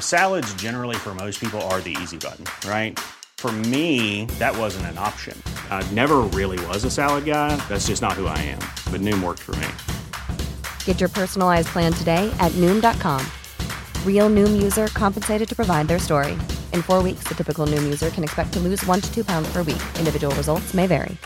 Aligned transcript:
Salads, 0.00 0.52
generally, 0.54 0.96
for 0.96 1.14
most 1.14 1.40
people, 1.40 1.60
are 1.70 1.80
the 1.80 1.96
easy 2.02 2.16
button, 2.16 2.44
right? 2.68 2.98
For 3.38 3.52
me, 3.52 4.24
that 4.40 4.56
wasn't 4.56 4.86
an 4.86 4.98
option. 4.98 5.40
I 5.70 5.88
never 5.92 6.16
really 6.34 6.58
was 6.66 6.82
a 6.84 6.90
salad 6.90 7.24
guy. 7.26 7.54
That's 7.68 7.86
just 7.86 8.02
not 8.02 8.14
who 8.14 8.26
I 8.26 8.38
am. 8.38 8.58
But 8.90 9.02
Noom 9.02 9.22
worked 9.22 9.42
for 9.42 9.54
me. 9.56 9.68
Get 10.84 10.98
your 10.98 11.08
personalized 11.08 11.68
plan 11.68 11.92
today 11.92 12.34
at 12.40 12.50
Noom.com. 12.52 13.24
Real 14.04 14.28
Noom 14.28 14.60
user 14.60 14.88
compensated 14.88 15.48
to 15.48 15.54
provide 15.54 15.86
their 15.86 16.00
story. 16.00 16.32
In 16.72 16.82
four 16.82 17.02
weeks, 17.04 17.24
the 17.28 17.36
typical 17.36 17.68
Noom 17.68 17.84
user 17.84 18.10
can 18.10 18.24
expect 18.24 18.52
to 18.54 18.60
lose 18.60 18.84
one 18.86 19.00
to 19.00 19.14
two 19.14 19.24
pounds 19.24 19.52
per 19.52 19.62
week. 19.62 19.82
Individual 20.00 20.34
results 20.34 20.74
may 20.74 20.88
vary. 20.88 21.16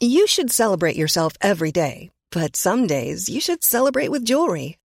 You 0.00 0.26
should 0.26 0.50
celebrate 0.50 0.96
yourself 0.96 1.32
every 1.40 1.72
day, 1.72 2.10
but 2.32 2.56
some 2.56 2.86
days 2.86 3.28
you 3.28 3.40
should 3.40 3.62
celebrate 3.62 4.10
with 4.10 4.24
jewelry. 4.24 4.78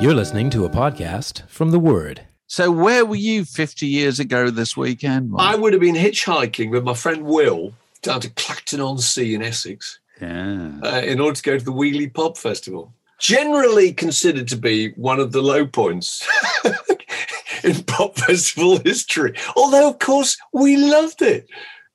You're 0.00 0.14
listening 0.14 0.48
to 0.50 0.64
a 0.64 0.70
podcast 0.70 1.46
from 1.46 1.72
The 1.72 1.78
Word. 1.78 2.22
So, 2.46 2.70
where 2.70 3.04
were 3.04 3.16
you 3.16 3.44
50 3.44 3.86
years 3.86 4.18
ago 4.18 4.48
this 4.48 4.74
weekend? 4.74 5.28
Mark? 5.28 5.42
I 5.42 5.54
would 5.54 5.74
have 5.74 5.82
been 5.82 5.94
hitchhiking 5.94 6.70
with 6.70 6.84
my 6.84 6.94
friend 6.94 7.26
Will 7.26 7.74
down 8.00 8.22
to 8.22 8.30
Clacton 8.30 8.80
on 8.80 8.96
Sea 8.96 9.34
in 9.34 9.42
Essex 9.42 10.00
yeah. 10.18 10.70
uh, 10.82 11.02
in 11.04 11.20
order 11.20 11.36
to 11.36 11.42
go 11.42 11.58
to 11.58 11.62
the 11.62 11.70
Weeley 11.70 12.08
Pop 12.08 12.38
Festival. 12.38 12.94
Generally 13.18 13.92
considered 13.92 14.48
to 14.48 14.56
be 14.56 14.92
one 14.92 15.20
of 15.20 15.32
the 15.32 15.42
low 15.42 15.66
points 15.66 16.26
in 17.62 17.82
pop 17.82 18.16
festival 18.16 18.78
history. 18.78 19.34
Although, 19.54 19.90
of 19.90 19.98
course, 19.98 20.38
we 20.54 20.78
loved 20.78 21.20
it. 21.20 21.46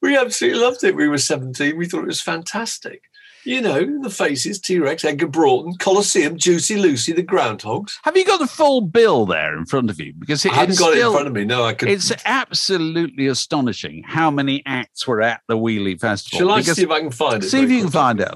We 0.06 0.16
absolutely 0.18 0.60
loved 0.60 0.84
it. 0.84 0.96
We 0.96 1.08
were 1.08 1.18
17. 1.18 1.76
We 1.78 1.88
thought 1.88 2.04
it 2.04 2.08
was 2.08 2.22
fantastic. 2.22 3.04
You 3.44 3.62
know, 3.62 4.02
the 4.02 4.10
faces, 4.10 4.60
T 4.60 4.80
Rex, 4.80 5.04
Edgar 5.06 5.28
Broughton, 5.28 5.76
Colosseum, 5.78 6.38
Juicy 6.38 6.78
Lucy, 6.78 7.12
the 7.14 7.24
Groundhogs. 7.24 7.94
Have 8.04 8.16
you 8.18 8.26
got 8.26 8.40
the 8.40 8.48
full 8.48 8.82
bill 8.82 9.26
there 9.28 9.56
in 9.58 9.66
front 9.66 9.90
of 9.90 10.00
you? 10.00 10.14
Because 10.18 10.46
it, 10.46 10.52
I 10.52 10.56
haven't 10.56 10.80
got 10.80 10.94
it 10.94 11.06
in 11.06 11.12
front 11.12 11.28
of 11.28 11.34
me. 11.34 11.46
No, 11.46 11.64
I 11.64 11.74
could. 11.74 11.90
It's 11.90 12.12
absolutely 12.26 13.28
astonishing 13.28 14.04
how 14.04 14.32
many 14.32 14.64
acts 14.66 15.08
were 15.08 15.22
at 15.22 15.42
the 15.48 15.58
Weeley 15.58 16.00
Festival. 16.00 16.40
Shall 16.40 16.52
I 16.52 16.60
Because- 16.62 16.76
see 16.78 16.84
if 16.84 16.92
I 16.92 17.00
can 17.00 17.12
find 17.12 17.44
it? 17.44 17.48
see 17.50 17.62
if 17.64 17.70
you 17.70 17.82
can 17.82 17.92
find 17.92 18.20
it. 18.20 18.30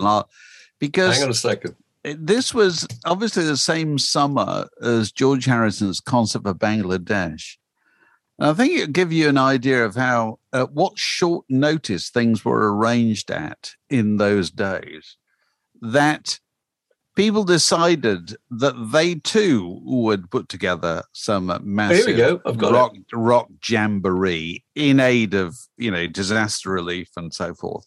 Because 0.80 1.16
Hang 1.16 1.24
on 1.26 1.30
a 1.32 1.34
second. 1.34 1.76
this 2.04 2.54
was 2.54 2.88
obviously 3.06 3.44
the 3.46 3.58
same 3.58 3.98
summer 3.98 4.68
as 4.84 5.12
George 5.12 5.46
Harrison's 5.46 6.00
concert 6.00 6.44
for 6.44 6.54
Bangladesh. 6.54 7.58
And 8.40 8.50
I 8.50 8.54
think 8.54 8.74
it'll 8.74 8.92
give 8.92 9.12
you 9.12 9.28
an 9.28 9.38
idea 9.38 9.84
of 9.86 9.96
how, 9.96 10.40
at 10.54 10.72
what 10.72 10.98
short 10.98 11.46
notice 11.50 12.10
things 12.10 12.46
were 12.46 12.74
arranged 12.74 13.30
at 13.30 13.72
in 13.90 14.18
those 14.18 14.50
days, 14.50 15.18
that 15.82 16.40
people 17.16 17.44
decided 17.44 18.38
that 18.50 18.92
they 18.94 19.16
too 19.16 19.82
would 19.84 20.32
put 20.32 20.48
together 20.48 21.04
some 21.12 21.58
massive 21.64 22.16
go. 22.16 22.42
I've 22.46 22.58
got 22.58 22.70
it. 22.70 22.76
rock, 22.76 22.96
rock 23.12 23.48
jamboree 23.68 24.64
in 24.74 25.02
aid 25.02 25.34
of, 25.34 25.58
you 25.78 25.92
know, 25.92 26.08
disaster 26.08 26.70
relief 26.70 27.10
and 27.18 27.34
so 27.34 27.54
forth 27.54 27.86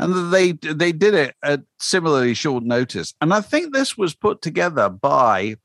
and 0.00 0.32
they 0.32 0.52
they 0.52 0.92
did 0.92 1.12
it 1.14 1.36
at 1.42 1.60
similarly 1.78 2.32
short 2.32 2.64
notice. 2.64 3.12
And 3.20 3.34
I 3.34 3.42
think 3.42 3.72
this 3.72 3.98
was 3.98 4.14
put 4.14 4.40
together 4.40 4.88
by 4.88 5.56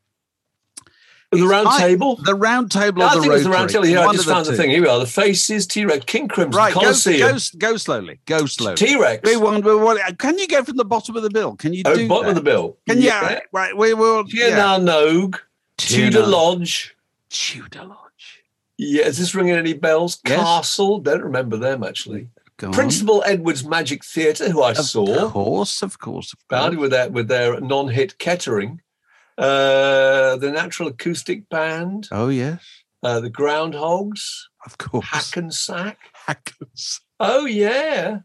The 1.32 1.46
round 1.48 1.68
I- 1.68 1.80
table? 1.80 2.16
the 2.24 2.36
round 2.36 2.72
table 2.72 3.04
I 3.04 3.08
of 3.10 3.16
the 3.16 3.22
think 3.22 3.34
it's 3.34 3.44
the 3.44 3.50
round 3.50 3.70
table. 3.70 3.86
Yeah, 3.88 4.02
I 4.02 4.06
one 4.06 4.16
just 4.16 4.28
found 4.28 4.46
the 4.46 4.52
two. 4.52 4.58
thing. 4.58 4.70
Here 4.70 4.82
we 4.82 4.88
are. 4.88 5.00
The 5.00 5.06
faces, 5.06 5.68
T 5.68 5.84
Rex, 5.86 6.06
King 6.06 6.28
Crimson, 6.28 6.58
Right, 6.58 6.74
go, 6.74 6.80
Colosseum, 6.82 7.38
go, 7.60 7.72
go 7.72 7.78
slowly, 7.78 8.20
go 8.26 8.46
slowly. 8.46 8.76
T 8.78 8.96
Rex. 9.00 9.30
We 9.30 9.36
want- 9.38 9.66
we 9.66 9.76
want- 9.76 10.00
Can 10.20 10.38
you 10.38 10.48
go 10.48 10.64
from 10.64 10.78
the 10.78 10.86
bottom 10.86 11.16
of 11.18 11.24
the 11.24 11.30
bill? 11.30 11.56
Can 11.56 11.74
you 11.74 11.82
Oh, 11.86 11.96
do 11.96 12.08
bottom 12.08 12.26
that? 12.26 12.30
of 12.32 12.36
the 12.36 12.42
bill. 12.42 12.78
Can 12.88 13.00
you? 13.02 13.08
Yeah. 13.08 13.40
Right, 13.52 13.76
we 13.76 13.94
will. 13.94 14.24
Tír 14.24 14.56
na 14.56 14.78
nÓg, 14.80 15.40
Tudor 15.78 16.26
Lodge. 16.26 16.96
Tudor 17.30 17.84
Lodge. 17.86 18.44
Yeah, 18.78 19.06
is 19.06 19.18
this 19.18 19.34
ringing 19.36 19.56
any 19.56 19.74
bells? 19.74 20.20
Yes. 20.26 20.38
Castle. 20.40 21.00
Don't 21.00 21.22
remember 21.24 21.58
them 21.58 21.84
actually. 21.84 22.28
Go 22.58 22.68
on. 22.68 22.74
Principal 22.74 23.22
Edwards 23.26 23.66
Magic 23.66 24.06
Theatre, 24.06 24.50
who 24.50 24.62
I 24.62 24.72
Of 24.72 24.78
saw, 24.86 25.26
Of 25.26 25.32
course, 25.34 25.82
of 25.82 26.00
course, 26.00 26.32
of 26.32 26.40
founded 26.50 26.78
course. 26.78 26.82
with 26.84 26.92
their 26.92 27.10
with 27.10 27.28
their 27.28 27.60
non-hit 27.60 28.18
Kettering. 28.20 28.80
Uh, 29.38 30.38
the 30.38 30.52
Natural 30.52 30.90
Acoustic 30.90 31.50
Band, 31.50 32.08
Oh 32.12 32.30
yes, 32.30 32.64
uh, 33.04 33.20
the 33.20 33.30
Groundhogs, 33.30 34.22
of 34.66 34.78
course. 34.78 35.06
Hackensack. 35.06 35.98
Hackensack. 36.14 37.02
Oh 37.20 37.46
yeah. 37.46 38.20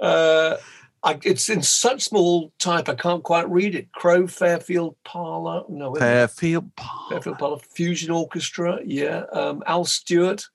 Uh, 0.00 0.56
I, 1.02 1.18
it's 1.22 1.48
in 1.48 1.62
such 1.62 2.02
small 2.02 2.52
type 2.58 2.88
I 2.88 2.94
can't 2.94 3.22
quite 3.22 3.48
read 3.48 3.74
it. 3.74 3.92
Crow 3.92 4.26
Fairfield 4.26 4.96
Parlour. 5.04 5.64
No. 5.68 5.94
Fairfield 5.94 6.74
Park. 6.76 7.10
Fairfield 7.10 7.38
Parlour 7.38 7.58
Fusion 7.58 8.10
Orchestra. 8.10 8.80
Yeah. 8.84 9.24
Um, 9.32 9.62
Al 9.66 9.84
Stewart. 9.84 10.48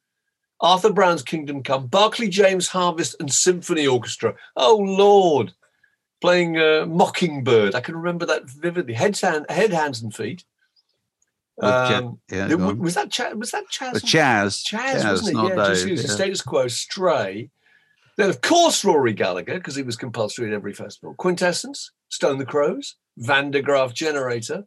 Arthur 0.59 0.91
Brown's 0.91 1.23
Kingdom 1.23 1.63
Come. 1.63 1.87
Barclay 1.87 2.27
James 2.27 2.67
Harvest 2.67 3.15
and 3.19 3.31
Symphony 3.31 3.87
Orchestra. 3.87 4.35
Oh 4.55 4.77
Lord. 4.77 5.53
Playing 6.21 6.57
uh, 6.57 6.85
Mockingbird. 6.87 7.75
I 7.75 7.81
can 7.81 7.95
remember 7.95 8.25
that 8.27 8.49
vividly. 8.49 8.93
Head, 8.93 9.17
hand, 9.19 9.47
head 9.49 9.73
hands, 9.73 10.01
and 10.01 10.15
feet. 10.15 10.45
Um, 11.61 12.19
yeah, 12.31 12.47
go 12.47 12.73
was 12.73 12.95
that 12.95 13.11
Chas? 13.11 13.35
Was 13.35 13.51
that 13.51 13.67
Chas? 13.69 13.93
And- 13.95 14.05
Chas. 14.05 14.63
Chas, 14.63 15.03
wasn't 15.03 15.37
it? 15.37 15.49
Yeah, 15.49 15.67
just 15.67 15.87
using 15.87 16.07
yeah. 16.07 16.13
status 16.13 16.41
quo, 16.41 16.67
Stray. 16.67 17.49
Then, 18.17 18.29
of 18.29 18.41
course, 18.41 18.83
Rory 18.83 19.13
Gallagher, 19.13 19.55
because 19.55 19.75
he 19.75 19.83
was 19.83 19.95
compulsory 19.95 20.47
at 20.47 20.53
every 20.53 20.73
festival. 20.73 21.15
Quintessence, 21.15 21.91
Stone 22.09 22.37
the 22.37 22.45
Crows, 22.45 22.95
Van 23.17 23.51
der 23.51 23.61
Graaf 23.61 23.93
Generator, 23.93 24.65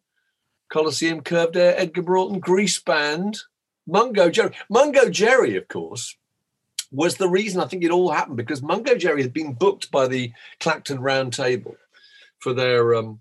Colosseum 0.72 1.20
Curved 1.20 1.56
Air, 1.56 1.78
Edgar 1.78 2.02
Broughton, 2.02 2.40
Grease 2.40 2.80
Band, 2.80 3.38
Mungo 3.86 4.30
Jerry. 4.30 4.52
Mungo 4.70 5.08
Jerry, 5.10 5.56
of 5.56 5.68
course, 5.68 6.16
was 6.94 7.16
the 7.16 7.28
reason 7.28 7.60
I 7.60 7.66
think 7.66 7.84
it 7.84 7.90
all 7.90 8.10
happened 8.10 8.36
because 8.36 8.62
Mungo 8.62 8.94
Jerry 8.94 9.22
had 9.22 9.32
been 9.32 9.52
booked 9.52 9.90
by 9.90 10.06
the 10.06 10.32
Clacton 10.60 11.00
Round 11.00 11.32
Table 11.32 11.76
for 12.38 12.52
their 12.52 12.94
um, 12.94 13.20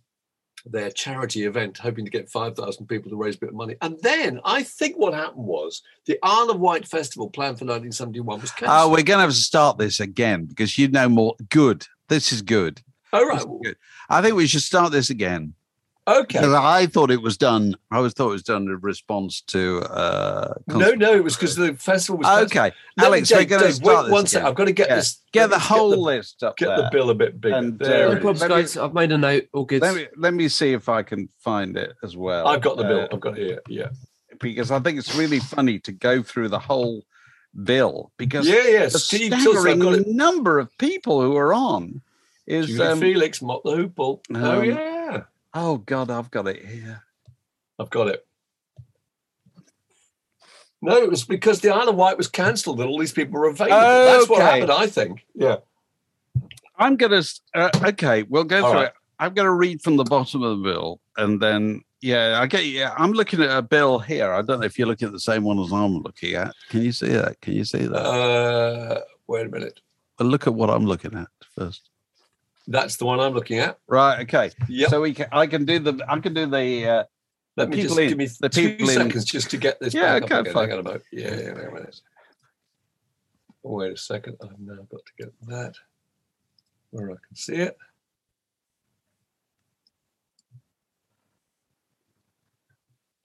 their 0.65 0.91
charity 0.91 1.43
event, 1.43 1.77
hoping 1.77 2.05
to 2.05 2.11
get 2.11 2.29
5,000 2.29 2.87
people 2.87 3.09
to 3.09 3.17
raise 3.17 3.35
a 3.35 3.39
bit 3.39 3.49
of 3.49 3.55
money. 3.55 3.75
And 3.81 3.97
then 4.01 4.39
I 4.45 4.63
think 4.63 4.95
what 4.95 5.13
happened 5.13 5.45
was 5.45 5.81
the 6.05 6.17
Isle 6.23 6.51
of 6.51 6.59
Wight 6.59 6.87
Festival 6.87 7.29
planned 7.29 7.59
for 7.59 7.65
1971 7.65 8.41
was 8.41 8.51
cancelled. 8.51 8.69
Oh, 8.71 8.89
we're 8.89 9.03
going 9.03 9.17
to 9.17 9.23
have 9.25 9.29
to 9.31 9.35
start 9.35 9.77
this 9.77 9.99
again 9.99 10.45
because 10.45 10.77
you 10.77 10.87
know 10.87 11.09
more. 11.09 11.35
Good. 11.49 11.85
This 12.07 12.31
is 12.31 12.41
good. 12.41 12.81
oh, 13.11 13.19
This 13.33 13.43
right. 13.43 13.63
good. 13.63 13.75
I 14.09 14.21
think 14.21 14.35
we 14.35 14.47
should 14.47 14.61
start 14.61 14.91
this 14.91 15.09
again. 15.09 15.53
Okay. 16.05 16.39
Because 16.39 16.53
I 16.53 16.85
thought 16.87 17.11
it 17.11 17.21
was 17.21 17.37
done. 17.37 17.75
I 17.89 17.97
always 17.97 18.11
thought 18.13 18.27
it 18.29 18.33
was 18.33 18.43
done 18.43 18.63
in 18.63 18.77
response 18.81 19.39
to. 19.47 19.79
Uh, 19.83 20.53
No, 20.67 20.91
no, 20.91 21.13
it 21.13 21.23
was 21.23 21.35
because 21.35 21.55
the 21.55 21.75
festival 21.75 22.19
was. 22.19 22.43
Okay, 22.45 22.71
No, 22.97 23.05
Alex, 23.05 23.29
Dave, 23.29 23.37
we're 23.37 23.45
going 23.57 23.61
to 23.63 23.73
start 23.73 23.95
wait 23.97 24.03
this 24.03 24.11
one 24.11 24.27
sec. 24.27 24.41
again. 24.41 24.49
I've 24.49 24.55
got 24.55 24.65
to 24.65 24.71
get 24.73 24.89
Yeah. 24.89 24.95
this. 24.95 25.21
Get 25.31 25.49
the 25.49 25.55
me 25.57 25.63
whole 25.63 25.91
the- 25.91 25.97
list 25.97 26.43
up 26.43 26.57
Get 26.57 26.67
there. 26.67 26.77
the 26.77 26.89
bill 26.91 27.09
a 27.09 27.15
bit 27.15 27.39
bigger. 27.39 27.55
And, 27.55 27.79
there 27.79 28.07
uh, 28.09 28.11
it 28.11 28.15
No 28.15 28.19
problems, 28.21 28.41
is. 28.41 28.49
Me- 28.49 28.55
guys. 28.55 28.77
I've 28.77 28.93
made 28.93 29.11
a 29.13 29.17
note. 29.17 29.47
All 29.53 29.63
good. 29.65 29.81
Let 29.81 29.95
me 29.95 30.07
let 30.17 30.33
me 30.33 30.49
see 30.49 30.73
if 30.73 30.89
I 30.89 31.03
can 31.03 31.29
find 31.39 31.77
it 31.77 31.93
as 32.03 32.17
well. 32.17 32.47
I've 32.47 32.61
got 32.61 32.75
the 32.77 32.83
bill. 32.83 33.01
uh, 33.01 33.07
I've 33.13 33.19
got 33.21 33.37
it 33.37 33.47
here. 33.47 33.61
Yeah. 33.69 33.89
because 34.41 34.71
I 34.71 34.79
think 34.79 34.99
it's 34.99 35.15
really 35.15 35.39
funny 35.39 35.79
to 35.79 35.91
go 35.93 36.21
through 36.21 36.49
the 36.49 36.59
whole 36.59 37.03
bill 37.63 38.11
because 38.17 38.47
Yeah, 38.47 38.67
yeah. 38.67 38.85
the 38.87 38.99
Steve 38.99 39.31
staggering 39.39 39.79
got 39.79 40.05
number 40.07 40.59
of 40.59 40.75
people 40.79 41.21
who 41.21 41.37
are 41.37 41.53
on 41.53 42.01
is 42.45 42.67
Julie 42.67 42.87
um, 42.87 42.99
Felix, 42.99 43.41
Mott 43.41 43.61
the 43.63 43.71
Hoople. 43.77 44.19
oh, 44.35 44.59
um, 44.59 44.65
yeah. 44.65 45.02
Oh 45.53 45.77
God, 45.77 46.09
I've 46.09 46.31
got 46.31 46.47
it 46.47 46.65
here. 46.65 47.03
I've 47.79 47.89
got 47.89 48.07
it. 48.07 48.25
No, 50.81 50.97
it 50.97 51.09
was 51.09 51.23
because 51.23 51.61
the 51.61 51.69
Isle 51.69 51.89
of 51.89 51.95
Wight 51.95 52.17
was 52.17 52.27
cancelled 52.27 52.81
and 52.81 52.89
all 52.89 52.99
these 52.99 53.13
people 53.13 53.39
were 53.39 53.47
available. 53.47 53.77
That's 53.77 54.27
what 54.27 54.41
happened, 54.41 54.71
I 54.71 54.87
think. 54.87 55.25
Yeah. 55.33 55.57
I'm 56.77 56.97
gonna. 56.97 57.23
Uh, 57.53 57.69
okay, 57.85 58.23
we'll 58.23 58.43
go 58.43 58.63
All 58.63 58.71
through 58.71 58.79
right. 58.81 58.87
it. 58.87 58.93
I'm 59.19 59.33
gonna 59.33 59.53
read 59.53 59.81
from 59.81 59.95
the 59.95 60.03
bottom 60.03 60.41
of 60.41 60.57
the 60.57 60.63
bill, 60.63 60.99
and 61.17 61.39
then 61.39 61.81
yeah, 62.01 62.39
I 62.41 62.47
get. 62.47 62.65
Yeah, 62.65 62.93
I'm 62.97 63.13
looking 63.13 63.41
at 63.41 63.55
a 63.55 63.61
bill 63.61 63.99
here. 63.99 64.33
I 64.33 64.41
don't 64.41 64.59
know 64.59 64.65
if 64.65 64.77
you're 64.77 64.87
looking 64.87 65.05
at 65.07 65.13
the 65.13 65.19
same 65.19 65.43
one 65.43 65.59
as 65.59 65.71
I'm 65.71 65.99
looking 65.99 66.33
at. 66.33 66.53
Can 66.69 66.81
you 66.81 66.91
see 66.91 67.09
that? 67.09 67.39
Can 67.39 67.53
you 67.53 67.63
see 67.63 67.85
that? 67.85 67.95
Uh, 67.95 69.01
wait 69.27 69.45
a 69.45 69.49
minute. 69.49 69.79
But 70.17 70.27
look 70.27 70.47
at 70.47 70.53
what 70.53 70.69
I'm 70.69 70.85
looking 70.85 71.15
at 71.15 71.27
first. 71.55 71.89
That's 72.67 72.95
the 72.97 73.05
one 73.05 73.19
I'm 73.19 73.33
looking 73.33 73.59
at. 73.59 73.77
Right. 73.87 74.21
Okay. 74.21 74.51
Yep. 74.69 74.89
So 74.89 75.01
we 75.01 75.13
can. 75.13 75.27
I 75.31 75.47
can 75.47 75.65
do 75.65 75.79
the. 75.79 76.03
I 76.07 76.19
can 76.19 76.33
do 76.33 76.45
the. 76.45 76.87
Uh, 76.87 77.03
Let 77.57 77.69
me 77.69 77.81
just 77.81 77.97
in- 77.97 78.09
give 78.09 78.17
me 78.17 78.27
the 78.39 78.49
two 78.49 78.69
people 78.71 78.89
in- 78.89 78.95
seconds 78.95 79.25
just 79.25 79.49
to 79.51 79.57
get 79.57 79.79
this 79.79 79.93
Yeah, 79.93 80.19
back 80.19 80.23
okay, 80.23 80.35
up 80.35 80.41
again. 80.41 80.53
fine. 80.53 80.69
Hang 80.69 80.73
on 80.73 80.79
a 80.79 80.83
moment. 80.83 81.03
Yeah, 81.11 81.35
yeah, 81.35 81.53
wait 81.53 81.67
a 81.67 81.71
minute. 81.71 82.01
Wait 83.63 83.93
a 83.93 83.97
second. 83.97 84.37
I've 84.41 84.59
now 84.59 84.75
got 84.89 85.05
to 85.05 85.11
get 85.17 85.33
that 85.47 85.73
where 86.91 87.11
I 87.11 87.15
can 87.27 87.35
see 87.35 87.55
it. 87.55 87.77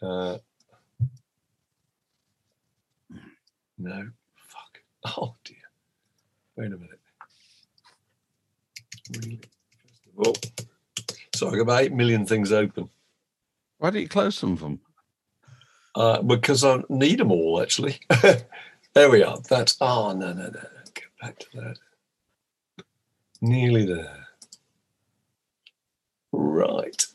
Uh, 0.00 0.38
no, 3.79 4.08
fuck. 4.37 4.79
Oh 5.17 5.34
dear. 5.44 5.56
Wait 6.56 6.67
a 6.67 6.76
minute. 6.76 7.00
Really? 9.17 9.41
Oh, 10.25 10.35
sorry, 11.35 11.53
I've 11.53 11.59
got 11.59 11.62
about 11.62 11.82
eight 11.82 11.93
million 11.93 12.26
things 12.26 12.53
open. 12.53 12.91
why 13.79 13.91
do 13.91 14.00
you 14.00 14.09
close 14.09 14.37
some 14.37 14.53
of 14.53 14.61
them? 14.61 14.81
Uh, 15.94 16.23
because 16.23 16.65
I 16.65 16.82
need 16.88 17.19
them 17.20 17.32
all, 17.32 17.61
actually. 17.62 18.00
there 18.94 19.11
we 19.11 19.23
are. 19.23 19.38
That's, 19.49 19.76
oh, 19.81 20.12
no, 20.12 20.32
no, 20.32 20.44
no. 20.44 20.49
no. 20.49 20.61
Get 20.94 21.05
back 21.20 21.38
to 21.38 21.47
that. 21.55 21.79
Nearly 23.41 23.87
there. 23.87 24.26
Right. 26.32 27.06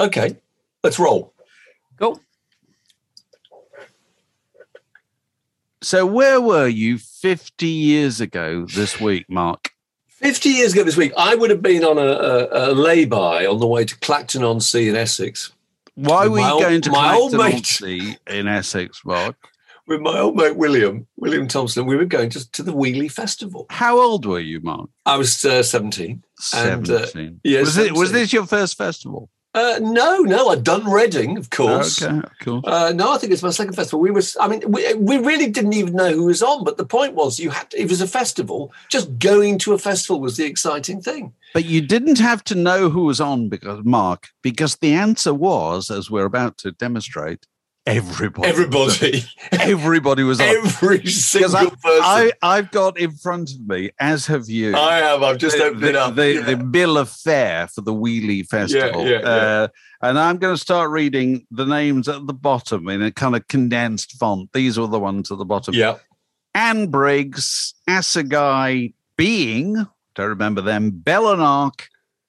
Okay, 0.00 0.36
let's 0.82 0.98
roll. 0.98 1.32
Go. 1.96 2.20
So 5.82 6.06
where 6.06 6.40
were 6.40 6.68
you 6.68 6.96
50 6.98 7.66
years 7.66 8.20
ago 8.20 8.66
this 8.66 9.00
week, 9.00 9.26
Mark? 9.28 9.71
50 10.22 10.48
years 10.48 10.72
ago 10.72 10.84
this 10.84 10.96
week, 10.96 11.12
I 11.16 11.34
would 11.34 11.50
have 11.50 11.62
been 11.62 11.84
on 11.84 11.98
a, 11.98 12.02
a, 12.02 12.70
a 12.70 12.72
lay-by 12.72 13.46
on 13.46 13.58
the 13.58 13.66
way 13.66 13.84
to 13.84 13.98
Clacton 13.98 14.44
on 14.44 14.60
Sea 14.60 14.88
in 14.88 14.96
Essex 14.96 15.52
Why 15.94 16.28
were 16.28 16.38
you 16.40 16.46
old- 16.46 16.62
going 16.62 16.80
to 16.82 16.90
my 16.90 17.14
old 17.14 17.32
Clacton 17.32 17.54
on 17.54 17.56
mate. 17.56 17.66
Sea 17.66 18.16
in 18.28 18.48
Essex, 18.48 19.04
Mark? 19.04 19.36
with 19.88 20.00
my 20.00 20.18
old 20.20 20.36
mate 20.36 20.56
William, 20.56 21.06
William 21.16 21.48
Thompson. 21.48 21.86
We 21.86 21.96
were 21.96 22.04
going 22.04 22.30
to, 22.30 22.50
to 22.52 22.62
the 22.62 22.72
Weeley 22.72 23.10
Festival. 23.10 23.66
How 23.68 23.98
old 23.98 24.24
were 24.24 24.38
you, 24.40 24.60
Mark? 24.60 24.88
I 25.04 25.16
was 25.16 25.44
uh, 25.44 25.62
17. 25.62 26.22
And, 26.54 26.88
uh, 26.88 27.06
17. 27.06 27.40
yeah, 27.42 27.60
was, 27.60 27.76
it, 27.76 27.92
was 27.92 28.12
this 28.12 28.32
your 28.32 28.46
first 28.46 28.78
festival? 28.78 29.28
Uh, 29.54 29.78
no, 29.82 30.18
no, 30.18 30.48
I'd 30.48 30.64
done 30.64 30.90
Reading, 30.90 31.36
of 31.36 31.50
course. 31.50 32.02
Okay, 32.02 32.26
cool. 32.40 32.62
Uh, 32.64 32.92
no, 32.94 33.12
I 33.12 33.18
think 33.18 33.32
it's 33.32 33.42
my 33.42 33.50
second 33.50 33.74
festival. 33.74 34.00
We 34.00 34.10
was, 34.10 34.34
I 34.40 34.48
mean, 34.48 34.62
we, 34.66 34.94
we 34.94 35.18
really 35.18 35.50
didn't 35.50 35.74
even 35.74 35.94
know 35.94 36.12
who 36.12 36.24
was 36.24 36.42
on, 36.42 36.64
but 36.64 36.78
the 36.78 36.86
point 36.86 37.14
was, 37.14 37.38
you 37.38 37.50
had 37.50 37.70
to, 37.70 37.80
it 37.80 37.90
was 37.90 38.00
a 38.00 38.06
festival. 38.06 38.72
Just 38.88 39.18
going 39.18 39.58
to 39.58 39.74
a 39.74 39.78
festival 39.78 40.20
was 40.20 40.38
the 40.38 40.46
exciting 40.46 41.02
thing. 41.02 41.34
But 41.52 41.66
you 41.66 41.82
didn't 41.82 42.18
have 42.18 42.42
to 42.44 42.54
know 42.54 42.88
who 42.88 43.04
was 43.04 43.20
on 43.20 43.50
because 43.50 43.84
Mark, 43.84 44.28
because 44.40 44.76
the 44.76 44.94
answer 44.94 45.34
was, 45.34 45.90
as 45.90 46.10
we're 46.10 46.24
about 46.24 46.56
to 46.58 46.72
demonstrate, 46.72 47.46
everybody. 47.86 48.48
Everybody, 48.48 49.24
Everybody 49.52 50.22
was 50.22 50.40
on. 50.40 50.46
every 50.48 51.06
single 51.06 51.56
I, 51.56 51.64
person. 51.66 51.82
I, 51.84 52.32
I've 52.42 52.70
got 52.70 52.98
in 52.98 53.12
front 53.12 53.50
of 53.52 53.66
me, 53.66 53.90
as 53.98 54.26
have 54.26 54.48
you. 54.48 54.76
I 54.76 54.96
have. 54.98 55.22
I've 55.22 55.38
just 55.38 55.56
the, 55.56 55.64
opened 55.64 55.84
it 55.84 55.92
the- 55.92 56.00
up. 56.00 56.14
the, 56.14 56.32
Yeah. 56.34 56.40
the 56.42 56.56
bill 56.56 56.98
of 56.98 57.08
fare 57.10 57.66
for 57.68 57.80
the 57.80 57.92
Weeley 57.94 58.42
Festival. 58.48 59.06
yeah, 59.06 59.20
yeah. 59.20 59.26
Uh, 59.28 59.68
and 60.02 60.18
I'm 60.18 60.38
going 60.38 60.54
to 60.54 60.60
start 60.60 60.90
reading 60.90 61.46
the 61.50 61.64
names 61.66 62.08
at 62.08 62.26
the 62.26 62.34
bottom 62.34 62.88
in 62.88 63.02
a 63.02 63.10
kind 63.12 63.36
of 63.36 63.46
condensed 63.48 64.12
font. 64.18 64.50
These 64.52 64.76
are 64.78 64.88
the 64.88 64.98
ones 65.00 65.30
at 65.30 65.38
the 65.38 65.44
bottom. 65.44 65.74
yeah. 65.74 65.96
Anne 66.54 66.88
Briggs, 66.88 67.72
Assegai, 67.88 68.92
Being, 69.16 69.86
don't 70.14 70.28
remember 70.28 70.60
them, 70.60 70.92
Bellenark, 70.92 71.84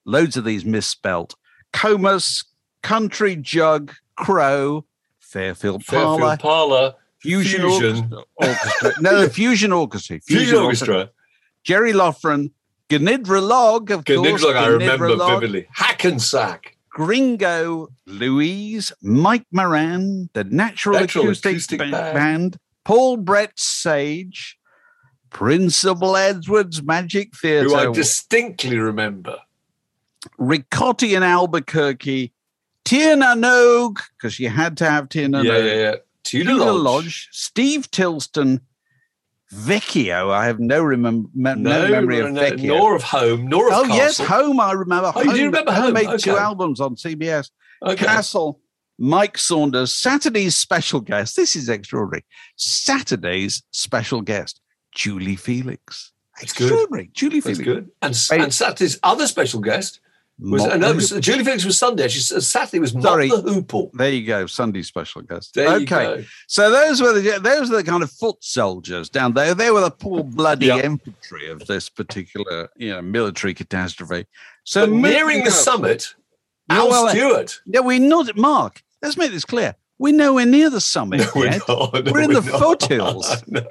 loads 0.05 0.37
of 0.37 0.45
these 0.45 0.63
misspelt, 0.63 1.35
Comus, 1.73 2.43
Country 2.83 3.35
Jug, 3.35 3.91
Crow, 4.15 4.85
Fairfield 5.33 5.83
Fairfield 5.83 6.39
Parlour, 6.39 6.93
Fusion, 7.19 7.61
Fusion. 7.61 8.13
Orchestra. 8.13 8.23
Orchestra. 8.37 8.93
No, 9.01 9.27
Fusion 9.29 9.71
Orchestra. 9.71 10.19
Fusion 10.19 10.57
Orchestra. 10.59 11.09
Jerry 11.63 11.93
Loughran, 11.93 12.51
Gnidrolog, 12.89 13.89
of 13.89 14.05
course. 14.05 14.19
Gnidrog, 14.19 14.55
I 14.55 14.67
remember 14.67 15.15
Log, 15.15 15.41
vividly. 15.41 15.67
Hackensack. 15.71 16.77
Gringo, 16.89 17.87
Louise, 18.05 18.93
Mike 19.01 19.47
Moran, 19.51 20.29
the 20.33 20.43
Natural, 20.43 20.99
Natural 20.99 21.25
Acoustic, 21.25 21.51
Acoustic 21.51 21.79
Band. 21.79 21.91
Band, 21.91 22.57
Paul 22.83 23.17
Brett 23.17 23.53
Sage, 23.55 24.59
Principal 25.31 26.15
Edwards 26.15 26.83
Magic 26.83 27.35
Theatre, 27.35 27.69
Who 27.69 27.75
I 27.75 27.91
distinctly 27.91 28.77
remember. 28.77 29.39
Ricotti 30.39 31.17
in 31.17 31.23
Albuquerque, 31.23 32.31
Tír 32.85 33.17
na 33.17 33.35
nÓg, 33.35 33.99
because 34.17 34.39
you 34.39 34.49
had 34.49 34.77
to 34.77 34.89
have 34.89 35.09
Tierna 35.09 35.43
yeah, 35.43 35.57
yeah, 35.57 35.73
yeah. 35.73 35.95
Tudor 36.23 36.51
Tudor 36.51 36.71
Lodge. 36.71 36.83
Lodge, 36.83 37.29
Steve 37.31 37.89
Tilston, 37.91 38.61
Vecchio. 39.53 40.31
I 40.31 40.45
have 40.45 40.59
no, 40.59 40.83
remem- 40.83 41.29
me- 41.33 41.55
no, 41.55 41.87
memory 41.89 42.19
of 42.19 42.31
no, 42.31 42.41
Vecchio. 42.41 42.67
nor 42.67 42.95
of 42.95 43.03
home, 43.03 43.47
nor 43.47 43.67
of 43.67 43.73
oh, 43.73 43.81
Castle. 43.83 43.95
yes, 43.95 44.17
Home, 44.19 44.59
I 44.59 44.71
remember. 44.73 45.11
Oh, 45.15 45.21
you 45.21 45.33
do 45.33 45.45
remember 45.45 45.71
Home? 45.71 45.93
made 45.93 46.19
two 46.19 46.35
albums 46.35 46.79
on 46.81 46.95
CBS. 46.95 47.49
Okay. 47.85 48.05
Castle, 48.05 48.59
Mike 48.97 49.37
Saunders, 49.37 49.91
Saturday's 49.91 50.55
special 50.55 51.01
guest. 51.01 51.35
This 51.35 51.55
is 51.55 51.69
extraordinary. 51.69 52.25
Saturday's 52.55 53.63
special 53.71 54.21
guest, 54.21 54.61
Julie 54.93 55.35
Felix. 55.35 56.11
That's 56.39 56.53
good. 56.53 56.65
Extraordinary. 56.65 57.11
Julie 57.13 57.39
That's 57.39 57.59
Felix. 57.59 57.63
good. 57.63 57.91
And, 58.01 58.41
and 58.41 58.53
Saturday's 58.53 58.99
other 59.03 59.27
special 59.27 59.61
guest 59.61 59.99
was, 60.51 60.63
uh, 60.63 60.75
no, 60.77 60.93
was 60.93 61.09
Julie 61.11 61.43
Felix 61.43 61.63
was 61.65 61.77
Sunday. 61.77 62.07
She's, 62.09 62.31
uh, 62.31 62.41
Saturday 62.41 62.79
was 62.79 62.93
Mott 62.93 63.03
Sorry. 63.03 63.29
the 63.29 63.37
Hoople. 63.37 63.91
there 63.93 64.09
you 64.11 64.25
go, 64.27 64.45
Sunday 64.45 64.81
special 64.81 65.21
guest. 65.21 65.53
There 65.53 65.69
okay, 65.77 66.25
so 66.47 66.69
those 66.69 67.01
were 67.01 67.13
the 67.13 67.39
those 67.39 67.69
were 67.69 67.77
the 67.77 67.83
kind 67.83 68.03
of 68.03 68.11
foot 68.11 68.35
soldiers 68.41 69.09
down 69.09 69.33
there. 69.33 69.55
They 69.55 69.71
were 69.71 69.81
the 69.81 69.91
poor 69.91 70.23
bloody 70.23 70.67
Yeah. 70.67 70.79
infantry 70.83 71.49
of 71.49 71.65
this 71.67 71.89
particular 71.89 72.69
you 72.75 72.89
know 72.91 73.01
military 73.01 73.53
catastrophe. 73.53 74.25
So 74.65 74.85
nearing 74.85 75.39
the 75.43 75.49
up- 75.49 75.53
summit, 75.55 76.13
Yeah, 76.69 76.77
Al 76.79 76.89
well, 76.89 77.09
Stewart. 77.09 77.61
Yeah, 77.65 77.79
we're 77.81 77.99
not, 77.99 78.35
Mark. 78.37 78.81
Let's 79.01 79.17
make 79.17 79.31
this 79.31 79.45
clear. 79.45 79.75
We're 79.99 80.13
nowhere 80.13 80.45
near 80.45 80.69
the 80.69 80.81
summit 80.81 81.19
No, 81.19 81.27
we're 81.35 81.45
yet. 81.45 81.61
not. 81.67 81.93
No, 81.93 82.11
We're 82.11 82.21
in 82.21 82.33
we're 82.33 82.41
the 82.41 82.51
not. 82.51 82.59
foothills. 82.81 83.43
no. 83.47 83.61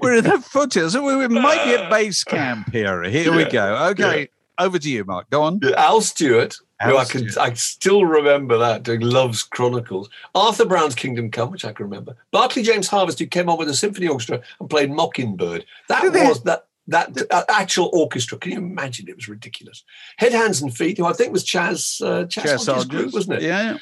We're 0.00 0.16
in 0.16 0.24
the 0.24 0.40
foothills. 0.40 0.96
We, 0.96 1.16
we 1.16 1.28
might 1.28 1.64
be 1.64 1.74
at 1.74 1.90
base 1.90 2.24
camp 2.24 2.72
here. 2.72 3.02
Here 3.04 3.32
we 3.36 3.44
go. 3.44 3.88
Okay, 3.90 4.28
over 4.58 4.78
to 4.78 4.90
you, 4.90 5.04
Mark. 5.04 5.30
Go 5.30 5.42
on. 5.42 5.60
Al 5.76 6.00
Stewart, 6.00 6.56
who 6.82 6.96
I 6.96 7.04
can 7.04 7.28
Stewart. 7.28 7.38
I 7.50 7.54
still 7.54 8.04
remember 8.04 8.58
that 8.58 8.82
doing 8.82 9.00
Love's 9.00 9.42
Chronicles. 9.42 10.08
Arthur 10.34 10.64
Brown's 10.64 10.94
Kingdom 10.94 11.30
Come, 11.30 11.50
which 11.50 11.64
I 11.64 11.72
can 11.72 11.84
remember. 11.86 12.16
Barclay 12.32 12.62
James 12.62 12.88
Harvest, 12.88 13.18
who 13.18 13.26
came 13.26 13.48
on 13.48 13.58
with 13.58 13.68
a 13.68 13.74
symphony 13.74 14.08
orchestra 14.08 14.40
and 14.60 14.70
played 14.70 14.90
Mockingbird. 14.90 15.64
That 15.88 16.02
Did 16.02 16.12
they- 16.12 16.26
was 16.26 16.42
that 16.44 16.66
that 16.88 17.10
uh, 17.32 17.42
actual 17.48 17.90
orchestra. 17.92 18.38
Can 18.38 18.52
you 18.52 18.58
imagine? 18.58 19.08
It 19.08 19.16
was 19.16 19.28
ridiculous. 19.28 19.82
Head, 20.18 20.32
Hands, 20.32 20.62
and 20.62 20.74
Feet, 20.74 20.98
who 20.98 21.04
I 21.06 21.12
think 21.12 21.32
was 21.32 21.42
Chas 21.42 22.00
uh, 22.00 22.26
Chas, 22.26 22.44
Chas 22.44 22.66
Hodges' 22.66 22.84
group, 22.84 23.12
wasn't 23.12 23.38
it? 23.38 23.42
Yeah. 23.42 23.78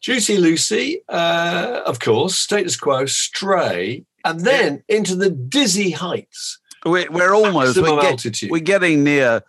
Juicy 0.00 0.38
Lucy, 0.38 1.02
uh, 1.08 1.82
of 1.86 1.98
course. 2.00 2.38
Status 2.38 2.76
Quo, 2.76 3.06
Stray, 3.06 4.04
and 4.24 4.40
then 4.40 4.82
into 4.88 5.14
the 5.16 5.30
dizzy 5.30 5.90
heights. 5.90 6.58
We're, 6.84 7.10
we're 7.10 7.34
almost 7.34 7.76
we're, 7.80 8.00
get- 8.00 8.50
we're 8.50 8.60
getting 8.60 9.02
near. 9.04 9.42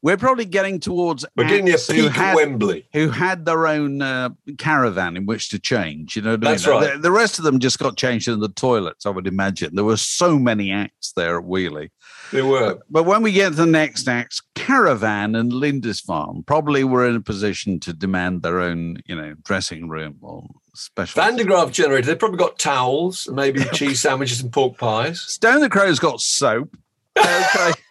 We're 0.00 0.16
probably 0.16 0.44
getting 0.44 0.78
towards 0.78 1.24
We're 1.36 1.48
getting 1.48 1.66
peak 1.66 2.12
had, 2.12 2.36
Wembley. 2.36 2.86
who 2.92 3.08
had 3.08 3.44
their 3.44 3.66
own 3.66 4.00
uh, 4.00 4.30
caravan 4.56 5.16
in 5.16 5.26
which 5.26 5.48
to 5.50 5.58
change. 5.58 6.14
You 6.14 6.22
know 6.22 6.36
That's 6.36 6.66
right. 6.68 6.92
The, 6.94 6.98
the 7.00 7.10
rest 7.10 7.38
of 7.38 7.44
them 7.44 7.58
just 7.58 7.80
got 7.80 7.96
changed 7.96 8.28
in 8.28 8.38
the 8.38 8.48
toilets. 8.48 9.06
I 9.06 9.10
would 9.10 9.26
imagine 9.26 9.74
there 9.74 9.84
were 9.84 9.96
so 9.96 10.38
many 10.38 10.70
acts 10.70 11.12
there 11.12 11.38
at 11.38 11.44
Weeley. 11.44 11.90
They 12.30 12.42
were. 12.42 12.78
But 12.88 13.04
when 13.04 13.22
we 13.22 13.32
get 13.32 13.50
to 13.50 13.54
the 13.56 13.66
next 13.66 14.06
acts, 14.06 14.40
Caravan 14.54 15.34
and 15.34 15.52
Lindisfarne 15.52 16.44
probably 16.44 16.84
were 16.84 17.04
in 17.06 17.16
a 17.16 17.20
position 17.20 17.80
to 17.80 17.92
demand 17.92 18.42
their 18.42 18.60
own, 18.60 18.98
you 19.06 19.16
know, 19.16 19.34
dressing 19.44 19.88
room 19.88 20.18
or 20.20 20.46
special. 20.74 21.20
Van 21.22 21.34
der 21.36 21.44
Graaf 21.44 21.72
Generator. 21.72 22.06
They've 22.06 22.18
probably 22.18 22.38
got 22.38 22.58
towels, 22.58 23.26
and 23.26 23.34
maybe 23.34 23.64
cheese 23.72 24.00
sandwiches 24.00 24.42
and 24.42 24.52
pork 24.52 24.78
pies. 24.78 25.20
Stone 25.22 25.60
the 25.60 25.68
Crow's 25.68 25.98
got 25.98 26.20
soap. 26.20 26.76
Okay. 27.18 27.72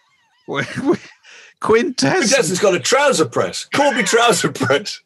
We- 0.48 0.62
we- 0.82 0.96
Quintessence. 1.60 2.32
Quintessence 2.32 2.60
got 2.60 2.74
a 2.74 2.80
trouser 2.80 3.24
press. 3.26 3.64
Corby 3.74 4.02
trouser 4.04 4.52
press. 4.52 5.00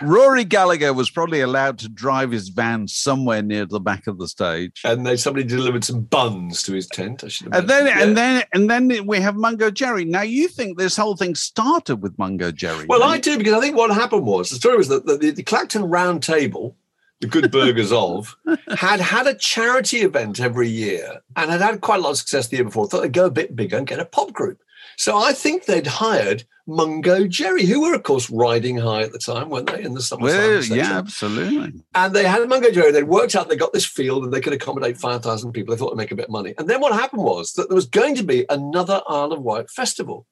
Rory 0.00 0.44
Gallagher 0.44 0.92
was 0.92 1.10
probably 1.10 1.40
allowed 1.40 1.78
to 1.80 1.88
drive 1.88 2.30
his 2.30 2.48
van 2.48 2.86
somewhere 2.86 3.42
near 3.42 3.66
the 3.66 3.80
back 3.80 4.06
of 4.06 4.18
the 4.18 4.28
stage. 4.28 4.80
and 4.84 5.04
then 5.04 5.16
somebody 5.16 5.44
delivered 5.44 5.84
some 5.84 6.02
buns 6.02 6.62
to 6.64 6.72
his 6.72 6.86
tent. 6.86 7.24
I 7.24 7.28
should 7.28 7.52
And 7.54 7.68
then, 7.68 7.84
mentioned. 7.84 8.02
and 8.08 8.16
then, 8.16 8.42
and 8.52 8.70
then 8.70 9.06
we 9.06 9.20
have 9.20 9.34
Mungo 9.36 9.70
Jerry. 9.70 10.04
Now, 10.04 10.22
you 10.22 10.46
think 10.48 10.78
this 10.78 10.96
whole 10.96 11.16
thing 11.16 11.34
started 11.34 11.96
with 11.96 12.16
Mungo 12.18 12.52
Jerry? 12.52 12.86
Well, 12.88 13.00
don't 13.00 13.10
I 13.10 13.18
do 13.18 13.36
because 13.36 13.54
I 13.54 13.60
think 13.60 13.76
what 13.76 13.90
happened 13.92 14.24
was 14.24 14.50
the 14.50 14.56
story 14.56 14.76
was 14.76 14.88
that 14.88 15.06
the, 15.06 15.16
the, 15.16 15.30
the 15.30 15.42
Clacton 15.42 15.84
Round 15.84 16.22
Table, 16.22 16.76
the 17.22 17.28
good 17.28 17.50
burghers 17.50 17.92
of, 17.92 18.36
had 18.76 19.00
had 19.00 19.26
a 19.26 19.34
charity 19.34 19.98
event 20.00 20.40
every 20.40 20.68
year 20.68 21.22
and 21.36 21.50
had 21.50 21.60
had 21.60 21.80
quite 21.80 22.00
a 22.00 22.02
lot 22.02 22.10
of 22.10 22.18
success 22.18 22.48
the 22.48 22.56
year 22.56 22.64
before. 22.64 22.86
Thought 22.86 23.02
they'd 23.02 23.12
go 23.12 23.26
a 23.26 23.30
bit 23.30 23.56
bigger 23.56 23.78
and 23.78 23.86
get 23.86 24.00
a 24.00 24.04
pop 24.04 24.32
group. 24.32 24.60
So 24.96 25.16
I 25.16 25.32
think 25.32 25.64
they'd 25.64 25.86
hired 25.86 26.44
Mungo 26.66 27.26
Jerry, 27.26 27.64
who 27.64 27.82
were 27.82 27.94
of 27.94 28.02
course 28.02 28.28
riding 28.28 28.76
high 28.76 29.02
at 29.02 29.12
the 29.12 29.18
time, 29.18 29.50
weren't 29.50 29.70
they, 29.70 29.82
in 29.82 29.94
the 29.94 30.02
summer? 30.02 30.24
Well, 30.24 30.62
yeah, 30.64 30.98
absolutely. 30.98 31.80
And 31.94 32.14
they 32.14 32.24
had 32.24 32.46
Mungo 32.48 32.70
Jerry. 32.70 32.92
They'd 32.92 33.04
worked 33.04 33.34
out 33.34 33.48
they 33.48 33.56
got 33.56 33.72
this 33.72 33.86
field 33.86 34.24
and 34.24 34.32
they 34.32 34.40
could 34.40 34.52
accommodate 34.52 34.98
5,000 34.98 35.52
people. 35.52 35.74
They 35.74 35.78
thought 35.78 35.90
they'd 35.90 36.02
make 36.02 36.12
a 36.12 36.16
bit 36.16 36.26
of 36.26 36.32
money. 36.32 36.54
And 36.58 36.68
then 36.68 36.80
what 36.80 36.92
happened 36.92 37.22
was 37.22 37.52
that 37.54 37.68
there 37.68 37.76
was 37.76 37.86
going 37.86 38.16
to 38.16 38.24
be 38.24 38.46
another 38.48 39.00
Isle 39.08 39.32
of 39.32 39.40
Wight 39.42 39.70
festival. 39.70 40.26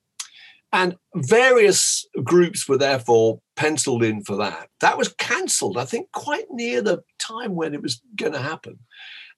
And 0.72 0.96
various 1.16 2.06
groups 2.22 2.68
were 2.68 2.78
therefore 2.78 3.40
penciled 3.56 4.04
in 4.04 4.22
for 4.22 4.36
that. 4.36 4.68
That 4.80 4.96
was 4.98 5.12
cancelled, 5.14 5.76
I 5.76 5.84
think, 5.84 6.12
quite 6.12 6.46
near 6.50 6.80
the 6.80 7.02
time 7.18 7.54
when 7.56 7.74
it 7.74 7.82
was 7.82 8.00
going 8.16 8.32
to 8.32 8.38
happen. 8.38 8.78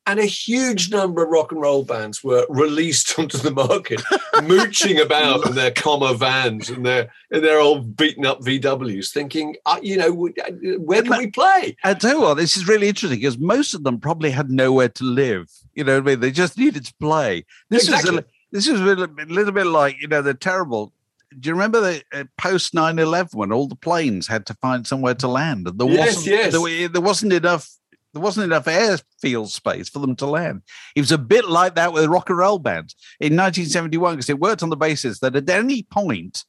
And 0.05 0.19
a 0.19 0.25
huge 0.27 0.91
number 0.91 1.23
of 1.23 1.31
rock 1.31 1.53
and 1.53 1.61
roll 1.61 1.85
bands 1.85 2.25
were 2.25 2.45
released 2.49 3.17
onto 3.19 3.39
the 3.39 3.53
market, 3.53 4.03
mooching 4.43 4.99
about 5.01 5.47
in 5.47 5.55
their 5.55 5.71
Commer 5.71 6.17
vans 6.19 6.69
and 6.69 6.85
their 6.85 7.13
in 7.31 7.41
their 7.43 7.61
old 7.61 7.97
beaten 7.97 8.27
up 8.27 8.41
VWs, 8.41 9.13
thinking, 9.13 9.55
uh, 9.65 9.79
you 9.81 9.97
know, 9.97 10.29
uh, 10.29 10.51
where 10.81 11.03
can 11.03 11.17
we 11.19 11.31
play? 11.31 11.77
I 11.85 11.95
tell 11.95 12.15
you 12.17 12.21
what, 12.21 12.35
this 12.35 12.57
is 12.57 12.67
really 12.67 12.89
interesting 12.89 13.21
because 13.21 13.39
most 13.39 13.75
of 13.75 13.85
them 13.85 14.01
probably 14.01 14.33
had 14.33 14.51
nowhere 14.51 14.89
to 14.89 15.05
live. 15.05 15.49
You 15.75 15.85
know 15.85 15.95
what 15.95 16.03
I 16.03 16.07
mean? 16.07 16.21
They 16.21 16.33
just 16.33 16.59
needed 16.59 16.85
to 16.85 16.95
play. 17.01 17.45
This 17.71 17.85
Exactly. 17.85 18.15
is 18.15 18.19
a, 18.19 18.25
this 18.51 18.67
is 18.67 18.81
a 18.81 18.85
little, 18.85 19.07
bit- 19.07 19.31
little 19.31 19.53
bit 19.53 19.67
like 19.67 19.97
you 20.01 20.09
know 20.09 20.21
the 20.21 20.35
terrible. 20.35 20.93
Do 21.41 21.49
you 21.49 21.55
remember 21.55 21.81
the 21.81 22.03
uh, 22.13 22.25
post 22.39 22.75
9-11 22.75 23.35
when 23.35 23.53
all 23.53 23.69
the 23.69 23.77
planes 23.77 24.27
had 24.29 24.47
to 24.47 24.55
find 24.55 24.87
somewhere 24.87 25.15
to 25.17 25.29
land? 25.29 25.67
And 25.67 25.79
there 25.79 25.89
Yes, 25.89 26.17
wasn't, 26.17 26.27
yes. 26.27 26.53
There, 26.53 26.89
there 26.89 27.01
wasn't 27.01 27.33
enough. 27.33 27.69
There 28.15 28.21
wasn't 28.23 28.45
enough 28.45 28.69
airfield 28.69 29.51
space 29.51 29.89
for 29.89 29.99
them 30.01 30.15
to 30.17 30.27
land. 30.27 30.63
It 30.95 31.01
was 31.01 31.13
a 31.13 31.17
bit 31.19 31.47
like 31.49 31.77
that 31.77 31.95
with 31.95 32.05
rock 32.07 32.29
and 32.29 32.37
roll 32.39 32.59
bands 32.59 32.95
in 33.21 33.37
1971 33.37 34.17
because 34.17 34.29
it 34.29 34.39
worked 34.39 34.63
on 34.63 34.69
the 34.69 34.77
basis 34.77 35.21
that 35.21 35.35
at 35.35 35.49
any 35.49 35.85
point, 35.85 36.45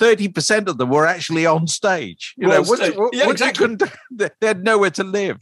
30% 0.00 0.68
of 0.68 0.78
them 0.78 0.90
were 0.90 1.06
actually 1.06 1.46
on 1.46 1.66
stage. 1.68 2.34
You 2.36 2.48
Were 2.48 2.54
know, 2.54 2.62
once-. 2.62 3.12
Yeah, 3.12 3.30
exactly. 3.30 3.68
couldn't- 3.76 3.92
they 4.10 4.46
had 4.46 4.64
nowhere 4.64 4.90
to 4.90 5.04
live. 5.04 5.38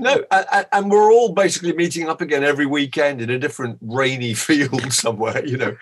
No, 0.00 0.24
and 0.30 0.90
we're 0.90 1.12
all 1.12 1.34
basically 1.34 1.74
meeting 1.74 2.08
up 2.08 2.20
again 2.22 2.42
every 2.42 2.64
weekend 2.64 3.20
in 3.20 3.28
a 3.30 3.38
different 3.38 3.78
rainy 3.82 4.32
field 4.46 4.92
somewhere, 4.92 5.44
you 5.44 5.56
know. 5.58 5.76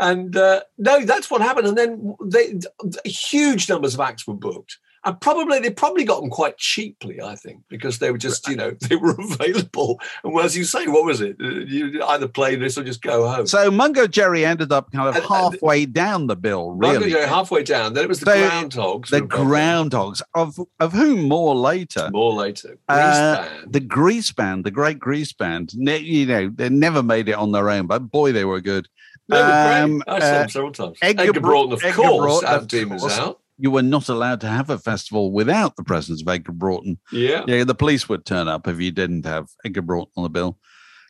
And 0.00 0.36
uh, 0.36 0.62
no, 0.78 1.04
that's 1.04 1.30
what 1.30 1.40
happened. 1.40 1.68
And 1.68 1.78
then 1.78 2.16
they, 2.24 2.58
huge 3.04 3.68
numbers 3.68 3.94
of 3.94 4.00
acts 4.00 4.26
were 4.26 4.34
booked, 4.34 4.78
and 5.04 5.20
probably 5.20 5.60
they 5.60 5.70
probably 5.70 6.02
got 6.04 6.20
them 6.20 6.30
quite 6.30 6.56
cheaply, 6.58 7.20
I 7.22 7.36
think, 7.36 7.62
because 7.68 7.98
they 8.00 8.10
were 8.10 8.18
just, 8.18 8.48
you 8.48 8.56
know, 8.56 8.72
they 8.88 8.96
were 8.96 9.14
available. 9.18 10.00
And 10.24 10.36
as 10.40 10.56
you 10.56 10.64
say, 10.64 10.88
what 10.88 11.04
was 11.04 11.20
it? 11.20 11.36
Uh, 11.40 11.48
You 11.48 12.02
either 12.02 12.26
play 12.26 12.56
this 12.56 12.76
or 12.76 12.82
just 12.82 13.02
go 13.02 13.28
home. 13.28 13.46
So 13.46 13.70
Mungo 13.70 14.06
Jerry 14.08 14.44
ended 14.44 14.72
up 14.72 14.90
kind 14.90 15.08
of 15.08 15.14
And- 15.14 15.24
and- 15.24 15.32
halfway 15.32 15.86
down 15.86 16.26
the 16.26 16.34
bill, 16.36 16.70
Mungo 16.74 16.98
really. 17.00 17.10
Jerry 17.12 17.26
halfway 17.28 17.62
down. 17.62 17.92
Then 17.94 18.02
it 18.04 18.08
was 18.08 18.18
the 18.20 18.26
So, 18.26 18.50
Groundhogs. 18.50 19.08
the 19.10 19.20
Groundhogs, 19.20 20.22
of 20.34 20.58
of 20.80 20.92
whom 20.92 21.28
more 21.28 21.54
later. 21.54 22.10
More 22.12 22.32
later. 22.32 22.78
Uh, 22.88 23.46
the 23.68 23.80
Grease 23.80 24.32
Band, 24.32 24.64
the 24.64 24.70
great 24.72 24.98
Grease 24.98 25.32
Band, 25.32 25.70
ne- 25.76 25.98
you 25.98 26.26
know, 26.26 26.50
they 26.52 26.68
never 26.68 27.02
made 27.02 27.28
it 27.28 27.34
on 27.36 27.52
their 27.52 27.70
own, 27.70 27.86
but 27.86 28.10
boy, 28.10 28.32
they 28.32 28.44
were 28.44 28.60
good. 28.60 28.88
They 29.28 29.36
um, 29.40 30.02
I 30.06 30.18
saw 30.20 30.26
uh, 30.26 30.30
them 30.40 30.48
several 30.48 30.72
times. 30.72 30.98
Edgar 31.00 31.22
Edgar, 31.24 31.40
Broughton, 31.40 31.72
of 31.72 31.82
Edgar 31.84 31.96
course, 32.02 32.20
Broughton, 32.22 32.48
out 32.48 32.62
of 32.62 32.68
Demons 32.68 33.00
course. 33.00 33.18
Out. 33.18 33.40
You 33.56 33.70
were 33.70 33.82
not 33.82 34.08
allowed 34.08 34.40
to 34.42 34.48
have 34.48 34.68
a 34.68 34.78
festival 34.78 35.30
without 35.32 35.76
the 35.76 35.84
presence 35.84 36.20
of 36.20 36.28
Edgar 36.28 36.52
Broughton. 36.52 36.98
Yeah. 37.12 37.44
Yeah, 37.46 37.64
the 37.64 37.74
police 37.74 38.08
would 38.08 38.24
turn 38.26 38.48
up 38.48 38.66
if 38.68 38.80
you 38.80 38.90
didn't 38.90 39.24
have 39.26 39.48
Edgar 39.64 39.82
Broughton 39.82 40.12
on 40.16 40.22
the 40.24 40.28
bill. 40.28 40.58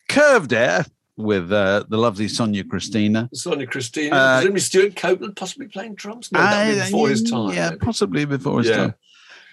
Curved 0.09 0.53
Air 0.53 0.85
with 1.17 1.51
uh, 1.53 1.85
the 1.89 1.97
lovely 1.97 2.27
Sonja 2.27 2.63
Kristina. 2.63 3.31
Sonja 3.35 3.67
Kristina, 3.69 4.13
Uh, 4.13 4.37
presumably 4.37 4.61
Stewart 4.61 4.97
Copeland 4.97 5.37
possibly 5.37 5.69
playing 5.69 5.95
drums. 5.95 6.31
No, 6.33 6.41
that'd 6.41 6.75
be 6.75 6.81
I- 6.81 6.85
before 6.85 7.09
his 7.09 7.23
time. 7.29 7.55
Yeah, 7.55 7.71
maybe. 7.71 7.81
possibly 7.81 8.25
before 8.27 8.59
his 8.61 8.69
Yeah. 8.69 8.77
time. 8.77 8.95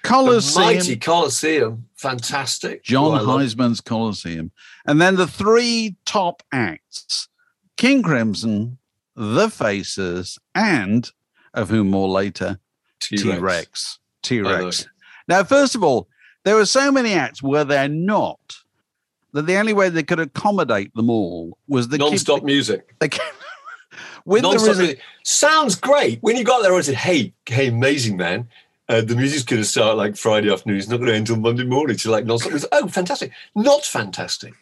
The 0.03 0.08
Colosseum. 0.10 0.65
mighty 0.65 0.98
Colosseum, 0.98 1.86
fantastic. 1.96 2.84
John 2.84 3.12
who 3.12 3.18
I 3.18 3.22
love. 3.22 3.41
Hiseman's 3.41 3.82
Colosseum. 3.82 4.51
And 4.88 5.00
then 5.00 5.15
the 5.15 5.27
three 5.27 5.96
top 6.06 6.41
acts 6.51 7.27
King 7.82 8.04
Crimson, 8.04 8.78
The 9.16 9.50
Faces, 9.50 10.38
and 10.54 11.10
of 11.56 11.72
whom 11.72 11.90
more 11.90 12.08
later, 12.08 12.60
T 13.00 13.36
Rex. 13.36 13.98
T 14.22 14.40
Rex. 14.40 14.88
Now, 15.28 15.44
first 15.44 15.74
of 15.74 15.84
all, 15.84 16.08
there 16.44 16.54
were 16.54 16.68
so 16.68 16.92
many 16.92 17.14
acts, 17.14 17.42
were 17.42 17.64
there 17.64 17.90
not? 17.90 18.58
That 19.34 19.48
the 19.48 19.56
only 19.56 19.74
way 19.74 19.90
they 19.90 20.04
could 20.04 20.20
accommodate 20.20 20.94
them 20.94 21.10
all 21.10 21.58
was 21.68 21.88
the 21.88 21.98
Non-stop 21.98 22.44
music. 22.44 22.94
They, 23.00 23.10
with 24.26 24.44
the 24.44 24.50
Non-stop 24.50 24.76
resi- 24.76 24.78
music. 24.78 25.00
Sounds 25.24 25.74
great. 25.74 26.20
When 26.22 26.36
you 26.36 26.44
got 26.44 26.62
there, 26.62 26.76
I 26.76 26.82
said, 26.82 26.94
hey, 26.94 27.34
hey, 27.48 27.70
amazing, 27.70 28.16
man. 28.16 28.48
Uh, 28.90 29.02
the 29.02 29.16
music's 29.16 29.42
going 29.42 29.60
to 29.64 29.68
start 29.68 29.98
like 29.98 30.16
Friday 30.16 30.54
afternoon. 30.54 30.78
It's 30.78 30.88
not 30.88 30.98
going 30.98 31.08
to 31.08 31.16
end 31.16 31.30
until 31.30 31.42
Monday 31.42 31.64
morning. 31.64 31.96
It's 31.96 32.06
like 32.06 32.28
non-stop. 32.28 32.70
Oh, 32.72 32.88
fantastic. 32.90 33.32
Not 33.56 33.84
fantastic. 33.84 34.54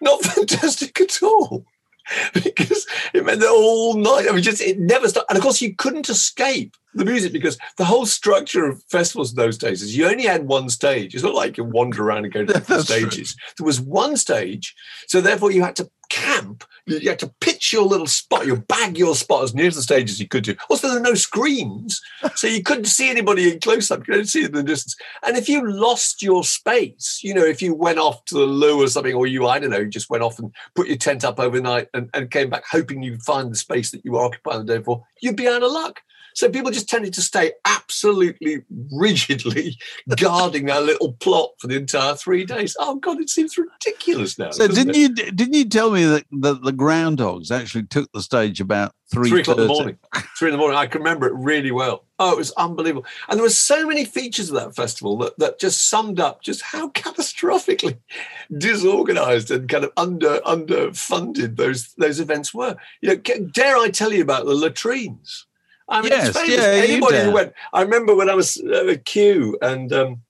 Not 0.00 0.22
fantastic 0.24 0.98
at 0.98 1.22
all. 1.22 1.66
because 2.34 2.86
it 3.14 3.24
meant 3.24 3.40
that 3.40 3.50
all 3.50 3.94
night. 3.94 4.26
I 4.28 4.32
mean, 4.32 4.42
just 4.42 4.60
it 4.60 4.78
never 4.78 5.08
stopped. 5.08 5.30
And 5.30 5.36
of 5.36 5.42
course, 5.42 5.60
you 5.62 5.74
couldn't 5.74 6.08
escape 6.08 6.76
the 6.94 7.04
music 7.04 7.32
because 7.32 7.58
the 7.78 7.84
whole 7.84 8.06
structure 8.06 8.66
of 8.66 8.82
festivals 8.84 9.30
in 9.30 9.36
those 9.36 9.56
days 9.58 9.82
is 9.82 9.96
you 9.96 10.06
only 10.06 10.24
had 10.24 10.46
one 10.46 10.68
stage. 10.68 11.14
It's 11.14 11.24
not 11.24 11.34
like 11.34 11.56
you 11.56 11.64
wander 11.64 12.02
around 12.02 12.24
and 12.24 12.32
go 12.32 12.40
to 12.40 12.46
different 12.46 12.66
That's 12.68 12.86
true. 12.86 13.10
stages. 13.10 13.36
There 13.58 13.64
was 13.64 13.80
one 13.80 14.16
stage, 14.16 14.74
so 15.06 15.20
therefore 15.20 15.50
you 15.50 15.62
had 15.62 15.76
to 15.76 15.90
camp. 16.10 16.64
You 16.86 17.08
had 17.08 17.18
to 17.20 17.32
pitch 17.40 17.72
your 17.72 17.84
little 17.84 18.06
spot, 18.06 18.46
you 18.46 18.56
bag 18.56 18.98
your 18.98 19.14
spot 19.14 19.44
as 19.44 19.54
near 19.54 19.70
to 19.70 19.76
the 19.76 19.82
stage 19.82 20.10
as 20.10 20.20
you 20.20 20.26
could 20.26 20.44
do. 20.44 20.56
Also, 20.68 20.88
there 20.88 20.98
were 20.98 21.02
no 21.02 21.14
screens, 21.14 22.00
so 22.34 22.46
you 22.46 22.62
couldn't 22.62 22.86
see 22.86 23.08
anybody 23.08 23.52
in 23.52 23.60
close 23.60 23.90
up. 23.90 24.00
You 24.00 24.14
couldn't 24.14 24.26
see 24.26 24.42
them 24.42 24.56
in 24.56 24.64
the 24.66 24.72
distance. 24.72 24.96
And 25.22 25.36
if 25.36 25.48
you 25.48 25.70
lost 25.70 26.22
your 26.22 26.42
space, 26.42 27.20
you 27.22 27.34
know, 27.34 27.44
if 27.44 27.62
you 27.62 27.74
went 27.74 27.98
off 27.98 28.24
to 28.26 28.34
the 28.34 28.46
loo 28.46 28.82
or 28.82 28.88
something, 28.88 29.14
or 29.14 29.26
you, 29.26 29.46
I 29.46 29.58
don't 29.58 29.70
know, 29.70 29.84
just 29.84 30.10
went 30.10 30.24
off 30.24 30.38
and 30.38 30.52
put 30.74 30.88
your 30.88 30.96
tent 30.96 31.24
up 31.24 31.38
overnight 31.38 31.88
and, 31.94 32.10
and 32.14 32.30
came 32.30 32.50
back 32.50 32.64
hoping 32.70 33.02
you'd 33.02 33.22
find 33.22 33.50
the 33.50 33.56
space 33.56 33.90
that 33.92 34.04
you 34.04 34.12
were 34.12 34.24
occupying 34.24 34.66
the 34.66 34.72
day 34.72 34.78
before, 34.78 35.04
you'd 35.20 35.36
be 35.36 35.48
out 35.48 35.62
of 35.62 35.70
luck. 35.70 36.00
So 36.34 36.48
people 36.48 36.70
just 36.70 36.88
tended 36.88 37.14
to 37.14 37.22
stay 37.22 37.52
absolutely 37.64 38.62
rigidly 38.92 39.78
guarding 40.16 40.66
that 40.66 40.84
little 40.84 41.12
plot 41.14 41.50
for 41.58 41.66
the 41.66 41.76
entire 41.76 42.14
three 42.14 42.44
days. 42.44 42.76
Oh 42.78 42.96
God, 42.96 43.20
it 43.20 43.30
seems 43.30 43.56
ridiculous 43.58 44.38
now. 44.38 44.50
So 44.50 44.66
didn't 44.68 44.90
it? 44.90 44.96
you 44.96 45.08
didn't 45.14 45.54
you 45.54 45.68
tell 45.68 45.90
me 45.90 46.04
that 46.04 46.24
the, 46.30 46.54
the 46.54 46.72
Groundhogs 46.72 47.50
actually 47.50 47.84
took 47.84 48.10
the 48.12 48.22
stage 48.22 48.60
about 48.60 48.94
three, 49.12 49.28
three 49.28 49.40
o'clock 49.42 49.58
in 49.58 49.62
the 49.62 49.68
morning. 49.68 49.98
Three 50.38 50.48
in 50.48 50.52
the 50.52 50.58
morning. 50.58 50.78
I 50.78 50.86
can 50.86 51.00
remember 51.00 51.26
it 51.26 51.34
really 51.34 51.70
well. 51.70 52.04
Oh, 52.18 52.32
it 52.32 52.38
was 52.38 52.52
unbelievable. 52.52 53.06
And 53.28 53.38
there 53.38 53.44
were 53.44 53.50
so 53.50 53.86
many 53.86 54.04
features 54.04 54.48
of 54.48 54.56
that 54.56 54.74
festival 54.74 55.16
that, 55.18 55.38
that 55.38 55.58
just 55.58 55.88
summed 55.88 56.20
up 56.20 56.42
just 56.42 56.62
how 56.62 56.88
catastrophically 56.90 57.98
disorganized 58.58 59.50
and 59.50 59.68
kind 59.68 59.84
of 59.84 59.92
under 59.96 60.40
underfunded 60.40 61.56
those 61.56 61.92
those 61.94 62.20
events 62.20 62.54
were. 62.54 62.76
You 63.00 63.10
know, 63.10 63.16
dare 63.52 63.76
I 63.76 63.90
tell 63.90 64.12
you 64.12 64.22
about 64.22 64.46
the 64.46 64.54
latrines? 64.54 65.46
I 65.88 66.00
mean, 66.00 66.10
Yes, 66.10 66.34
yeah, 66.48 66.76
you 66.76 66.94
Anybody 66.94 67.18
who 67.24 67.32
went, 67.32 67.52
I 67.72 67.82
remember 67.82 68.14
when 68.14 68.30
I 68.30 68.34
was 68.34 68.62
uh, 68.64 68.86
at 68.86 69.04
Q 69.04 69.58
and 69.60 69.92
um, 69.92 70.22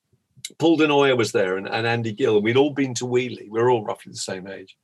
Paul 0.59 0.77
Du 0.77 0.87
Noyer 0.87 1.17
was 1.17 1.33
there 1.33 1.57
and, 1.57 1.69
and 1.69 1.87
Andy 1.87 2.13
Gill, 2.13 2.37
and 2.37 2.45
we'd 2.45 2.57
all 2.57 2.73
been 2.73 2.95
to 2.95 3.05
Weeley. 3.05 3.49
We 3.49 3.61
were 3.61 3.71
all 3.71 3.85
roughly 3.85 4.13
the 4.13 4.19
same 4.19 4.47
age. 4.47 4.77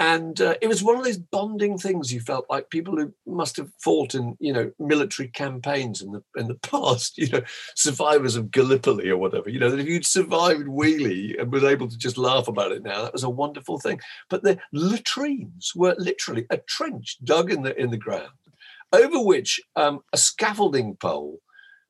And 0.00 0.40
uh, 0.40 0.54
it 0.60 0.68
was 0.68 0.82
one 0.82 0.96
of 0.96 1.04
those 1.04 1.18
bonding 1.18 1.76
things 1.76 2.12
you 2.12 2.20
felt 2.20 2.46
like 2.48 2.70
people 2.70 2.96
who 2.96 3.12
must 3.26 3.56
have 3.56 3.70
fought 3.78 4.14
in, 4.14 4.36
you 4.38 4.52
know, 4.52 4.70
military 4.78 5.28
campaigns 5.28 6.02
in 6.02 6.12
the 6.12 6.22
in 6.36 6.46
the 6.46 6.54
past, 6.62 7.18
you 7.18 7.28
know, 7.28 7.42
survivors 7.74 8.36
of 8.36 8.50
Gallipoli 8.50 9.08
or 9.10 9.16
whatever, 9.16 9.50
you 9.50 9.58
know, 9.58 9.70
that 9.70 9.80
if 9.80 9.88
you'd 9.88 10.06
survived 10.06 10.68
Weeley 10.68 11.40
and 11.40 11.50
was 11.50 11.64
able 11.64 11.88
to 11.88 11.98
just 11.98 12.16
laugh 12.18 12.48
about 12.48 12.72
it 12.72 12.82
now, 12.82 13.02
that 13.02 13.12
was 13.12 13.24
a 13.24 13.30
wonderful 13.30 13.78
thing. 13.78 14.00
But 14.28 14.42
the 14.42 14.58
latrines 14.72 15.72
were 15.74 15.96
literally 15.98 16.46
a 16.50 16.58
trench 16.58 17.18
dug 17.24 17.50
in 17.50 17.62
the 17.62 17.78
in 17.80 17.90
the 17.90 17.96
ground, 17.96 18.30
over 18.92 19.20
which 19.22 19.60
um, 19.76 20.00
a 20.12 20.16
scaffolding 20.16 20.96
pole 20.96 21.40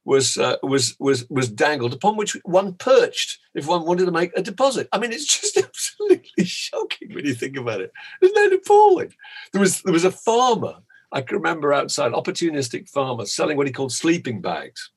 was 0.05 0.39
uh, 0.39 0.57
was 0.63 0.97
was 0.99 1.29
was 1.29 1.51
dangled 1.51 1.93
upon 1.93 2.17
which 2.17 2.37
one 2.45 2.75
perched 2.75 3.39
if 3.55 3.67
one 3.67 3.85
wanted 3.85 4.07
to 4.07 4.11
make 4.11 4.31
a 4.37 4.43
deposit. 4.43 4.89
I 4.93 4.99
mean, 4.99 5.13
it's 5.13 5.27
just 5.27 5.57
absolutely 5.59 6.45
shocking 6.45 7.15
when 7.15 7.27
you 7.27 7.35
think 7.35 7.57
about 7.57 7.83
it. 7.83 7.93
Isn't 8.23 8.35
that 8.35 8.59
appalling? 8.59 9.15
There 9.53 9.61
was 9.61 9.83
there 9.83 9.93
was 9.93 10.05
a 10.05 10.11
farmer 10.11 10.77
I 11.13 11.23
can 11.23 11.37
remember 11.37 11.73
outside, 11.73 12.13
opportunistic 12.13 12.89
farmer 12.89 13.25
selling 13.25 13.57
what 13.57 13.67
he 13.67 13.73
called 13.73 13.93
sleeping 13.93 14.41
bags, 14.41 14.91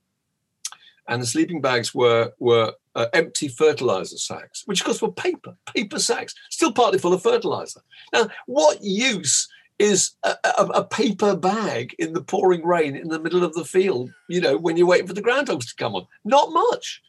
and 1.07 1.21
the 1.21 1.27
sleeping 1.27 1.61
bags 1.61 1.93
were 1.93 2.33
were 2.39 2.73
uh, 2.95 3.07
empty 3.13 3.47
fertilizer 3.47 4.17
sacks, 4.17 4.63
which 4.65 4.81
of 4.81 4.85
course 4.85 5.01
were 5.01 5.11
paper 5.11 5.55
paper 5.73 5.99
sacks, 5.99 6.33
still 6.49 6.71
partly 6.71 6.99
full 6.99 7.13
of 7.13 7.23
fertilizer. 7.23 7.81
Now, 8.13 8.29
what 8.45 8.79
use? 8.81 9.47
Is 9.81 10.11
a, 10.23 10.35
a, 10.43 10.65
a, 10.65 10.83
paper 10.83 11.35
bag 11.35 11.95
in 11.97 12.13
the 12.13 12.21
pouring 12.21 12.65
rain 12.65 12.95
in 12.95 13.07
the 13.07 13.19
middle 13.19 13.43
of 13.43 13.53
the 13.53 13.65
field, 13.65 14.11
you 14.29 14.39
know, 14.39 14.57
when 14.57 14.77
you're 14.77 14.87
waiting 14.87 15.07
for 15.07 15.13
the 15.13 15.23
groundhogs 15.23 15.67
to 15.67 15.75
come 15.75 15.95
on. 15.95 16.05
Not 16.23 16.51
much. 16.51 17.01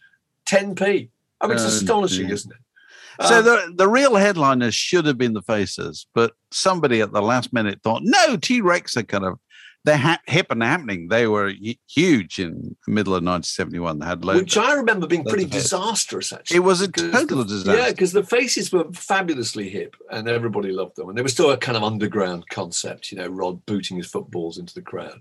10p. 0.46 1.10
I 1.40 1.46
mean, 1.46 1.56
it's 1.56 1.64
astonishing, 1.64 2.30
isn't 2.30 2.50
it? 2.50 2.58
So 3.26 3.38
Um, 3.38 3.44
the 3.44 3.74
the 3.76 3.88
real 3.88 4.16
headliners 4.16 4.74
should 4.74 5.04
have 5.04 5.18
been 5.18 5.34
the 5.34 5.42
faces, 5.42 6.06
but 6.14 6.32
somebody 6.50 7.02
at 7.02 7.12
the 7.12 7.20
last 7.20 7.52
minute 7.52 7.80
thought, 7.82 8.02
no, 8.04 8.36
T 8.36 8.60
Rex 8.62 8.96
are 8.96 9.02
kind 9.02 9.24
of 9.24 9.38
they're 9.84 9.96
ha- 9.96 10.20
hip 10.26 10.46
and 10.50 10.62
happening. 10.62 11.08
They 11.08 11.26
were 11.26 11.50
hu- 11.50 11.74
huge 11.88 12.38
in 12.38 12.76
the 12.86 12.92
middle 12.92 13.14
of 13.14 13.22
1971. 13.24 13.98
They 13.98 14.06
had 14.06 14.24
loads. 14.24 14.40
which 14.40 14.56
I 14.56 14.74
remember 14.74 15.06
being 15.06 15.24
pretty 15.24 15.44
disastrous, 15.46 16.32
actually. 16.32 16.56
it 16.58 16.60
was 16.60 16.80
a 16.80 16.88
total 16.90 17.44
disaster. 17.44 17.76
Yeah, 17.80 17.90
because 17.90 18.12
the 18.12 18.22
faces 18.22 18.72
were 18.72 18.84
fabulously 18.92 19.68
hip 19.68 19.96
and 20.10 20.28
everybody 20.28 20.70
loved 20.72 20.96
them. 20.96 21.08
And 21.08 21.18
they 21.18 21.22
were 21.22 21.28
still 21.28 21.50
a 21.50 21.56
kind 21.56 21.76
of 21.76 21.82
underground 21.82 22.48
concept, 22.48 23.10
you 23.10 23.18
know, 23.18 23.26
Rod 23.28 23.64
booting 23.66 23.96
his 23.96 24.06
footballs 24.06 24.58
into 24.58 24.74
the 24.74 24.82
crowd. 24.82 25.20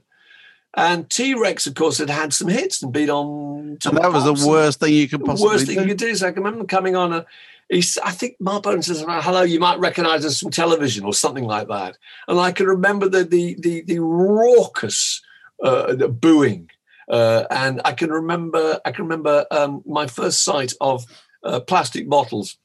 And 0.74 1.10
T 1.10 1.34
Rex, 1.34 1.68
of 1.68 1.76
course, 1.76 1.98
had 1.98 2.10
had 2.10 2.34
some 2.34 2.48
hits 2.48 2.82
and 2.82 2.94
been 2.94 3.10
on. 3.10 3.78
And 3.86 3.98
that 3.98 4.12
was 4.12 4.24
the 4.24 4.48
worst 4.48 4.80
thing 4.80 4.94
you 4.94 5.08
could 5.08 5.22
the 5.22 5.26
possibly 5.26 5.50
worst 5.50 5.66
thing 5.66 5.76
do. 5.76 5.82
you 5.82 5.88
could 5.90 5.98
do 5.98 6.08
is 6.08 6.24
I 6.24 6.32
can 6.32 6.44
remember 6.44 6.66
coming 6.66 6.96
on 6.96 7.14
a. 7.14 7.26
He's, 7.70 7.98
I 8.00 8.12
think 8.12 8.36
Marc 8.40 8.64
Bolan 8.64 8.82
says, 8.82 9.04
"Hello, 9.08 9.44
you 9.44 9.60
might 9.60 9.80
recognise 9.80 10.26
us 10.26 10.40
from 10.40 10.52
television 10.52 11.06
or 11.06 11.14
something 11.14 11.46
like 11.46 11.68
that." 11.68 11.98
And 12.28 12.40
I 12.40 12.52
can 12.52 12.68
remember 12.68 13.10
the 13.10 13.24
the 13.24 13.56
the, 13.60 13.82
the 13.82 14.00
raucous 14.00 15.22
uh, 15.64 15.94
the 15.94 16.08
booing, 16.08 16.70
uh, 17.10 17.46
and 17.50 17.82
I 17.84 17.92
can 17.92 18.10
remember 18.10 18.80
I 18.86 18.92
can 18.92 19.06
remember 19.06 19.46
um, 19.52 19.84
my 19.86 20.08
first 20.08 20.44
sight 20.44 20.74
of 20.80 21.06
uh, 21.44 21.60
plastic 21.60 22.08
bottles. 22.08 22.58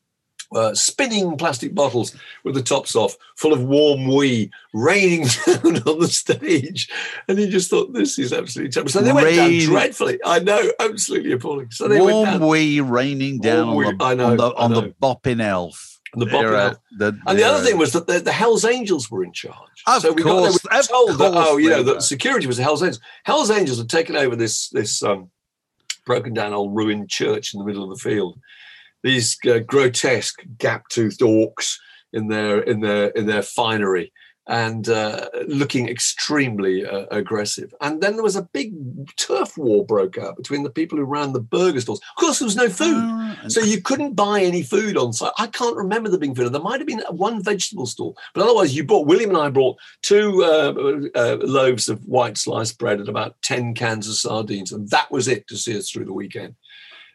Uh, 0.55 0.73
spinning 0.75 1.37
plastic 1.37 1.75
bottles 1.75 2.15
with 2.45 2.55
the 2.55 2.63
tops 2.63 2.95
off, 2.95 3.17
full 3.37 3.53
of 3.53 3.65
warm 3.65 4.07
wee, 4.07 4.49
raining 4.73 5.23
down 5.47 5.77
on 5.83 5.99
the 5.99 6.07
stage, 6.09 6.89
and 7.27 7.37
he 7.37 7.49
just 7.49 7.69
thought 7.69 7.93
this 7.93 8.17
is 8.17 8.33
absolutely 8.33 8.71
terrible. 8.71 8.91
So 8.93 9.01
they 9.01 9.13
went 9.13 9.35
down 9.35 9.59
dreadfully. 9.59 10.21
I 10.25 10.39
know, 10.39 10.63
absolutely 10.79 11.33
appalling. 11.33 11.73
So 11.73 11.89
they 11.89 12.01
went 12.01 12.15
Warm 12.15 12.31
down. 12.39 12.49
wee 12.49 12.81
raining 12.81 13.39
down 13.41 13.73
Warm 13.75 13.87
on 13.87 13.99
the, 13.99 14.05
I 14.05 14.15
know, 14.15 14.31
on 14.31 14.37
the, 14.37 14.55
on 14.55 14.71
the 14.73 14.95
bopping 15.03 15.43
elf. 15.43 15.99
The 16.15 16.27
bopping 16.27 16.43
Era- 16.45 16.65
elf. 16.69 16.77
the- 16.97 17.19
And 17.27 17.39
the 17.39 17.43
other 17.45 17.65
thing 17.65 17.77
was 17.77 17.93
that 17.93 18.07
the, 18.07 18.21
the 18.21 18.33
Hell's 18.33 18.65
Angels 18.65 19.11
were 19.11 19.25
in 19.25 19.33
charge. 19.33 19.57
Of 19.89 20.03
so 20.03 20.13
we 20.13 20.23
got 20.23 20.31
course, 20.31 20.65
were 20.65 20.79
of 20.79 20.89
told 20.89 21.19
that 21.19 21.33
oh, 21.35 21.57
you 21.57 21.71
know, 21.71 21.83
they 21.83 21.95
that 21.95 22.03
security 22.03 22.47
was 22.47 22.57
the 22.57 22.63
Hell's 22.63 22.83
Angels. 22.83 23.01
Hell's 23.25 23.51
Angels 23.51 23.79
had 23.79 23.89
taken 23.91 24.15
over 24.17 24.37
this 24.37 24.69
this 24.71 25.03
um, 25.03 25.31
broken 26.07 26.33
down 26.33 26.53
old 26.55 26.75
ruined 26.75 27.11
church 27.11 27.53
in 27.53 27.59
the 27.59 27.67
middle 27.67 27.83
of 27.83 27.91
the 27.99 28.03
field. 28.03 28.39
These 29.03 29.39
uh, 29.49 29.59
grotesque 29.59 30.43
gap-toothed 30.59 31.21
orcs 31.21 31.77
in 32.13 32.29
their 32.29 32.61
in 32.61 32.81
their 32.81 33.09
in 33.09 33.27
their 33.27 33.43
finery 33.43 34.13
and 34.49 34.89
uh, 34.89 35.29
looking 35.49 35.89
extremely 35.89 36.87
uh, 36.87 37.07
aggressive. 37.11 37.75
And 37.81 38.01
then 38.01 38.15
there 38.15 38.23
was 38.23 38.37
a 38.37 38.49
big 38.53 38.73
turf 39.17 39.59
war 39.59 39.85
broke 39.85 40.19
out 40.19 40.37
between 40.37 40.63
the 40.63 40.71
people 40.71 40.97
who 40.99 41.05
ran 41.05 41.33
the 41.33 41.41
burger 41.41 41.81
stores. 41.81 41.99
Of 42.17 42.21
course, 42.21 42.39
there 42.39 42.47
was 42.47 42.55
no 42.55 42.69
food. 42.69 42.95
Ah, 42.95 43.37
So 43.49 43.61
you 43.61 43.83
couldn't 43.83 44.15
buy 44.15 44.43
any 44.43 44.63
food 44.63 44.97
on 44.97 45.13
site. 45.13 45.33
I 45.37 45.49
can't 45.49 45.77
remember 45.77 46.09
there 46.09 46.19
being 46.19 46.35
food. 46.35 46.53
There 46.53 46.61
might 46.61 46.81
have 46.81 46.87
been 46.87 47.03
one 47.11 47.43
vegetable 47.43 47.87
stall, 47.87 48.17
but 48.35 48.45
otherwise, 48.45 48.77
you 48.77 48.85
bought. 48.85 49.07
William 49.07 49.31
and 49.31 49.39
I 49.39 49.51
brought 49.51 49.79
two 50.03 50.45
uh, 50.45 51.19
uh, 51.19 51.39
loaves 51.43 51.89
of 51.89 52.05
white 52.05 52.39
sliced 52.39 52.79
bread 52.79 53.01
and 53.01 53.09
about 53.09 53.41
ten 53.43 53.75
cans 53.75 54.09
of 54.09 54.15
sardines, 54.15 54.71
and 54.71 54.89
that 54.91 55.11
was 55.11 55.27
it 55.27 55.49
to 55.49 55.57
see 55.57 55.77
us 55.77 55.91
through 55.91 56.05
the 56.05 56.13
weekend. 56.13 56.55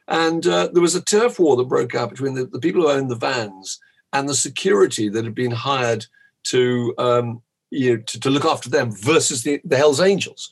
And 0.07 0.45
uh, 0.45 0.69
there 0.73 0.81
was 0.81 0.95
a 0.95 1.01
turf 1.01 1.39
war 1.39 1.55
that 1.55 1.65
broke 1.65 1.95
out 1.95 2.09
between 2.09 2.33
the, 2.33 2.45
the 2.45 2.59
people 2.59 2.81
who 2.81 2.89
owned 2.89 3.09
the 3.09 3.15
vans 3.15 3.79
and 4.13 4.27
the 4.27 4.35
security 4.35 5.09
that 5.09 5.23
had 5.23 5.35
been 5.35 5.51
hired 5.51 6.05
to 6.43 6.93
um, 6.97 7.41
you 7.69 7.91
know 7.91 8.03
to, 8.03 8.19
to 8.19 8.29
look 8.29 8.45
after 8.45 8.69
them 8.69 8.91
versus 8.91 9.43
the, 9.43 9.61
the 9.63 9.77
Hell's 9.77 10.01
Angels. 10.01 10.51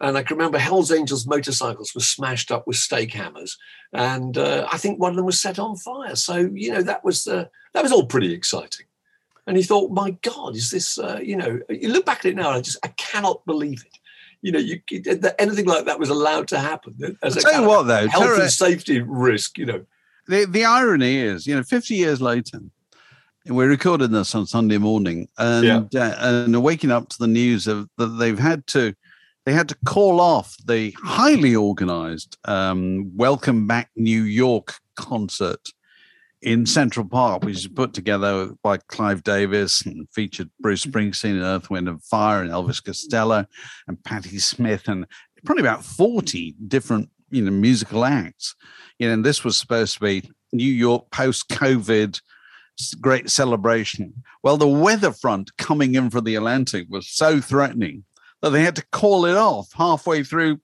And 0.00 0.16
I 0.16 0.22
can 0.22 0.36
remember 0.36 0.58
Hell's 0.58 0.92
Angels 0.92 1.26
motorcycles 1.26 1.92
were 1.94 2.00
smashed 2.00 2.52
up 2.52 2.66
with 2.66 2.76
stake 2.76 3.12
hammers, 3.12 3.58
and 3.92 4.38
uh, 4.38 4.68
I 4.70 4.78
think 4.78 5.00
one 5.00 5.10
of 5.10 5.16
them 5.16 5.26
was 5.26 5.40
set 5.40 5.58
on 5.58 5.76
fire. 5.76 6.14
So 6.14 6.36
you 6.36 6.72
know 6.72 6.82
that 6.82 7.04
was 7.04 7.26
uh, 7.26 7.46
that 7.74 7.82
was 7.82 7.92
all 7.92 8.06
pretty 8.06 8.32
exciting. 8.32 8.86
And 9.46 9.56
he 9.56 9.62
thought, 9.62 9.90
my 9.90 10.10
God, 10.22 10.54
is 10.54 10.70
this? 10.70 10.98
Uh, 10.98 11.18
you 11.22 11.34
know, 11.34 11.58
you 11.70 11.88
look 11.88 12.04
back 12.04 12.18
at 12.18 12.26
it 12.26 12.36
now, 12.36 12.50
I 12.50 12.60
just 12.60 12.78
I 12.84 12.88
cannot 12.88 13.44
believe 13.46 13.82
it. 13.84 13.97
You 14.40 14.52
know, 14.52 14.58
you 14.58 14.80
anything 15.38 15.66
like 15.66 15.86
that 15.86 15.98
was 15.98 16.10
allowed 16.10 16.48
to 16.48 16.60
happen. 16.60 16.94
As 17.22 17.36
I'll 17.36 17.38
a 17.38 17.42
tell 17.42 17.62
you 17.62 17.68
what, 17.68 17.82
though, 17.84 18.08
health 18.08 18.40
and 18.40 18.50
safety 18.50 19.00
risk. 19.00 19.58
You 19.58 19.66
know, 19.66 19.86
the 20.28 20.44
the 20.44 20.64
irony 20.64 21.16
is, 21.16 21.46
you 21.46 21.56
know, 21.56 21.62
50 21.62 21.94
years 21.94 22.20
later, 22.20 22.60
we're 23.46 23.68
recording 23.68 24.12
this 24.12 24.34
on 24.34 24.46
Sunday 24.46 24.78
morning, 24.78 25.28
and 25.38 25.94
uh, 25.94 26.14
and 26.18 26.62
waking 26.62 26.92
up 26.92 27.08
to 27.08 27.18
the 27.18 27.26
news 27.26 27.66
of 27.66 27.88
that 27.96 28.06
they've 28.06 28.38
had 28.38 28.66
to 28.68 28.94
they 29.48 29.54
had 29.54 29.68
to 29.70 29.76
call 29.86 30.20
off 30.20 30.54
the 30.66 30.94
highly 31.02 31.56
organized 31.56 32.36
um, 32.44 33.10
Welcome 33.16 33.66
Back 33.66 33.90
New 33.96 34.22
York 34.22 34.74
concert 34.94 35.60
in 36.42 36.66
Central 36.66 37.06
Park, 37.06 37.44
which 37.44 37.56
is 37.56 37.68
put 37.68 37.92
together 37.92 38.50
by 38.62 38.76
Clive 38.88 39.22
Davis 39.24 39.84
and 39.84 40.08
featured 40.12 40.50
Bruce 40.60 40.84
Springsteen 40.84 41.32
and 41.32 41.42
Earth, 41.42 41.70
Wind 41.70 41.88
and 41.88 42.02
Fire 42.04 42.42
and 42.42 42.50
Elvis 42.50 42.82
Costello 42.82 43.44
and 43.86 44.02
Patti 44.04 44.38
Smith 44.38 44.86
and 44.88 45.06
probably 45.44 45.62
about 45.62 45.84
40 45.84 46.54
different, 46.68 47.10
you 47.30 47.42
know, 47.42 47.50
musical 47.50 48.04
acts. 48.04 48.54
You 48.98 49.08
know, 49.08 49.14
and 49.14 49.24
this 49.24 49.44
was 49.44 49.56
supposed 49.56 49.94
to 49.94 50.00
be 50.00 50.30
New 50.52 50.64
York 50.64 51.10
post-COVID 51.10 52.20
great 53.00 53.28
celebration. 53.28 54.14
Well, 54.42 54.56
the 54.56 54.68
weather 54.68 55.12
front 55.12 55.56
coming 55.56 55.96
in 55.96 56.10
from 56.10 56.24
the 56.24 56.36
Atlantic 56.36 56.86
was 56.88 57.08
so 57.08 57.40
threatening 57.40 58.04
that 58.40 58.50
they 58.50 58.62
had 58.62 58.76
to 58.76 58.86
call 58.92 59.24
it 59.24 59.36
off 59.36 59.72
halfway 59.72 60.22
through 60.22 60.60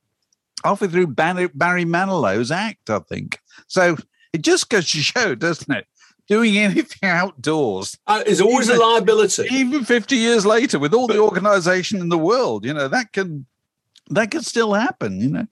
halfway 0.64 0.88
through 0.88 1.08
Barry 1.08 1.84
Manilow's 1.84 2.50
act, 2.50 2.88
I 2.88 3.00
think. 3.00 3.38
So 3.66 3.96
it 4.34 4.42
just 4.42 4.68
goes 4.68 4.90
to 4.90 4.98
show, 4.98 5.34
doesn't 5.36 5.74
it? 5.74 5.86
Doing 6.26 6.56
anything 6.56 7.08
outdoors, 7.08 7.98
uh, 8.06 8.22
it's 8.26 8.40
always 8.40 8.68
a 8.68 8.76
liability. 8.76 9.46
even 9.50 9.84
50 9.84 10.16
years 10.16 10.44
later, 10.44 10.78
with 10.78 10.94
all 10.94 11.06
the 11.06 11.18
organization 11.18 12.00
in 12.00 12.08
the 12.08 12.18
world, 12.18 12.64
you 12.64 12.72
know, 12.72 12.88
that 12.88 13.12
can 13.12 13.46
that 14.08 14.30
could 14.30 14.44
still 14.44 14.72
happen, 14.72 15.20
you 15.20 15.28
know. 15.28 15.46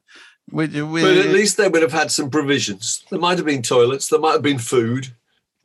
With, 0.51 0.75
with, 0.75 1.05
But 1.05 1.19
at 1.19 1.33
least 1.33 1.57
they 1.57 1.69
would 1.69 1.83
have 1.83 1.93
had 1.93 2.11
some 2.11 2.31
provisions. 2.31 3.05
There 3.11 3.21
might 3.21 3.39
have 3.39 3.47
been 3.47 3.63
toilets. 3.63 4.09
There 4.09 4.19
might 4.19 4.33
have 4.33 4.43
been 4.43 4.59
food. 4.59 5.09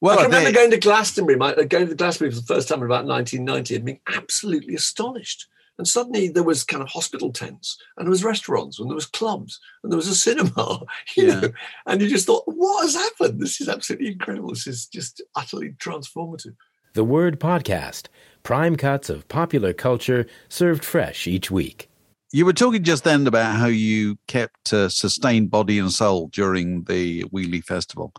well, 0.00 0.18
I 0.18 0.24
remember 0.24 0.46
they- 0.46 0.52
going 0.52 0.70
to 0.70 0.78
Glastonbury, 0.78 1.36
my, 1.36 1.54
going 1.54 1.88
to 1.88 1.94
Glastonbury 1.94 2.32
for 2.32 2.40
the 2.40 2.54
first 2.54 2.68
time 2.68 2.78
in 2.78 2.86
about 2.86 3.04
1990 3.06 3.76
and 3.76 3.84
being 3.84 4.00
absolutely 4.06 4.74
astonished. 4.74 5.46
And 5.78 5.88
suddenly 5.88 6.28
there 6.28 6.42
was 6.42 6.64
kind 6.64 6.82
of 6.82 6.88
hospital 6.90 7.32
tents 7.32 7.78
and 7.96 8.06
there 8.06 8.10
was 8.10 8.22
restaurants 8.24 8.78
and 8.78 8.88
there 8.90 8.94
was 8.94 9.06
clubs 9.06 9.58
and 9.82 9.90
there 9.90 9.96
was 9.96 10.08
a 10.08 10.14
cinema, 10.14 10.80
you 11.16 11.26
Yeah. 11.28 11.40
know, 11.40 11.48
and 11.86 12.00
you 12.00 12.08
just 12.08 12.26
thought, 12.26 12.44
what 12.46 12.82
has 12.82 12.94
happened? 12.94 13.40
This 13.40 13.60
is 13.60 13.68
absolutely 13.68 14.08
incredible. 14.12 14.50
This 14.50 14.66
is 14.66 14.86
just 14.86 15.22
utterly 15.34 15.70
transformative. 15.78 16.54
The 16.94 17.04
Word 17.04 17.40
Podcast, 17.40 18.08
prime 18.42 18.76
cuts 18.76 19.08
of 19.08 19.26
popular 19.28 19.72
culture 19.72 20.26
served 20.50 20.84
fresh 20.84 21.26
each 21.26 21.50
week. 21.50 21.88
You 22.34 22.44
were 22.46 22.52
talking 22.52 22.82
just 22.82 23.04
then 23.04 23.26
about 23.26 23.56
how 23.56 23.66
you 23.66 24.18
kept 24.26 24.72
uh, 24.72 24.88
sustained 24.88 25.50
body 25.50 25.78
and 25.78 25.92
soul 25.92 26.28
during 26.32 26.84
the 26.84 27.24
Weeley 27.24 27.62
Festival. 27.64 28.12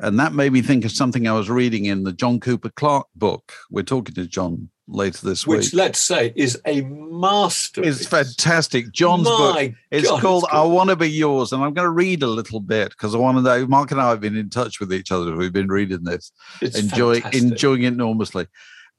And 0.00 0.18
that 0.18 0.32
made 0.32 0.52
me 0.52 0.60
think 0.62 0.84
of 0.84 0.90
something 0.90 1.28
I 1.28 1.32
was 1.32 1.48
reading 1.48 1.84
in 1.84 2.04
the 2.04 2.12
John 2.12 2.40
Cooper 2.40 2.70
Clarke 2.70 3.06
book. 3.14 3.52
We're 3.70 3.82
talking 3.84 4.14
to 4.16 4.26
John 4.26 4.68
later 4.88 5.26
this 5.26 5.46
Which, 5.46 5.56
week. 5.56 5.64
Which, 5.66 5.74
let's 5.74 6.00
say, 6.02 6.32
is 6.34 6.60
a 6.66 6.82
masterpiece. 6.82 8.00
It's 8.00 8.08
fantastic. 8.08 8.92
John's 8.92 9.24
book. 9.24 9.54
My 9.54 9.74
It's 9.90 10.08
God, 10.08 10.20
called 10.20 10.44
it's 10.44 10.52
I. 10.52 10.64
Want 10.64 10.90
to 10.90 10.96
Be 10.96 11.08
Yours. 11.10 11.52
And 11.52 11.62
I'm 11.62 11.74
going 11.74 11.86
to 11.86 11.90
read 11.90 12.22
a 12.22 12.26
little 12.26 12.60
bit 12.60 12.90
because 12.90 13.14
I 13.14 13.18
want 13.18 13.38
to 13.38 13.42
know. 13.42 13.66
Mark 13.66 13.92
and 13.92 14.00
I 14.00 14.10
have 14.10 14.20
been 14.20 14.36
in 14.36 14.50
touch 14.50 14.80
with 14.80 14.92
each 14.92 15.12
other. 15.12 15.36
We've 15.36 15.52
been 15.52 15.68
reading 15.68 16.04
this, 16.04 16.32
It's 16.60 16.78
enjoying, 16.78 17.22
fantastic. 17.22 17.50
enjoying 17.52 17.82
it 17.84 17.92
enormously. 17.94 18.46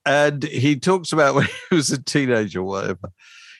And 0.05 0.43
he 0.43 0.79
talks 0.79 1.11
about 1.11 1.35
when 1.35 1.47
he 1.69 1.75
was 1.75 1.91
a 1.91 2.01
teenager 2.01 2.63
whatever. 2.63 3.11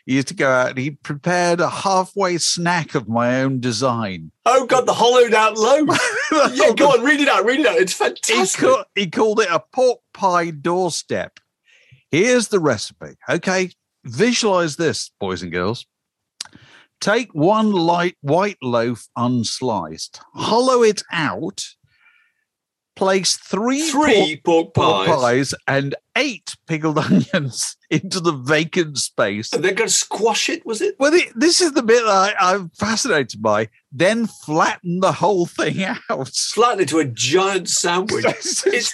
He 0.05 0.15
used 0.15 0.27
to 0.27 0.35
go 0.35 0.49
out 0.49 0.69
and 0.69 0.77
he 0.77 0.91
prepared 0.91 1.59
a 1.59 1.69
halfway 1.69 2.37
snack 2.37 2.93
of 2.93 3.09
my 3.09 3.41
own 3.41 3.59
design. 3.59 4.31
Oh, 4.45 4.65
God, 4.67 4.85
the 4.85 4.93
hollowed 4.93 5.33
out 5.33 5.57
loaf. 5.57 5.89
yeah, 6.53 6.73
go 6.75 6.91
on, 6.91 7.03
read 7.03 7.21
it 7.21 7.27
out, 7.27 7.43
read 7.43 7.61
it 7.61 7.65
out. 7.65 7.77
It's 7.77 7.97
he, 7.97 8.03
fantastic. 8.03 8.61
ca- 8.61 8.85
he 8.93 9.09
called 9.09 9.39
it 9.39 9.49
a 9.49 9.59
pork 9.59 9.99
pie 10.13 10.51
doorstep. 10.51 11.39
Here's 12.11 12.49
the 12.49 12.59
recipe. 12.59 13.15
Okay, 13.27 13.71
visualize 14.03 14.75
this, 14.75 15.09
boys 15.19 15.41
and 15.41 15.51
girls. 15.51 15.87
Take 17.01 17.33
one 17.33 17.71
light 17.71 18.15
white 18.21 18.57
loaf 18.61 19.07
unsliced, 19.17 20.19
hollow 20.33 20.81
it 20.83 21.03
out, 21.11 21.65
place 22.95 23.35
three, 23.35 23.89
Three 23.89 24.41
pork 24.43 24.73
pork 24.73 25.07
pies. 25.07 25.15
pies 25.19 25.53
and 25.67 25.95
eight 26.17 26.55
pickled 26.67 26.97
onions 26.99 27.75
into 27.89 28.19
the 28.19 28.31
vacant 28.31 28.97
space. 28.97 29.51
And 29.53 29.63
they're 29.63 29.73
going 29.73 29.89
to 29.89 29.93
squash 29.93 30.47
it, 30.49 30.65
was 30.65 30.81
it? 30.81 30.95
Well, 30.99 31.11
the, 31.11 31.25
this 31.35 31.59
is 31.61 31.73
the 31.73 31.83
bit 31.83 32.03
I, 32.05 32.33
I'm 32.39 32.69
fascinated 32.69 33.41
by. 33.41 33.69
Then 33.91 34.27
flatten 34.27 34.99
the 34.99 35.11
whole 35.13 35.45
thing 35.45 35.83
out. 35.83 36.27
Slightly 36.33 36.85
to 36.87 36.99
a 36.99 37.05
giant 37.05 37.69
sandwich. 37.69 38.25
it's 38.65 38.93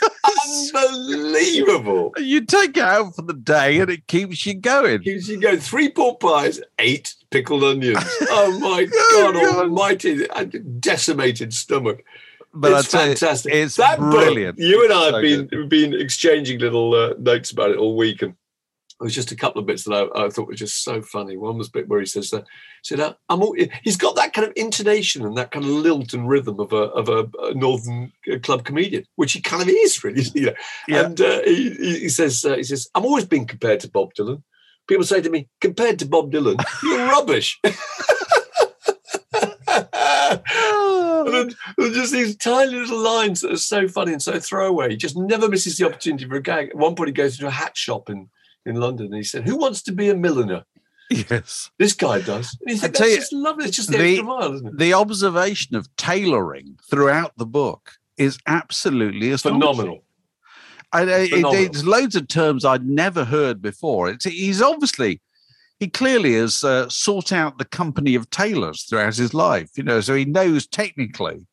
unbelievable. 1.03 2.13
You 2.17 2.41
take 2.45 2.77
it 2.77 2.83
out 2.83 3.15
for 3.15 3.21
the 3.23 3.33
day 3.33 3.79
and 3.79 3.89
it 3.89 4.07
keeps 4.07 4.45
you 4.45 4.53
going. 4.55 5.01
Keeps 5.01 5.27
you 5.27 5.39
going. 5.39 5.59
three 5.59 5.89
pork 5.91 6.19
pies, 6.19 6.59
eight 6.79 7.15
pickled 7.29 7.63
onions. 7.63 7.97
Oh 8.33 8.57
my 8.59 8.87
Oh, 8.93 9.31
God 9.33 9.41
God. 9.41 9.55
Almighty! 9.63 10.25
A 10.35 10.45
decimated 10.45 11.53
stomach. 11.53 12.03
But 12.53 12.73
it's 12.73 12.91
tell 12.91 13.07
you, 13.07 13.15
fantastic. 13.15 13.53
it's 13.53 13.77
that 13.77 13.99
book, 13.99 14.11
brilliant. 14.11 14.59
you 14.59 14.83
and 14.83 14.93
I 14.93 15.05
have 15.05 15.13
So 15.13 15.21
been 15.21 15.69
been 15.69 15.93
exchanging 15.93 16.59
little 16.59 16.93
uh, 16.93 17.13
notes 17.17 17.51
about 17.51 17.71
it 17.71 17.77
all 17.77 17.95
week, 17.95 18.21
and 18.21 18.31
it 18.31 19.03
was 19.03 19.15
just 19.15 19.31
a 19.31 19.37
couple 19.37 19.59
of 19.61 19.65
bits 19.65 19.85
that 19.85 19.93
I, 19.93 20.25
I 20.25 20.29
thought 20.29 20.47
were 20.47 20.53
just 20.53 20.83
so 20.83 21.01
funny. 21.01 21.37
One 21.37 21.57
was 21.57 21.69
a 21.69 21.71
bit 21.71 21.87
where 21.87 22.01
he 22.01 22.05
says 22.05 22.29
that 22.31 22.41
he 22.41 22.47
said, 22.83 22.99
uh, 22.99 23.13
"I'm." 23.29 23.41
All, 23.41 23.55
he's 23.83 23.95
got 23.95 24.15
that 24.17 24.33
kind 24.33 24.45
of 24.45 24.53
intonation 24.57 25.25
and 25.25 25.37
that 25.37 25.51
kind 25.51 25.63
of 25.63 25.71
lilt 25.71 26.13
and 26.13 26.27
rhythm 26.27 26.59
of 26.59 26.73
a 26.73 26.75
of 26.75 27.07
a, 27.07 27.53
northern 27.53 28.11
uh, 28.31 28.37
club 28.39 28.65
comedian, 28.65 29.05
which 29.15 29.31
he 29.31 29.41
kind 29.41 29.61
of 29.61 29.69
is 29.69 30.03
really. 30.03 30.23
You 30.33 30.47
know? 30.47 30.53
Yeah. 30.89 31.05
And 31.05 31.21
uh, 31.21 31.41
he, 31.43 31.69
he 31.71 31.99
he 31.99 32.09
says, 32.09 32.43
uh, 32.43 32.55
"He 32.57 32.63
says 32.63 32.89
I'm 32.93 33.05
always 33.05 33.25
being 33.25 33.47
compared 33.47 33.79
to 33.81 33.89
Bob 33.89 34.13
Dylan." 34.13 34.43
People 34.87 35.05
say 35.05 35.21
to 35.21 35.29
me, 35.29 35.47
"Compared 35.61 35.99
to 35.99 36.05
Bob 36.05 36.33
Dylan, 36.33 36.61
you're 36.83 37.07
rubbish." 37.07 37.61
And 41.41 41.93
just 41.93 42.13
these 42.13 42.35
tiny 42.37 42.75
little 42.75 42.99
lines 42.99 43.41
that 43.41 43.51
are 43.51 43.57
so 43.57 43.87
funny 43.87 44.13
and 44.13 44.21
so 44.21 44.39
throwaway. 44.39 44.89
He 44.89 44.97
just 44.97 45.17
never 45.17 45.49
misses 45.49 45.77
the 45.77 45.85
opportunity 45.85 46.25
for 46.25 46.35
a 46.35 46.41
gag. 46.41 46.69
At 46.69 46.75
one 46.75 46.95
point, 46.95 47.09
he 47.09 47.13
goes 47.13 47.37
to 47.37 47.47
a 47.47 47.51
hat 47.51 47.75
shop 47.77 48.09
in, 48.09 48.29
in 48.65 48.75
London 48.75 49.07
and 49.07 49.15
he 49.15 49.23
said, 49.23 49.47
Who 49.47 49.57
wants 49.57 49.81
to 49.83 49.91
be 49.91 50.09
a 50.09 50.15
milliner? 50.15 50.63
Yes. 51.09 51.69
This 51.77 51.93
guy 51.93 52.21
does. 52.21 52.57
And 52.61 52.71
you 52.71 52.77
think, 52.77 52.93
tell 52.93 53.05
That's 53.05 53.15
you, 53.15 53.19
just 53.19 53.33
lovely. 53.33 53.65
It's 53.65 53.75
just 53.75 53.91
the, 53.91 53.97
the- 53.97 54.09
extra 54.11 54.25
mile, 54.25 54.53
isn't 54.53 54.67
it? 54.67 54.77
The 54.77 54.93
observation 54.93 55.75
of 55.75 55.93
tailoring 55.97 56.79
throughout 56.89 57.33
the 57.37 57.45
book 57.45 57.91
is 58.17 58.37
absolutely. 58.47 59.35
Phenomenal. 59.35 60.03
I, 60.93 61.03
uh, 61.03 61.05
I, 61.05 61.19
it, 61.21 61.55
it's 61.55 61.83
loads 61.83 62.15
of 62.15 62.27
terms 62.27 62.65
I'd 62.65 62.85
never 62.85 63.25
heard 63.25 63.61
before. 63.61 64.09
It's, 64.09 64.25
he's 64.25 64.61
obviously, 64.61 65.21
he 65.81 65.89
clearly 65.89 66.35
has 66.35 66.63
uh, 66.63 66.87
sought 66.89 67.33
out 67.33 67.57
the 67.57 67.65
company 67.65 68.13
of 68.13 68.29
tailors 68.29 68.83
throughout 68.83 69.15
his 69.15 69.33
life, 69.33 69.71
you 69.75 69.81
know, 69.83 69.99
so 69.99 70.13
he 70.13 70.25
knows 70.25 70.67
technically 70.67 71.47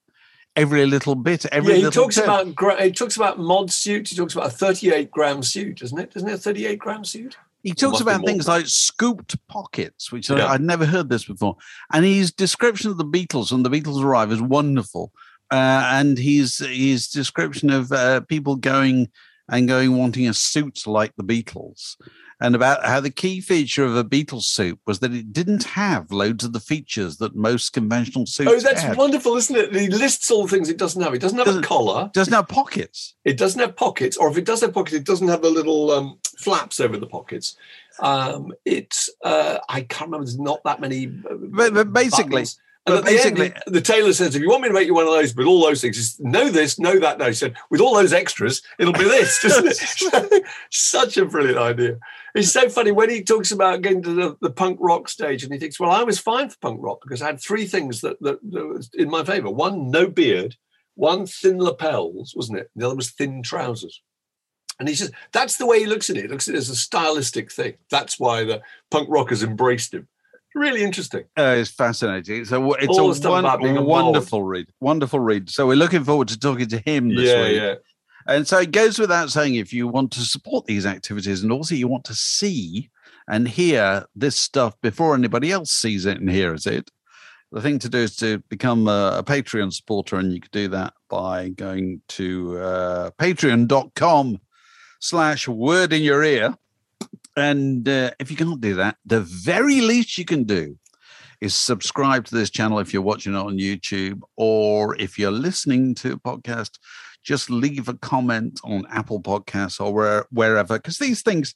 every 0.55 0.85
little 0.85 1.15
bit, 1.15 1.47
every 1.47 1.71
yeah, 1.71 1.77
he 1.79 1.85
little 1.85 2.03
talks 2.03 2.17
term. 2.17 2.25
about 2.25 2.55
gra- 2.55 2.83
he 2.83 2.93
talks 2.93 3.17
about 3.17 3.39
mod 3.39 3.71
suit. 3.71 4.09
He 4.09 4.17
talks 4.17 4.35
about 4.35 4.49
a 4.49 4.51
38 4.51 5.11
gram 5.11 5.43
suit, 5.43 5.79
doesn't 5.79 5.99
it? 5.99 6.13
Doesn't 6.13 6.29
it 6.29 6.35
a 6.35 6.39
38 6.39 6.79
gram 6.79 7.05
suit? 7.07 7.39
He 7.63 7.73
talks 7.73 8.01
about 8.01 8.25
things 8.25 8.47
like 8.47 8.67
scooped 8.67 9.35
pockets, 9.49 10.13
which 10.13 10.29
Yeah. 10.29 10.45
I, 10.45 10.55
I'd 10.55 10.61
never 10.61 10.85
heard 10.85 11.09
this 11.09 11.25
before. 11.25 11.57
And 11.91 12.05
his 12.05 12.31
description 12.31 12.91
of 12.91 12.99
the 12.99 13.07
Beatles 13.07 13.51
when 13.51 13.63
the 13.63 13.71
Beatles 13.71 14.05
arrive 14.05 14.31
is 14.31 14.43
wonderful. 14.43 15.11
Uh, 15.51 15.89
and 15.95 16.19
his 16.19 16.59
his 16.59 17.09
description 17.09 17.71
of 17.71 17.91
uh, 17.91 18.21
people 18.21 18.57
going 18.57 19.09
and 19.49 19.69
going 19.69 19.97
wanting 19.97 20.29
a 20.29 20.35
suit 20.35 20.87
like 20.87 21.15
the 21.17 21.25
Beatles, 21.25 21.97
and 22.41 22.55
about 22.55 22.85
how 22.85 23.01
the 23.01 23.11
key 23.11 23.41
feature 23.41 23.85
of 23.85 23.97
a 23.97 24.05
Beatles 24.05 24.45
suit 24.45 24.79
was 24.87 25.01
that 25.01 25.13
it 25.13 25.33
didn't 25.33 25.65
have 25.65 26.13
loads 26.13 26.45
of 26.45 26.53
the 26.53 26.61
features 26.61 27.17
that 27.17 27.35
most 27.35 27.73
conventional 27.73 28.27
suits 28.27 28.51
Oh, 28.51 28.61
that's 28.61 28.83
had. 28.83 28.97
wonderful, 28.97 29.37
isn't 29.37 29.57
it? 29.57 29.75
He 29.75 29.89
lists 29.89 30.31
all 30.31 30.43
the 30.47 30.49
things 30.49 30.69
it 30.69 30.77
doesn't 30.77 31.03
have. 31.03 31.15
It 31.15 31.21
doesn't 31.21 31.39
have 31.39 31.47
Doesn't- 31.47 31.65
a 31.65 31.67
collar. 31.67 32.11
Doesn't 32.15 32.33
have 32.35 32.47
pockets. 32.49 33.15
It 33.25 33.37
doesn't 33.39 33.61
have 33.61 33.75
pockets, 33.77 34.17
or 34.17 34.31
if 34.31 34.37
it 34.39 34.45
does 34.45 34.61
have 34.61 34.73
pockets, 34.75 34.95
it 34.97 35.05
doesn't 35.05 35.29
have 35.29 35.43
the 35.43 35.51
little 35.51 35.91
um, 35.91 36.19
flaps 36.39 36.79
over 36.79 36.97
the 36.97 37.07
pockets. 37.07 37.57
Um, 38.01 38.53
it's 38.65 39.11
uh, 39.25 39.59
I 39.69 39.81
can't 39.81 40.09
remember. 40.11 40.27
There's 40.27 40.39
not 40.39 40.63
that 40.65 40.81
many. 40.81 41.07
uh, 41.07 41.35
But- 41.51 41.75
but 41.75 41.93
basically- 41.93 42.31
buttons. 42.43 42.61
And 42.89 43.05
but 43.05 43.11
at 43.11 43.17
the 43.17 43.27
end, 43.27 43.37
basically- 43.37 43.73
the, 43.73 43.81
tailor 43.81 44.13
says, 44.13 44.35
"If 44.35 44.43
you 44.43 44.49
want 44.49 44.63
me 44.63 44.69
to 44.69 44.75
make 44.75 44.87
you 44.87 44.95
one 44.95 45.07
of 45.07 45.13
those 45.13 45.35
with 45.35 45.47
all 45.47 45.63
those 45.63 45.81
things, 45.81 45.97
just 45.97 46.21
know 46.21 46.49
this, 46.49 46.79
know 46.79 46.99
that." 46.99 47.19
No, 47.19 47.27
he 47.27 47.33
said, 47.33 47.57
"With 47.71 47.81
all 47.81 47.95
those 47.95 48.13
extras, 48.13 48.63
it'll 48.79 48.93
be 48.93 49.05
this." 49.05 49.41
Doesn't 49.43 50.33
it? 50.33 50.45
Such 50.71 51.17
a 51.17 51.25
brilliant 51.25 51.59
idea. 51.59 51.99
It's 52.35 52.53
so 52.53 52.69
funny 52.69 52.93
when 52.93 53.11
he 53.11 53.23
talks 53.23 53.51
about 53.51 53.83
getting 53.83 54.03
to 54.03 54.13
the, 54.13 54.37
the 54.41 54.51
punk 54.51 54.79
rock 54.81 55.09
stage, 55.09 55.45
and 55.45 55.53
he 55.53 55.59
thinks, 55.59 55.79
"Well, 55.79 55.91
I 55.91 56.03
was 56.03 56.19
fine 56.19 56.51
for 56.51 56.57
punk 56.61 56.81
rock 56.83 57.01
because 57.03 57.23
I 57.23 57.27
had 57.27 57.41
three 57.41 57.67
things 57.67 58.01
that 58.01 58.19
that, 58.21 58.39
that 58.51 58.67
was 58.67 58.91
in 58.95 59.11
my 59.11 59.25
favour: 59.25 59.51
one, 59.51 59.91
no 59.91 60.09
beard." 60.09 60.57
One 60.95 61.27
thin 61.27 61.61
lapels, 61.61 62.35
wasn't 62.35 62.59
it? 62.59 62.71
The 62.75 62.85
other 62.85 62.97
was 62.97 63.13
thin 63.13 63.41
trousers. 63.41 64.03
And 64.79 64.89
he 64.89 64.95
says 64.95 65.13
that's 65.33 65.57
the 65.57 65.67
way 65.67 65.81
he 65.81 65.87
looks 65.87 66.09
at 66.11 66.17
it. 66.17 66.23
He 66.23 66.29
looks 66.29 66.49
at 66.49 66.55
it 66.55 66.59
as 66.59 66.71
a 66.71 66.77
stylistic 66.77 67.53
thing. 67.53 67.75
That's 67.91 68.19
why 68.19 68.45
the 68.45 68.63
punk 68.91 69.09
rockers 69.09 69.43
embraced 69.43 69.95
him. 69.95 70.09
Really 70.59 70.83
interesting. 70.83 71.25
Uh, 71.39 71.55
it's 71.59 71.71
fascinating. 71.71 72.41
It's 72.41 72.51
a 72.51 72.71
it's 72.73 72.99
All 72.99 73.13
a, 73.13 73.31
one- 73.31 73.45
about 73.45 73.63
being 73.63 73.77
a 73.77 73.83
wonderful 73.83 74.43
read, 74.43 74.67
wonderful 74.81 75.21
read. 75.21 75.49
So 75.49 75.69
we're 75.69 75.77
looking 75.77 76.03
forward 76.03 76.27
to 76.29 76.39
talking 76.39 76.67
to 76.69 76.79
him 76.79 77.15
this 77.15 77.29
yeah, 77.29 77.43
week. 77.43 77.57
yeah. 77.57 77.75
And 78.27 78.47
so 78.47 78.59
it 78.59 78.73
goes 78.73 78.99
without 78.99 79.31
saying, 79.31 79.55
if 79.55 79.73
you 79.73 79.87
want 79.87 80.11
to 80.13 80.21
support 80.21 80.67
these 80.67 80.85
activities 80.85 81.43
and 81.43 81.53
also 81.53 81.77
you 81.77 81.87
want 81.87 82.05
to 82.07 82.15
see 82.15 82.91
and 83.29 83.47
hear 83.47 84.05
this 84.17 84.37
stuff 84.37 84.75
before 84.83 85.15
anybody 85.15 85.53
else 85.53 85.71
sees 85.71 86.05
it 86.07 86.19
and 86.19 86.29
hears 86.29 86.67
it, 86.67 86.91
the 87.53 87.63
thing 87.63 87.79
to 87.79 87.89
do 87.89 87.99
is 87.99 88.17
to 88.17 88.39
become 88.49 88.89
a, 88.89 89.19
a 89.19 89.23
Patreon 89.23 89.73
supporter. 89.73 90.17
And 90.17 90.33
you 90.33 90.41
could 90.41 90.51
do 90.51 90.69
that 90.69 90.93
by 91.09 91.51
going 91.51 92.03
to 92.09 92.59
uh, 92.59 93.11
patreon.com 93.13 94.41
slash 95.01 95.47
word 95.47 95.93
in 95.93 96.03
your 96.03 96.25
ear. 96.25 96.57
And 97.39 97.89
uh, 97.89 98.11
if 98.19 98.31
you 98.31 98.37
can't 98.37 98.61
do 98.61 98.75
that, 98.75 98.97
the 99.05 99.21
very 99.21 99.81
least 99.81 100.19
you 100.19 100.25
can 100.25 100.45
do 100.45 100.77
is 101.41 101.55
subscribe 101.55 102.25
to 102.27 102.35
this 102.35 102.51
channel 102.51 102.81
if 102.81 102.93
you're 102.93 103.03
watching 103.03 103.35
it 103.35 103.39
on 103.39 103.59
YouTube, 103.59 104.21
or 104.37 104.97
if 104.97 105.19
you're 105.19 105.31
listening 105.31 105.95
to 105.97 106.13
a 106.15 106.19
podcast, 106.19 106.79
just 107.23 107.49
leave 107.49 107.89
a 107.89 107.95
comment 107.95 108.59
on 108.65 108.87
Apple 108.91 109.23
Podcasts 109.23 109.81
or 109.81 109.93
where, 109.93 110.27
wherever, 110.31 110.79
because 110.79 110.99
these 110.99 111.23
things 111.23 111.55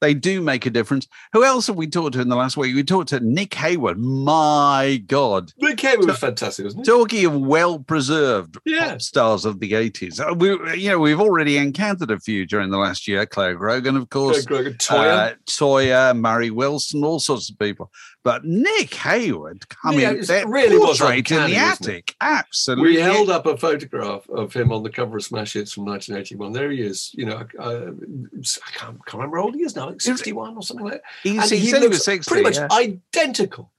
they 0.00 0.14
do 0.14 0.40
make 0.40 0.66
a 0.66 0.70
difference. 0.70 1.06
Who 1.32 1.44
else 1.44 1.66
have 1.66 1.76
we 1.76 1.86
talked 1.88 2.14
to 2.14 2.20
in 2.20 2.28
the 2.28 2.36
last 2.36 2.56
week? 2.56 2.74
We 2.74 2.84
talked 2.84 3.08
to 3.08 3.20
Nick 3.20 3.54
Hayward. 3.54 3.98
My 3.98 5.02
God, 5.06 5.52
Nick 5.58 5.80
Hayward 5.80 6.06
was 6.06 6.18
fantastic, 6.18 6.64
wasn't 6.64 6.86
he? 6.86 6.90
talking 6.92 7.26
of 7.26 7.34
well-preserved 7.36 8.58
Yeah. 8.64 8.90
pop 8.90 9.02
stars 9.02 9.44
of 9.44 9.60
the 9.60 9.74
eighties. 9.74 10.20
Uh, 10.20 10.34
We, 10.36 10.50
you 10.78 10.90
know, 10.90 10.98
we've 10.98 11.20
already 11.20 11.56
encountered 11.58 12.10
a 12.10 12.20
few 12.20 12.46
during 12.46 12.70
the 12.70 12.78
last 12.78 13.08
year. 13.08 13.26
Clare 13.26 13.54
Grogan, 13.54 13.96
of 13.96 14.08
course. 14.10 14.44
Greg 14.44 14.64
Grogan, 14.64 14.78
Toyah. 14.78 15.32
Uh, 15.32 15.34
Toyah, 15.46 16.18
Mari 16.18 16.50
Wilson, 16.50 17.02
all 17.04 17.18
sorts 17.18 17.50
of 17.50 17.58
people. 17.58 17.90
But 18.24 18.44
Nick 18.44 18.92
Hayward 18.94 19.68
coming 19.68 20.00
Yeah, 20.00 20.12
that 20.14 20.46
really 20.48 20.76
was 20.78 21.00
in 21.00 21.22
the 21.24 21.56
attic. 21.56 22.14
Absolutely. 22.20 22.96
we 22.96 23.00
held 23.00 23.30
up 23.30 23.46
a 23.46 23.56
photograph 23.56 24.28
of 24.28 24.52
him 24.52 24.70
on 24.72 24.82
the 24.82 24.90
cover 24.90 25.16
of 25.16 25.24
Smash 25.24 25.54
Hits 25.54 25.72
from 25.72 25.84
1981. 25.86 26.52
There 26.52 26.70
he 26.70 26.82
is. 26.82 27.10
You 27.14 27.26
know, 27.26 27.36
uh, 27.58 27.90
I 27.92 28.70
can't, 28.72 29.04
can't 29.06 29.14
remember 29.14 29.38
how 29.38 29.44
old 29.44 29.54
he 29.54 29.62
is 29.62 29.74
now, 29.76 29.87
like 29.90 30.00
61 30.00 30.56
or 30.56 30.62
something 30.62 30.84
like 30.84 30.94
that. 30.94 31.02
He's, 31.22 31.42
And 31.42 31.50
he, 31.50 31.58
he 31.58 31.70
said 31.70 31.82
he 31.82 31.88
was 31.88 32.04
60. 32.04 32.28
pretty 32.28 32.44
much 32.44 32.56
yeah. 32.56 32.68
identical. 32.72 33.72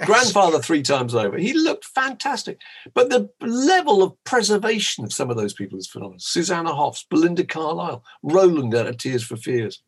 Grandfather 0.00 0.60
three 0.60 0.82
times 0.82 1.14
over. 1.14 1.38
He 1.38 1.52
looked 1.52 1.84
fantastic. 1.84 2.60
But 2.94 3.10
the 3.10 3.30
level 3.40 4.02
of 4.02 4.12
preservation 4.24 5.04
of 5.04 5.12
some 5.12 5.30
of 5.30 5.36
those 5.36 5.54
people 5.54 5.78
is 5.78 5.86
phenomenal. 5.86 6.18
Susanna 6.18 6.74
Hoffs, 6.74 7.06
Belinda 7.08 7.44
Carlisle, 7.44 8.04
Roland 8.22 8.74
out 8.74 8.88
of 8.88 8.98
Tears 8.98 9.22
for 9.22 9.36
Fears, 9.36 9.82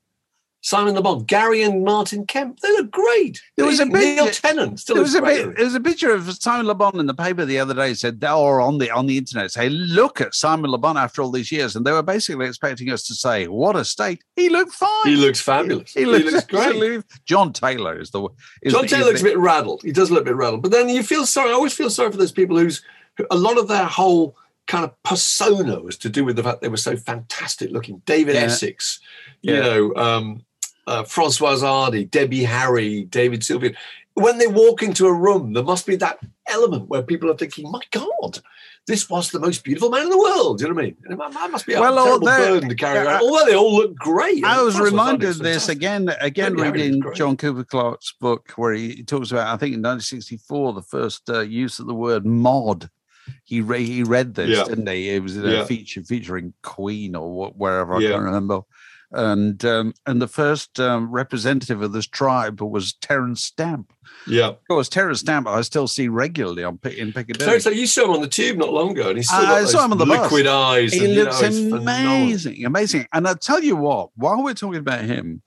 Simon 0.67 1.01
Bon, 1.01 1.23
Gary 1.23 1.63
and 1.63 1.85
Martin 1.85 2.27
Kemp. 2.27 2.59
They 2.59 2.73
look 2.73 2.91
great. 2.91 3.41
There 3.57 3.65
was 3.67 3.79
a 3.79 3.85
Neil 3.85 4.25
bit- 4.25 4.35
Tennant 4.35 4.81
still 4.81 4.97
There 4.97 5.05
was 5.05 5.15
a 5.15 5.21
great. 5.21 5.45
bit, 5.47 5.57
there 5.59 5.65
was 5.65 5.77
a 5.77 5.81
picture 5.81 6.11
of 6.13 6.29
Simon 6.43 6.67
Le 6.67 6.75
Bon 6.75 6.99
in 6.99 7.07
the 7.07 7.15
paper 7.15 7.45
the 7.45 7.61
other 7.61 7.73
day. 7.73 7.95
Said 7.95 8.25
or 8.25 8.61
on 8.61 8.79
the 8.79 8.91
on 8.91 9.07
the 9.07 9.17
internet, 9.17 9.53
say, 9.53 9.69
look 9.69 10.21
at 10.21 10.35
Simon 10.35 10.73
Le 10.73 10.79
Bon 10.79 10.97
after 10.97 11.23
all 11.23 11.31
these 11.31 11.53
years, 11.53 11.77
and 11.77 11.87
they 11.87 11.93
were 11.93 12.03
basically 12.03 12.47
expecting 12.47 12.91
us 12.91 13.05
to 13.05 13.15
say, 13.15 13.47
"What 13.47 13.77
a 13.77 13.85
state! 13.85 14.25
He 14.35 14.49
looked 14.49 14.73
fine. 14.73 14.91
He 15.05 15.15
looks 15.15 15.41
fabulous. 15.41 15.95
He 15.95 16.05
looks, 16.05 16.45
great. 16.47 16.65
absolutely- 16.67 17.03
John 17.27 17.53
Taylor 17.53 18.01
is 18.01 18.11
the 18.11 18.29
is 18.63 18.73
John 18.73 18.83
the- 18.83 18.89
Taylor 18.89 19.05
looks 19.05 19.21
a 19.21 19.25
bit 19.25 19.39
rattled. 19.39 19.83
He 19.85 19.93
does 19.93 20.11
look 20.11 20.23
a 20.23 20.25
bit 20.25 20.35
rattled. 20.35 20.63
But 20.63 20.73
then 20.73 20.89
you 20.89 21.05
feel 21.05 21.27
sorry. 21.27 21.51
I 21.51 21.53
always 21.53 21.75
feel 21.75 21.91
sorry 21.91 22.11
for 22.11 22.19
those 22.19 22.33
people 22.33 22.59
who's 22.59 22.83
who- 23.19 23.27
a 23.31 23.37
lot 23.37 23.57
of 23.57 23.69
their 23.69 23.85
whole 23.87 24.37
kind 24.67 24.85
of 24.85 25.01
persona 25.05 25.79
was 25.81 25.97
to 25.99 26.09
do 26.09 26.25
with 26.25 26.35
the 26.35 26.43
fact 26.43 26.61
they 26.61 26.69
were 26.69 26.77
so 26.77 26.97
fantastic 26.97 27.71
looking. 27.71 28.03
David 28.05 28.35
Yeah. 28.35 28.41
Essex, 28.43 28.99
you 29.41 29.55
Yeah. 29.55 29.61
know, 29.61 29.95
um, 29.95 30.43
uh, 30.87 31.03
Francoise 31.05 31.63
Hardy, 31.63 32.05
Debbie 32.05 32.45
Harry, 32.45 33.05
David 33.05 33.41
Sylvian. 33.41 33.75
When 34.15 34.39
they 34.39 34.47
walk 34.47 34.83
into 34.83 35.07
a 35.07 35.13
room, 35.13 35.53
there 35.53 35.63
must 35.63 35.87
be 35.87 35.97
that 35.97 36.19
element 36.49 36.89
where 36.89 37.03
people 37.03 37.31
are 37.31 37.37
thinking, 37.37 37.71
"My 37.71 37.83
God, 37.91 38.39
this 38.87 39.11
was 39.11 39.31
the 39.31 39.41
most 39.41 39.63
beautiful 39.63 39.91
man 39.91 40.05
in 40.05 40.09
the 40.11 40.17
world." 40.19 40.61
You 40.61 40.69
know 40.69 40.75
what 40.75 40.85
I 40.85 40.87
mean? 40.87 40.97
And 41.05 41.19
must 41.53 41.67
be 41.67 41.75
a 41.75 41.81
Well, 41.81 41.99
all 41.99 42.05
terrible 42.07 42.27
that- 42.29 42.39
burden 42.39 42.69
to 42.71 42.75
carry 42.75 43.07
around. 43.07 43.21
Although 43.23 43.45
they 43.45 43.55
all 43.57 43.75
look 43.77 43.95
great. 43.97 44.43
I 44.43 44.63
was 44.63 44.81
reminded 44.81 45.29
of 45.29 45.39
this 45.41 45.69
again, 45.69 46.11
again 46.21 46.55
reading. 46.55 47.03
John 47.15 47.37
Cooper 47.37 47.65
Clarke's 47.65 48.15
book, 48.19 48.53
where 48.57 48.73
he 48.73 49.03
talks 49.03 49.33
about, 49.33 49.49
I 49.49 49.57
think 49.59 49.75
in 49.75 49.83
1964, 49.83 50.73
the 50.73 50.83
first 50.83 51.29
uh, 51.29 51.41
use 51.41 51.79
of 51.79 51.87
the 51.87 51.95
word 51.95 52.25
mod. 52.25 52.89
He 53.45 53.61
re- 53.61 53.85
he 53.85 54.03
read 54.05 54.35
this, 54.35 54.57
Yeah. 54.57 54.65
didn't 54.65 54.89
he? 54.89 55.11
It 55.11 55.23
was 55.23 55.37
in 55.37 55.45
a 55.47 55.51
Yeah. 55.53 55.65
feature 55.65 56.03
featuring 56.05 56.55
Queen 56.63 57.17
or 57.17 57.51
wh- 57.51 57.59
wherever 57.61 57.97
I 57.97 57.99
Yeah. 57.99 58.11
can't 58.13 58.23
remember. 58.23 58.61
And 59.13 59.65
um, 59.65 59.95
and 60.05 60.21
the 60.21 60.27
first 60.29 60.81
um, 60.81 61.11
representative 61.11 61.81
of 61.81 61.93
this 61.93 62.07
tribe 62.07 62.61
was 62.61 62.93
Terence 62.95 63.45
Stamp. 63.45 63.93
Yeah. 64.27 64.49
Of 64.49 64.59
course, 64.69 64.89
Terence 64.89 65.21
Stamp 65.21 65.47
I 65.47 65.61
still 65.63 65.87
see 65.87 66.09
regularly 66.09 66.65
on 66.65 66.81
in 66.85 67.13
So, 67.13 67.13
Piccadilly. 67.13 67.61
so 67.61 67.71
you 67.71 67.87
saw 67.87 68.05
him 68.07 68.11
on 68.11 68.21
the 68.23 68.29
tube 68.29 68.59
not 68.59 68.73
long 68.73 68.91
ago, 68.91 69.09
and 69.11 69.19
he's 69.19 69.29
still 69.29 69.39
I- 69.39 69.43
got 69.45 69.53
I 69.55 69.65
saw 69.65 69.79
those 69.79 69.85
him 69.87 69.93
on 69.93 69.99
the 69.99 70.07
bus. 70.07 70.23
liquid 70.23 70.47
eyes. 70.49 70.93
He 70.93 71.05
and, 71.05 71.15
you 71.15 71.25
looks 71.25 71.41
know, 71.41 71.49
he's 71.49 71.59
phenomenal. 71.61 71.83
amazing, 71.85 72.65
amazing. 72.65 73.07
And 73.13 73.29
I'll 73.29 73.37
tell 73.37 73.63
you 73.63 73.77
what, 73.77 74.11
while 74.17 74.43
we're 74.43 74.55
talking 74.55 74.81
about 74.81 75.05
him, 75.05 75.43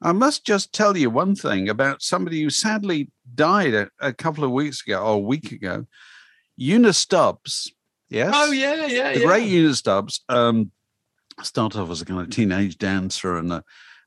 I 0.00 0.12
must 0.12 0.46
just 0.46 0.72
tell 0.72 0.96
you 0.96 1.10
one 1.10 1.34
thing 1.34 1.68
about 1.68 2.02
somebody 2.02 2.42
who 2.42 2.48
sadly 2.50 3.10
died 3.34 3.74
a, 3.74 3.90
a 4.00 4.12
couple 4.12 4.44
of 4.44 4.50
weeks 4.52 4.82
ago 4.86 5.02
or 5.02 5.14
a 5.14 5.18
week 5.18 5.50
ago. 5.52 5.86
Una 6.60 6.92
Stubbs. 6.92 7.72
Yes. 8.08 8.32
Oh 8.34 8.50
yeah, 8.52 8.86
yeah, 8.86 9.12
The 9.14 9.20
yeah. 9.20 9.26
great 9.26 9.48
Una 9.50 9.74
Stubbs. 9.74 10.22
Um, 10.28 10.70
started 11.42 11.80
off 11.80 11.90
as 11.90 12.02
a 12.02 12.04
kind 12.04 12.20
of 12.20 12.30
teenage 12.30 12.78
dancer 12.78 13.36
and 13.36 13.52
uh, 13.52 13.62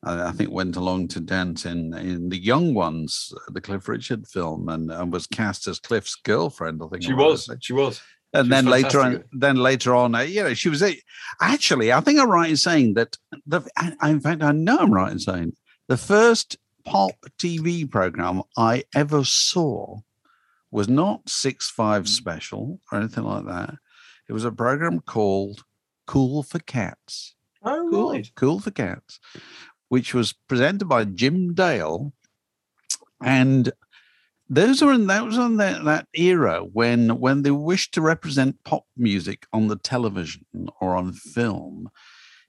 I 0.05 0.31
think 0.31 0.51
went 0.51 0.75
along 0.75 1.09
to 1.09 1.19
dance 1.19 1.65
in 1.65 1.93
in 1.93 2.29
the 2.29 2.37
Young 2.37 2.73
Ones, 2.73 3.33
uh, 3.35 3.51
the 3.51 3.61
Cliff 3.61 3.87
Richard 3.87 4.27
film, 4.27 4.69
and, 4.69 4.91
and 4.91 5.13
was 5.13 5.27
cast 5.27 5.67
as 5.67 5.79
Cliff's 5.79 6.15
girlfriend. 6.15 6.81
I 6.83 6.87
think 6.87 7.03
She 7.03 7.13
was. 7.13 7.49
She 7.61 7.73
was. 7.73 8.01
and 8.33 8.47
She 8.47 8.49
then 8.49 8.65
was 8.65 8.71
later 8.71 9.01
on, 9.01 9.23
then 9.31 9.55
later 9.57 9.95
on, 9.95 10.15
uh, 10.15 10.19
you 10.19 10.43
know, 10.43 10.53
she 10.53 10.69
was 10.69 10.83
a, 10.83 10.99
actually. 11.41 11.93
I 11.93 12.01
think 12.01 12.19
I'm 12.19 12.29
right 12.29 12.49
in 12.49 12.57
saying 12.57 12.95
that. 12.95 13.17
The, 13.45 13.61
I, 13.77 14.09
in 14.09 14.19
fact, 14.19 14.43
I 14.43 14.51
know 14.51 14.77
I'm 14.77 14.93
right 14.93 15.11
in 15.11 15.19
saying 15.19 15.53
the 15.87 15.97
first 15.97 16.57
pop 16.85 17.13
TV 17.37 17.89
program 17.89 18.41
I 18.57 18.83
ever 18.93 19.23
saw 19.23 19.99
was 20.69 20.89
not 20.89 21.29
Six 21.29 21.69
Five 21.69 22.09
Special 22.09 22.79
or 22.91 22.97
anything 22.97 23.23
like 23.23 23.45
that. 23.45 23.75
It 24.27 24.33
was 24.33 24.43
a 24.43 24.51
program 24.51 24.99
called 24.99 25.63
Cool 26.05 26.43
for 26.43 26.59
Cats. 26.59 27.35
Oh 27.63 27.87
Cool, 27.89 28.11
right. 28.11 28.31
cool 28.35 28.59
for 28.59 28.71
Cats, 28.71 29.19
which 29.89 30.13
was 30.13 30.33
presented 30.33 30.85
by 30.85 31.05
Jim 31.05 31.53
Dale, 31.53 32.13
and 33.23 33.71
those 34.49 34.81
were 34.81 34.93
in 34.93 35.07
that 35.07 35.25
was 35.25 35.37
in 35.37 35.57
that, 35.57 35.85
that 35.85 36.07
era 36.13 36.59
when 36.59 37.19
when 37.19 37.43
they 37.43 37.51
wished 37.51 37.93
to 37.93 38.01
represent 38.01 38.63
pop 38.63 38.85
music 38.97 39.45
on 39.53 39.67
the 39.67 39.77
television 39.77 40.45
or 40.81 40.95
on 40.95 41.13
film, 41.13 41.89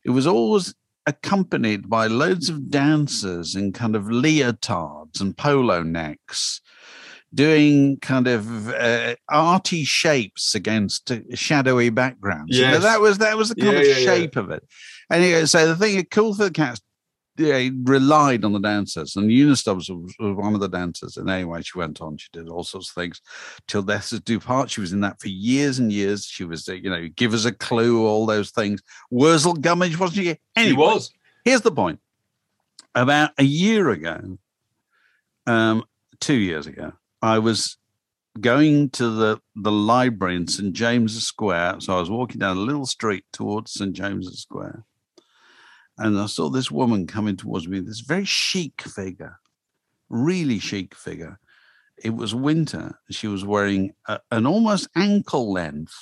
it 0.04 0.10
was 0.10 0.26
always 0.26 0.74
accompanied 1.06 1.88
by 1.88 2.06
loads 2.06 2.48
of 2.48 2.70
dancers 2.70 3.54
in 3.54 3.72
kind 3.72 3.94
of 3.94 4.04
leotards 4.04 5.20
and 5.20 5.36
polo 5.36 5.82
necks 5.82 6.60
doing 7.34 7.98
kind 7.98 8.26
of 8.28 8.68
uh, 8.68 9.16
arty 9.28 9.84
shapes 9.84 10.54
against 10.54 11.10
uh, 11.10 11.18
shadowy 11.34 11.90
backgrounds. 11.90 12.56
You 12.56 12.66
know, 12.66 12.78
that 12.78 13.00
was 13.00 13.18
that 13.18 13.36
was 13.36 13.48
the 13.50 13.56
kind 13.56 13.74
Yeah, 13.74 13.80
of 13.80 13.86
yeah, 13.86 13.96
yeah. 13.98 14.04
shape 14.04 14.36
of 14.36 14.50
it. 14.50 14.62
Anyway, 15.10 15.44
so 15.46 15.66
the 15.66 15.76
thing, 15.76 16.04
cool 16.10 16.34
for 16.34 16.44
the 16.44 16.50
cats, 16.50 16.80
yeah, 17.36 17.68
relied 17.82 18.44
on 18.44 18.52
the 18.52 18.60
dancers, 18.60 19.16
and 19.16 19.30
Una 19.30 19.56
Stubbs 19.56 19.90
was, 19.90 20.14
was 20.20 20.36
one 20.36 20.54
of 20.54 20.60
the 20.60 20.68
dancers. 20.68 21.16
And 21.16 21.28
anyway, 21.28 21.62
she 21.62 21.76
went 21.76 22.00
on, 22.00 22.16
she 22.16 22.28
did 22.32 22.48
all 22.48 22.62
sorts 22.62 22.90
of 22.90 22.94
things 22.94 23.20
till 23.66 23.82
death 23.82 24.12
us 24.12 24.20
do 24.20 24.38
part. 24.38 24.70
She 24.70 24.80
was 24.80 24.92
in 24.92 25.00
that 25.00 25.20
for 25.20 25.28
years 25.28 25.78
and 25.80 25.92
years. 25.92 26.24
She 26.26 26.44
was, 26.44 26.68
uh, 26.68 26.74
you 26.74 26.88
know, 26.88 27.08
give 27.08 27.34
us 27.34 27.44
a 27.44 27.52
clue, 27.52 28.06
all 28.06 28.24
those 28.24 28.50
things. 28.50 28.82
Wurzel 29.10 29.54
Gummidge, 29.54 29.98
wasn't 29.98 30.18
she? 30.18 30.24
She 30.32 30.38
Anyway, 30.56 30.76
was. 30.76 31.10
Here's 31.44 31.62
the 31.62 31.72
point. 31.72 31.98
About 32.94 33.32
a 33.38 33.44
year 33.44 33.90
ago, 33.90 34.38
um, 35.48 35.82
two 36.20 36.34
years 36.36 36.68
ago, 36.68 36.92
I 37.24 37.38
was 37.38 37.78
going 38.38 38.90
to 38.90 39.08
the, 39.08 39.40
the 39.56 39.72
library 39.72 40.36
in 40.36 40.46
St. 40.46 40.74
James's 40.74 41.26
Square. 41.26 41.76
So 41.78 41.96
I 41.96 42.00
was 42.00 42.10
walking 42.10 42.38
down 42.38 42.58
a 42.58 42.60
little 42.60 42.84
street 42.84 43.24
towards 43.32 43.72
St. 43.72 43.94
James's 43.94 44.42
Square. 44.42 44.84
And 45.96 46.18
I 46.18 46.26
saw 46.26 46.50
this 46.50 46.70
woman 46.70 47.06
coming 47.06 47.34
towards 47.34 47.66
me, 47.66 47.80
this 47.80 48.00
very 48.00 48.26
chic 48.26 48.82
figure, 48.82 49.38
really 50.10 50.58
chic 50.58 50.94
figure. 50.94 51.38
It 51.96 52.14
was 52.14 52.34
winter. 52.34 53.00
She 53.10 53.26
was 53.26 53.42
wearing 53.42 53.94
a, 54.06 54.20
an 54.30 54.44
almost 54.44 54.88
ankle 54.94 55.50
length 55.50 55.94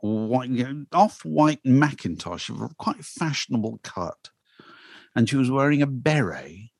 white, 0.00 0.48
off-white 0.94 1.60
Macintosh, 1.66 2.48
of 2.48 2.62
a 2.62 2.70
quite 2.78 3.04
fashionable 3.04 3.80
cut, 3.82 4.30
and 5.14 5.28
she 5.28 5.36
was 5.36 5.50
wearing 5.50 5.82
a 5.82 5.86
beret, 5.86 6.70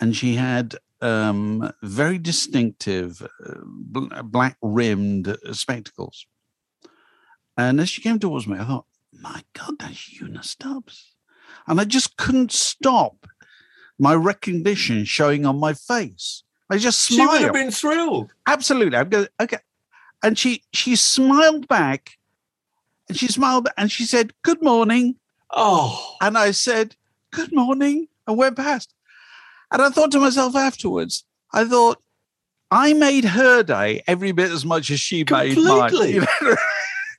and 0.00 0.16
she 0.16 0.34
had 0.34 0.74
um, 1.00 1.72
very 1.82 2.18
distinctive 2.18 3.22
uh, 3.22 4.22
black-rimmed 4.22 5.28
uh, 5.28 5.52
spectacles. 5.52 6.26
And 7.56 7.80
as 7.80 7.88
she 7.88 8.02
came 8.02 8.18
towards 8.18 8.46
me, 8.46 8.58
I 8.58 8.64
thought, 8.64 8.86
"My 9.12 9.42
God, 9.52 9.74
that's 9.78 10.20
Una 10.20 10.42
Stubbs," 10.42 11.14
and 11.66 11.80
I 11.80 11.84
just 11.84 12.16
couldn't 12.16 12.52
stop 12.52 13.26
my 13.98 14.14
recognition 14.14 15.04
showing 15.04 15.44
on 15.44 15.58
my 15.58 15.74
face. 15.74 16.44
I 16.70 16.78
just 16.78 17.06
She 17.08 17.14
smiled 17.16 17.32
would 17.32 17.40
have 17.42 17.52
been 17.52 17.70
thrilled. 17.72 18.32
absolutely. 18.46 18.96
I'm 18.96 19.08
going, 19.08 19.26
okay. 19.40 19.58
And 20.22 20.38
she 20.38 20.62
she 20.72 20.94
smiled 20.96 21.66
back, 21.68 22.18
and 23.08 23.16
she 23.18 23.28
smiled 23.28 23.68
and 23.76 23.90
she 23.90 24.04
said, 24.04 24.32
"Good 24.42 24.62
morning." 24.62 25.16
Oh, 25.50 26.16
And 26.20 26.36
I 26.36 26.50
said, 26.52 26.94
"Good 27.32 27.52
morning," 27.54 28.08
and 28.26 28.36
went 28.36 28.56
past. 28.56 28.94
And 29.70 29.82
I 29.82 29.90
thought 29.90 30.12
to 30.12 30.20
myself 30.20 30.56
afterwards, 30.56 31.24
I 31.52 31.64
thought, 31.64 32.02
I 32.70 32.92
made 32.92 33.24
her 33.24 33.62
day 33.62 34.02
every 34.06 34.32
bit 34.32 34.50
as 34.50 34.64
much 34.64 34.90
as 34.90 35.00
she 35.00 35.24
made 35.30 35.56
mine. 35.56 35.88
Completely. 35.90 36.26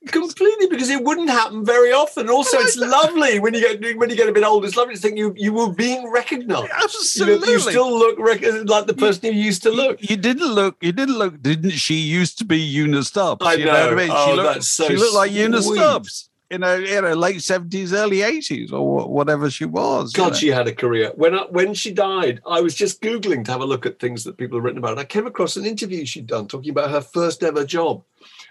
Completely 0.07 0.67
because 0.67 0.89
it 0.89 1.03
wouldn't 1.03 1.29
happen 1.29 1.65
very 1.65 1.91
often. 1.91 2.29
Also, 2.29 2.57
it's 2.59 2.77
lovely 2.77 3.39
when 3.39 3.53
you 3.53 3.59
get 3.59 3.97
when 3.97 4.09
you 4.09 4.15
get 4.15 4.29
a 4.29 4.31
bit 4.31 4.45
older. 4.45 4.65
It's 4.65 4.77
lovely 4.77 4.95
to 4.95 5.01
think 5.01 5.17
you 5.17 5.33
you 5.35 5.51
were 5.51 5.73
being 5.73 6.09
recognised. 6.09 6.63
You, 6.63 6.69
know, 6.69 6.83
Absolutely. 6.83 7.51
you 7.51 7.59
still 7.59 7.99
look 7.99 8.17
rec- 8.17 8.41
like 8.41 8.87
the 8.87 8.93
person 8.93 9.25
you 9.25 9.33
used 9.33 9.61
to 9.63 9.71
look. 9.71 9.97
You 10.09 10.15
didn't 10.15 10.53
look. 10.53 10.77
You 10.81 10.93
didn't 10.93 11.17
look. 11.17 11.41
Didn't 11.41 11.71
she 11.71 11.95
used 11.95 12.37
to 12.37 12.45
be 12.45 12.57
Una 12.77 13.03
Stubbs? 13.03 13.45
I 13.45 13.55
you 13.55 13.65
know. 13.65 13.73
what 13.73 13.93
I 13.93 13.95
mean? 13.95 14.09
Oh, 14.09 14.25
she 14.29 14.35
looked, 14.37 14.53
that's 14.53 14.67
so 14.69 14.87
she 14.87 14.95
looked 14.95 15.15
like 15.15 15.31
Una 15.33 15.61
sweet. 15.61 15.77
Stubbs. 15.77 16.28
You 16.51 16.57
you 16.57 17.01
know, 17.01 17.13
late 17.13 17.43
seventies, 17.43 17.93
early 17.93 18.23
eighties, 18.23 18.71
or 18.71 19.07
whatever 19.07 19.51
she 19.51 19.65
was. 19.65 20.13
you 20.13 20.17
God, 20.23 20.29
know. 20.29 20.37
she 20.37 20.47
had 20.47 20.67
a 20.67 20.73
career. 20.73 21.11
When 21.15 21.35
I, 21.35 21.43
when 21.49 21.75
she 21.75 21.91
died, 21.91 22.41
I 22.47 22.59
was 22.61 22.73
just 22.73 23.01
googling 23.01 23.45
to 23.45 23.51
have 23.51 23.61
a 23.61 23.65
look 23.65 23.85
at 23.85 23.99
things 23.99 24.23
that 24.23 24.37
people 24.37 24.57
have 24.57 24.63
written 24.63 24.79
about. 24.79 24.91
And 24.91 24.99
I 24.99 25.05
came 25.05 25.27
across 25.27 25.57
an 25.57 25.65
interview 25.65 26.05
she'd 26.05 26.25
done 26.25 26.47
talking 26.47 26.71
about 26.71 26.89
her 26.89 27.01
first 27.01 27.43
ever 27.43 27.63
job. 27.65 28.03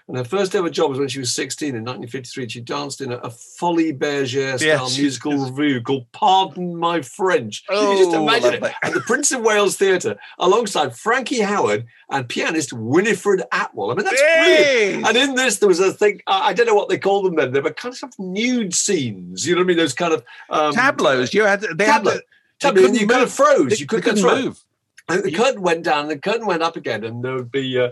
And 0.09 0.17
her 0.17 0.23
first 0.23 0.55
ever 0.55 0.71
job 0.71 0.89
was 0.89 0.97
when 0.97 1.07
she 1.07 1.19
was 1.19 1.35
16 1.35 1.69
in 1.69 1.85
1953. 1.85 2.49
She 2.49 2.61
danced 2.61 2.99
in 2.99 3.11
a, 3.11 3.17
a 3.17 3.29
Folies 3.29 3.93
Bergère 3.95 4.57
style 4.57 4.67
Yes, 4.67 4.97
musical 4.97 5.37
revue 5.37 5.81
called 5.83 6.11
Pardon 6.13 6.75
My 6.75 7.03
French. 7.03 7.63
you 7.69 7.75
can 7.75 7.97
just 7.99 8.15
Oh, 8.15 8.23
imagine 8.23 8.55
it. 8.55 8.73
At 8.81 8.93
the 8.95 9.01
Prince 9.01 9.31
of 9.31 9.41
Wales 9.41 9.77
Theatre, 9.77 10.17
alongside 10.39 10.97
Frankie 10.97 11.41
Howerd 11.41 11.85
and 12.09 12.27
pianist 12.27 12.73
Winifred 12.73 13.43
Atwell. 13.51 13.91
I 13.91 13.93
mean, 13.93 14.05
that's 14.05 14.19
brilliant. 14.19 15.07
And 15.07 15.15
in 15.15 15.35
this, 15.35 15.59
there 15.59 15.69
was 15.69 15.79
a 15.79 15.93
thing, 15.93 16.21
I 16.25 16.53
don't 16.53 16.65
know 16.65 16.73
what 16.73 16.89
they 16.89 16.97
called 16.97 17.25
them 17.25 17.35
then. 17.35 17.51
They 17.53 17.59
were 17.61 17.69
kind 17.71 17.95
of 18.01 18.09
nude 18.17 18.73
scenes. 18.73 19.45
You 19.45 19.53
know 19.53 19.59
what 19.61 19.65
I 19.65 19.67
mean? 19.67 19.77
Those 19.77 19.93
kind 19.93 20.13
of 20.15 20.23
um, 20.49 20.73
tableaus. 20.73 21.35
You 21.35 21.45
had 21.45 21.61
they 21.61 21.85
tableau. 21.85 22.13
had 22.13 22.21
Tableau, 22.59 22.81
couldn't 22.81 22.99
you 22.99 23.07
kind 23.07 23.21
of 23.23 23.31
froze. 23.31 23.69
they, 23.69 23.75
you 23.75 23.85
couldn't 23.85 24.23
right. 24.23 24.43
move. 24.45 24.63
And 25.07 25.23
the 25.23 25.31
curtain 25.31 25.61
went 25.61 25.83
down, 25.83 26.01
and 26.01 26.09
the 26.11 26.17
curtain 26.17 26.45
went 26.45 26.61
up 26.63 26.75
again, 26.75 27.03
and 27.03 27.23
there 27.23 27.33
would 27.35 27.51
be 27.51 27.79
uh, 27.79 27.89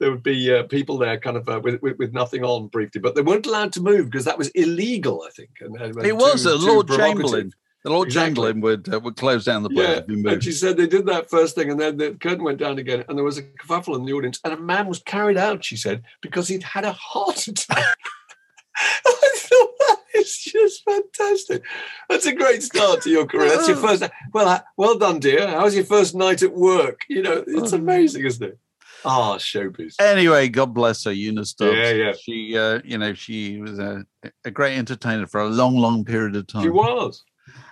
there 0.00 0.10
would 0.10 0.22
be 0.22 0.52
uh, 0.52 0.64
people 0.64 0.98
there, 0.98 1.18
kind 1.18 1.36
of 1.36 1.48
uh, 1.48 1.60
with, 1.62 1.80
with 1.82 1.98
with 1.98 2.12
nothing 2.12 2.44
on 2.44 2.68
briefly, 2.68 3.00
but 3.00 3.14
they 3.14 3.22
weren't 3.22 3.46
allowed 3.46 3.72
to 3.74 3.80
move 3.82 4.06
because 4.10 4.24
that 4.24 4.38
was 4.38 4.48
illegal. 4.50 5.24
I 5.26 5.30
think. 5.30 5.50
And, 5.60 5.76
and 5.76 6.04
It 6.06 6.16
was 6.16 6.42
too- 6.44 6.58
too 6.58 6.66
Lord. 6.66 6.88
Chamberlain. 6.88 7.52
The 7.84 7.90
Lord 7.90 8.08
Exactly. 8.08 8.28
Chamberlain 8.28 8.60
would 8.62 8.94
uh, 8.94 8.98
would 9.00 9.16
close 9.16 9.44
down 9.44 9.62
the 9.62 9.68
play 9.68 9.84
Yeah, 9.84 9.90
if 9.98 10.08
you 10.08 10.26
and 10.28 10.42
she 10.42 10.52
said 10.52 10.78
they 10.78 10.86
did 10.86 11.04
that 11.06 11.28
first 11.28 11.54
thing, 11.54 11.70
and 11.70 11.78
then 11.78 11.98
the 11.98 12.12
curtain 12.14 12.42
went 12.42 12.58
down 12.58 12.78
again, 12.78 13.04
and 13.08 13.18
there 13.18 13.24
was 13.24 13.36
a 13.36 13.42
kerfuffle 13.42 13.94
in 13.96 14.06
the 14.06 14.12
audience, 14.14 14.40
and 14.42 14.54
a 14.54 14.56
man 14.56 14.86
was 14.86 15.00
carried 15.00 15.36
out. 15.36 15.62
She 15.64 15.76
said 15.76 16.02
because 16.22 16.48
he'd 16.48 16.62
had 16.62 16.84
a 16.84 16.92
heart 16.92 17.46
attack. 17.46 17.84
I 18.76 19.30
thought 19.36 19.70
that 19.80 19.96
is 20.14 20.36
just 20.38 20.82
fantastic. 20.84 21.62
That's 22.08 22.26
a 22.26 22.32
great 22.34 22.62
start 22.62 23.02
to 23.02 23.10
your 23.10 23.26
career. 23.26 23.50
That's 23.50 23.68
your 23.68 23.76
first. 23.86 24.02
Well, 24.32 24.48
uh, 24.48 24.60
well 24.76 24.98
done, 24.98 25.18
dear. 25.20 25.46
How 25.46 25.64
was 25.64 25.74
your 25.76 25.84
first 25.84 26.14
night 26.14 26.42
at 26.42 26.54
work? 26.54 27.02
You 27.08 27.22
know, 27.22 27.44
it's 27.46 27.72
Oh. 27.72 27.76
amazing, 27.76 28.24
isn't 28.24 28.42
it? 28.44 28.58
Ah, 29.04 29.36
showbiz. 29.36 29.94
Anyway, 30.00 30.48
God 30.48 30.72
bless 30.72 31.04
her, 31.04 31.12
Una 31.12 31.44
Stubbs. 31.44 31.76
Yeah, 31.76 31.90
yeah. 31.90 32.12
She, 32.18 32.56
uh, 32.56 32.80
you 32.84 32.98
know, 32.98 33.12
she 33.14 33.60
was 33.60 33.78
a, 33.78 34.04
a 34.44 34.50
great 34.50 34.76
entertainer 34.78 35.26
for 35.26 35.40
a 35.40 35.48
long, 35.48 35.76
long 35.76 36.04
period 36.04 36.36
of 36.36 36.46
time. 36.46 36.62
She 36.62 36.70
was. 36.70 37.22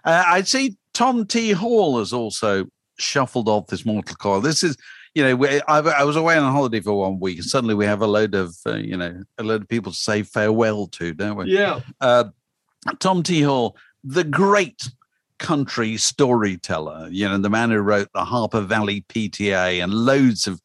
Uh, 0.05 0.25
I 0.27 0.43
see 0.43 0.77
Tom 0.93 1.27
T. 1.27 1.53
Hall 1.53 1.99
has 1.99 2.13
also 2.13 2.67
shuffled 2.99 3.49
off 3.49 3.69
this 3.69 3.87
mortal 3.87 4.17
coil. 4.17 4.41
This 4.41 4.63
is, 4.63 4.77
you 5.15 5.23
know, 5.23 5.37
we, 5.37 5.61
I, 5.63 5.79
I 5.79 6.05
was 6.05 6.17
away 6.17 6.37
on 6.37 6.45
a 6.45 6.53
holiday 6.53 6.81
for 6.81 6.93
one 6.93 7.19
week, 7.19 7.39
and 7.39 7.47
suddenly 7.47 7.75
we 7.75 7.87
have 7.87 8.03
a 8.03 8.07
load 8.07 8.35
of, 8.35 8.55
uh, 8.67 8.75
you 8.75 8.97
know, 8.97 9.23
a 9.39 9.43
load 9.43 9.63
of 9.63 9.69
people 9.69 9.93
to 9.93 9.99
say 9.99 10.23
farewell 10.23 10.87
to, 10.89 11.15
don't 11.15 11.37
we? 11.37 11.47
Yeah. 11.47 11.81
Uh, 12.01 12.25
Tom 12.99 13.23
T. 13.23 13.43
Hall, 13.43 13.77
the 14.05 14.25
great 14.25 14.91
country 15.39 15.97
storyteller, 15.97 17.09
you 17.11 17.29
know, 17.29 17.39
the 17.39 17.51
man 17.51 17.71
who 17.71 17.79
wrote 17.79 18.09
the 18.13 18.25
Harper 18.25 18.61
Valley 18.61 19.05
PTA 19.09 19.83
and 19.83 19.95
loads 19.95 20.47
of. 20.47 20.61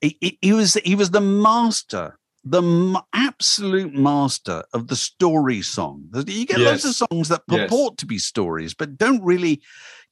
He, 0.00 0.38
he- 0.40 0.52
was 0.52 0.74
he 0.74 0.94
was 0.94 1.10
the 1.10 1.20
master, 1.20 2.18
the 2.44 2.62
m- 2.62 2.96
absolute 3.12 3.94
master 3.94 4.64
of 4.72 4.88
the 4.88 4.96
story 4.96 5.62
song. 5.62 6.04
You 6.26 6.46
get 6.46 6.60
loads 6.60 6.84
of 6.84 6.94
songs 6.94 7.28
that 7.28 7.42
Yes. 7.50 7.60
purport 7.68 7.98
to 7.98 8.06
be 8.06 8.18
stories, 8.18 8.74
but 8.74 8.96
don't 8.98 9.22
really 9.22 9.60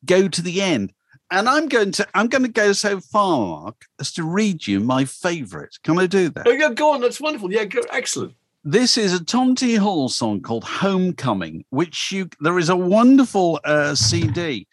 go 0.05 0.29
to 0.29 0.43
the 0.43 0.61
end. 0.63 0.93
And 1.31 1.49
I'm 1.49 1.69
going 1.69 1.93
to 1.93 2.07
I'm 2.15 2.29
going 2.29 2.43
to 2.45 2.49
go 2.49 2.73
so 2.73 3.01
far, 3.01 3.39
Mark, 3.47 3.85
as 4.01 4.13
to 4.13 4.23
read 4.25 4.67
you 4.67 4.81
my 4.81 5.05
favourite. 5.05 5.77
Can 5.85 5.99
I 5.99 6.07
do 6.07 6.31
that? 6.31 6.47
Oh, 6.47 6.51
yeah, 6.53 6.71
go 6.71 6.93
on. 6.95 7.01
That's 7.03 7.21
wonderful. 7.21 7.53
Yeah, 7.53 7.65
go, 7.65 7.81
excellent. 7.91 8.35
This 8.65 8.97
is 8.99 9.13
a 9.15 9.23
Tom 9.25 9.55
T. 9.55 9.75
Hall 9.77 10.09
song 10.09 10.41
called 10.41 10.65
"Homecoming," 10.65 11.65
which 11.71 12.13
you 12.13 12.29
there 12.41 12.59
is 12.59 12.69
a 12.71 12.77
wonderful 12.77 13.61
uh, 13.65 13.95
CD. 13.95 14.67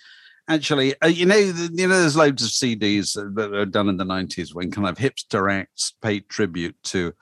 Actually, 0.47 0.93
uh, 1.01 1.07
you 1.07 1.25
know, 1.25 1.51
the- 1.51 1.73
you 1.73 1.87
know, 1.87 1.99
there's 1.99 2.15
loads 2.15 2.43
of 2.43 2.49
CDs 2.49 3.13
that 3.35 3.53
are 3.53 3.65
done 3.65 3.89
in 3.89 3.97
the 3.97 4.05
'90s 4.05 4.53
when 4.53 4.69
kind 4.71 4.87
of 4.87 4.97
hipster 4.97 5.51
acts 5.51 5.93
paid 6.01 6.29
tribute 6.29 6.75
to 6.83 7.13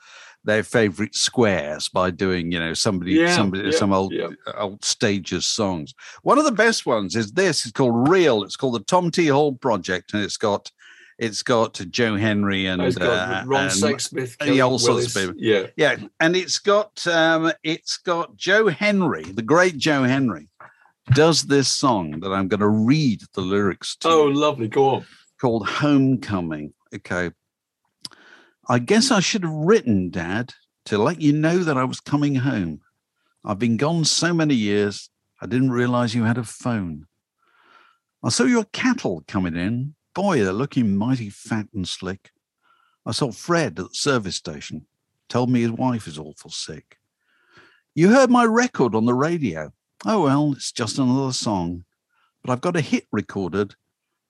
their 0.46 0.62
favorite 0.62 1.14
squares 1.14 1.88
by 1.88 2.10
doing, 2.10 2.52
you 2.52 2.58
know, 2.58 2.74
somebody, 2.74 3.12
Yeah, 3.12 3.34
somebody, 3.34 3.70
yeah, 3.70 3.78
some 3.78 3.94
old 3.94 4.12
yeah. 4.12 4.28
old 4.58 4.84
stages 4.84 5.46
songs. 5.46 5.94
One 6.22 6.38
of 6.38 6.44
the 6.44 6.52
best 6.52 6.84
ones 6.84 7.16
is 7.16 7.32
this. 7.32 7.64
It's 7.64 7.72
called 7.72 8.08
"Real." 8.10 8.42
It's 8.42 8.56
called 8.56 8.74
the 8.74 8.80
Tom 8.84 9.10
T. 9.10 9.28
Hall 9.28 9.54
Project, 9.54 10.12
and 10.12 10.22
it's 10.22 10.36
got 10.36 10.70
it's 11.16 11.42
got 11.44 11.80
Joe 11.90 12.16
Henry 12.16 12.66
and 12.66 12.82
It's 12.82 12.96
got 12.98 13.06
uh, 13.08 13.46
Ron 13.46 13.62
and- 13.66 13.72
Sexsmith. 13.72 14.36
yeah, 14.40 14.46
Kelly 14.46 14.60
all 14.60 14.78
sorts 14.80 15.14
of 15.14 15.22
people. 15.22 15.36
Yeah. 15.38 15.66
yeah, 15.76 15.96
and 16.20 16.34
it's 16.36 16.58
got 16.58 17.06
um, 17.06 17.52
it's 17.62 17.96
got 17.98 18.36
Joe 18.36 18.66
Henry, 18.68 19.22
the 19.22 19.40
great 19.40 19.78
Joe 19.78 20.02
Henry, 20.02 20.48
does 21.12 21.42
this 21.44 21.68
song 21.68 22.20
that 22.20 22.32
I'm 22.32 22.48
going 22.48 22.60
to 22.60 22.68
read 22.68 23.22
the 23.34 23.40
lyrics 23.42 23.96
to, 23.96 24.08
Oh, 24.08 24.24
lovely. 24.24 24.68
Go 24.68 24.88
on. 24.96 25.06
called 25.40 25.68
"Homecoming." 25.68 26.72
Okay, 26.94 27.30
I 28.68 28.78
guess 28.78 29.10
I 29.10 29.20
should 29.20 29.42
have 29.42 29.52
written, 29.52 30.10
Dad, 30.10 30.54
to 30.86 30.98
let 30.98 31.20
you 31.20 31.32
know 31.32 31.58
that 31.58 31.76
I 31.76 31.84
was 31.84 32.00
coming 32.00 32.36
home. 32.36 32.80
I've 33.44 33.58
been 33.58 33.76
gone 33.76 34.04
so 34.04 34.32
many 34.32 34.54
years, 34.54 35.10
I 35.40 35.46
didn't 35.46 35.72
realize 35.72 36.14
you 36.14 36.24
had 36.24 36.38
a 36.38 36.44
phone. 36.44 37.06
I 38.22 38.30
saw 38.30 38.44
your 38.44 38.64
cattle 38.72 39.22
coming 39.28 39.54
in. 39.56 39.94
Boy, 40.14 40.42
they're 40.42 40.52
looking 40.52 40.96
mighty 40.96 41.28
fat 41.28 41.66
and 41.74 41.86
slick. 41.86 42.30
I 43.04 43.12
saw 43.12 43.30
Fred 43.32 43.78
at 43.78 43.88
the 43.88 43.88
service 43.92 44.36
station. 44.36 44.86
Told 45.28 45.50
me 45.50 45.60
his 45.62 45.72
wife 45.72 46.06
is 46.06 46.18
awful 46.18 46.50
sick. 46.50 46.98
You 47.94 48.10
heard 48.10 48.30
my 48.30 48.44
record 48.44 48.94
on 48.94 49.04
the 49.04 49.12
radio. 49.14 49.72
Oh, 50.06 50.24
well, 50.24 50.52
it's 50.52 50.70
just 50.70 50.98
another 50.98 51.32
song. 51.32 51.84
But 52.42 52.52
I've 52.52 52.60
got 52.60 52.76
a 52.76 52.82
hit 52.82 53.06
recorded. 53.10 53.74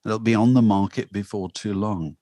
It'll 0.04 0.20
be 0.20 0.34
on 0.34 0.54
the 0.54 0.62
market 0.62 1.12
before 1.12 1.50
too 1.50 1.74
long. 1.74 2.16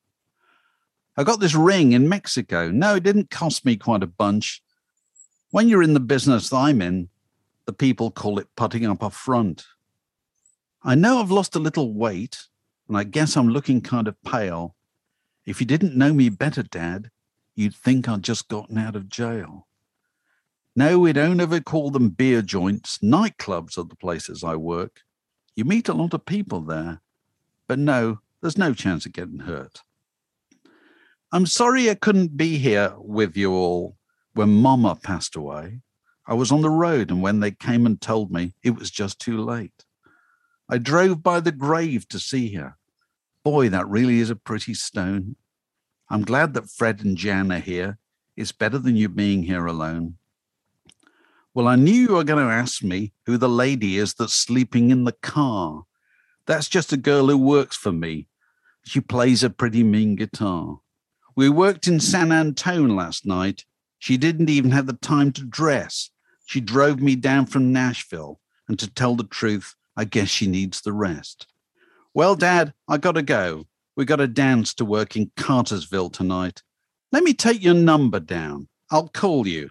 I 1.17 1.25
got 1.25 1.41
this 1.41 1.55
ring 1.55 1.93
in 1.93 2.09
Mexico. 2.09 2.71
No, 2.71 2.95
it 2.95 3.03
didn't 3.03 3.31
cost 3.31 3.67
me 3.67 3.77
quite 3.77 4.03
a 4.03 4.07
bunch. 4.07 4.63
When 5.51 5.69
you're 5.69 5.83
in 5.83 5.93
the 5.93 6.01
business 6.01 6.49
that 6.49 6.57
I'm 6.57 6.81
in, 6.81 7.11
the 7.67 7.75
people 7.75 8.11
call 8.11 8.39
it 8.39 8.49
putting 8.57 8.87
up 8.87 9.03
a 9.03 9.11
front. 9.11 9.67
I 10.83 10.95
know 10.95 11.21
I've 11.21 11.31
lost 11.31 11.55
a 11.55 11.61
little 11.61 11.93
weight, 11.93 12.39
and 12.89 12.97
I 12.97 13.05
guess 13.05 13.37
I'm 13.37 13.51
looking 13.51 13.83
kind 13.83 14.09
of 14.09 14.21
pale. 14.23 14.75
If 15.45 15.61
you 15.61 15.67
didn't 15.67 15.95
know 15.95 16.15
me 16.15 16.31
better, 16.31 16.63
Dad, 16.63 17.11
you'd 17.55 17.75
think 17.75 18.09
I'd 18.09 18.23
just 18.23 18.49
gotten 18.49 18.79
out 18.79 18.97
of 18.97 19.11
jail. 19.11 19.67
No, 20.75 20.99
we 20.99 21.13
don't 21.13 21.41
ever 21.41 21.61
call 21.61 21.91
them 21.91 22.09
beer 22.09 22.41
joints. 22.41 22.99
Nightclubs 22.99 23.77
are 23.77 23.85
the 23.85 23.97
places 23.97 24.43
I 24.43 24.57
work. 24.57 25.03
You 25.55 25.67
meet 25.67 25.89
a 25.89 25.95
lot 25.95 26.15
of 26.15 26.25
people 26.25 26.63
there, 26.63 27.03
but 27.69 27.79
no, 27.79 28.21
there's 28.41 28.57
no 28.57 28.73
chance 28.73 29.05
of 29.05 29.13
getting 29.13 29.41
hurt. 29.41 29.83
I'm 31.31 31.45
sorry 31.45 31.91
I 31.91 31.95
couldn't 31.95 32.39
be 32.39 32.57
here 32.57 32.95
with 32.97 33.37
you 33.37 33.53
all 33.53 33.97
when 34.33 34.51
Mama 34.51 34.97
passed 34.97 35.37
away. 35.37 35.81
I 36.27 36.35
was 36.35 36.51
on 36.51 36.63
the 36.63 36.71
road, 36.71 37.11
and 37.11 37.21
when 37.21 37.41
they 37.41 37.51
came 37.51 37.85
and 37.85 38.01
told 38.01 38.31
me, 38.31 38.55
it 38.63 38.79
was 38.79 38.91
just 38.91 39.21
too 39.21 39.43
late. 39.43 39.85
I 40.71 40.79
drove 40.79 41.23
by 41.23 41.41
the 41.41 41.53
grave 41.53 42.09
to 42.09 42.19
see 42.19 42.55
her. 42.55 42.77
Boy, 43.45 43.69
that 43.69 43.89
really 43.89 44.21
is 44.21 44.31
a 44.31 44.37
pretty 44.37 44.73
stone. 44.73 45.37
I'm 46.09 46.23
glad 46.23 46.55
that 46.55 46.71
Fred 46.71 47.05
and 47.05 47.17
Jan 47.17 47.53
are 47.53 47.59
here. 47.59 47.99
It's 48.37 48.53
better 48.53 48.79
than 48.79 48.97
you 48.97 49.11
being 49.11 49.43
here 49.43 49.67
alone. 49.67 50.17
Well, 51.55 51.69
I 51.69 51.77
knew 51.77 51.93
you 51.93 52.15
were 52.15 52.25
going 52.25 52.43
to 52.43 52.53
ask 52.53 52.83
me 52.83 53.13
who 53.27 53.37
the 53.37 53.49
lady 53.49 53.99
is 53.99 54.15
that's 54.15 54.35
sleeping 54.35 54.91
in 54.91 55.05
the 55.05 55.13
car. 55.13 55.85
That's 56.47 56.69
just 56.69 56.93
a 56.93 56.97
girl 56.97 57.29
who 57.29 57.37
works 57.37 57.77
for 57.77 57.93
me. 57.93 58.29
She 58.85 59.01
plays 59.01 59.43
a 59.43 59.51
pretty 59.51 59.85
mean 59.85 60.17
guitar. 60.17 60.81
We 61.37 61.51
worked 61.51 61.87
in 61.87 62.01
San 62.01 62.33
Antone 62.33 62.97
last 62.97 63.27
night. 63.27 63.65
She 63.99 64.17
didn't 64.17 64.49
even 64.49 64.71
have 64.71 64.87
the 64.87 64.95
time 64.95 65.31
to 65.33 65.45
dress. 65.45 66.11
She 66.47 66.61
drove 66.61 67.01
me 67.01 67.17
down 67.17 67.47
from 67.47 67.73
Nashville, 67.73 68.41
and 68.67 68.79
to 68.79 68.91
tell 68.91 69.15
the 69.15 69.25
truth, 69.25 69.75
I 69.97 70.05
guess 70.05 70.29
she 70.29 70.47
needs 70.47 70.81
the 70.81 70.93
rest. 70.93 71.47
Well, 72.15 72.35
Dad, 72.35 72.73
I 72.89 72.97
gotta 72.99 73.23
go. 73.23 73.67
We 73.95 74.05
got 74.07 74.21
a 74.21 74.27
dance 74.27 74.75
to 74.75 74.85
work 74.85 75.17
in 75.17 75.31
Cartersville 75.37 76.11
tonight. 76.11 76.63
Let 77.13 77.23
me 77.23 77.35
take 77.35 77.63
your 77.63 77.75
number 77.75 78.21
down. 78.21 78.69
I'll 78.91 79.09
call 79.09 79.47
you, 79.47 79.71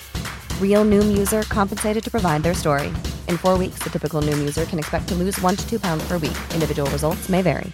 Real 0.61 0.83
Noom 0.85 1.15
user 1.15 1.43
compensated 1.43 2.03
to 2.03 2.09
provide 2.09 2.41
their 2.41 2.55
story. 2.55 2.87
In 3.27 3.37
four 3.37 3.57
weeks, 3.57 3.83
the 3.83 3.91
typical 3.91 4.21
Noom 4.21 4.39
user 4.39 4.65
can 4.65 4.79
expect 4.79 5.07
to 5.09 5.15
lose 5.15 5.39
one 5.41 5.55
to 5.55 5.69
two 5.69 5.79
pounds 5.79 6.07
per 6.07 6.17
week. 6.17 6.37
Individual 6.55 6.89
results 6.89 7.29
may 7.29 7.43
vary. 7.43 7.71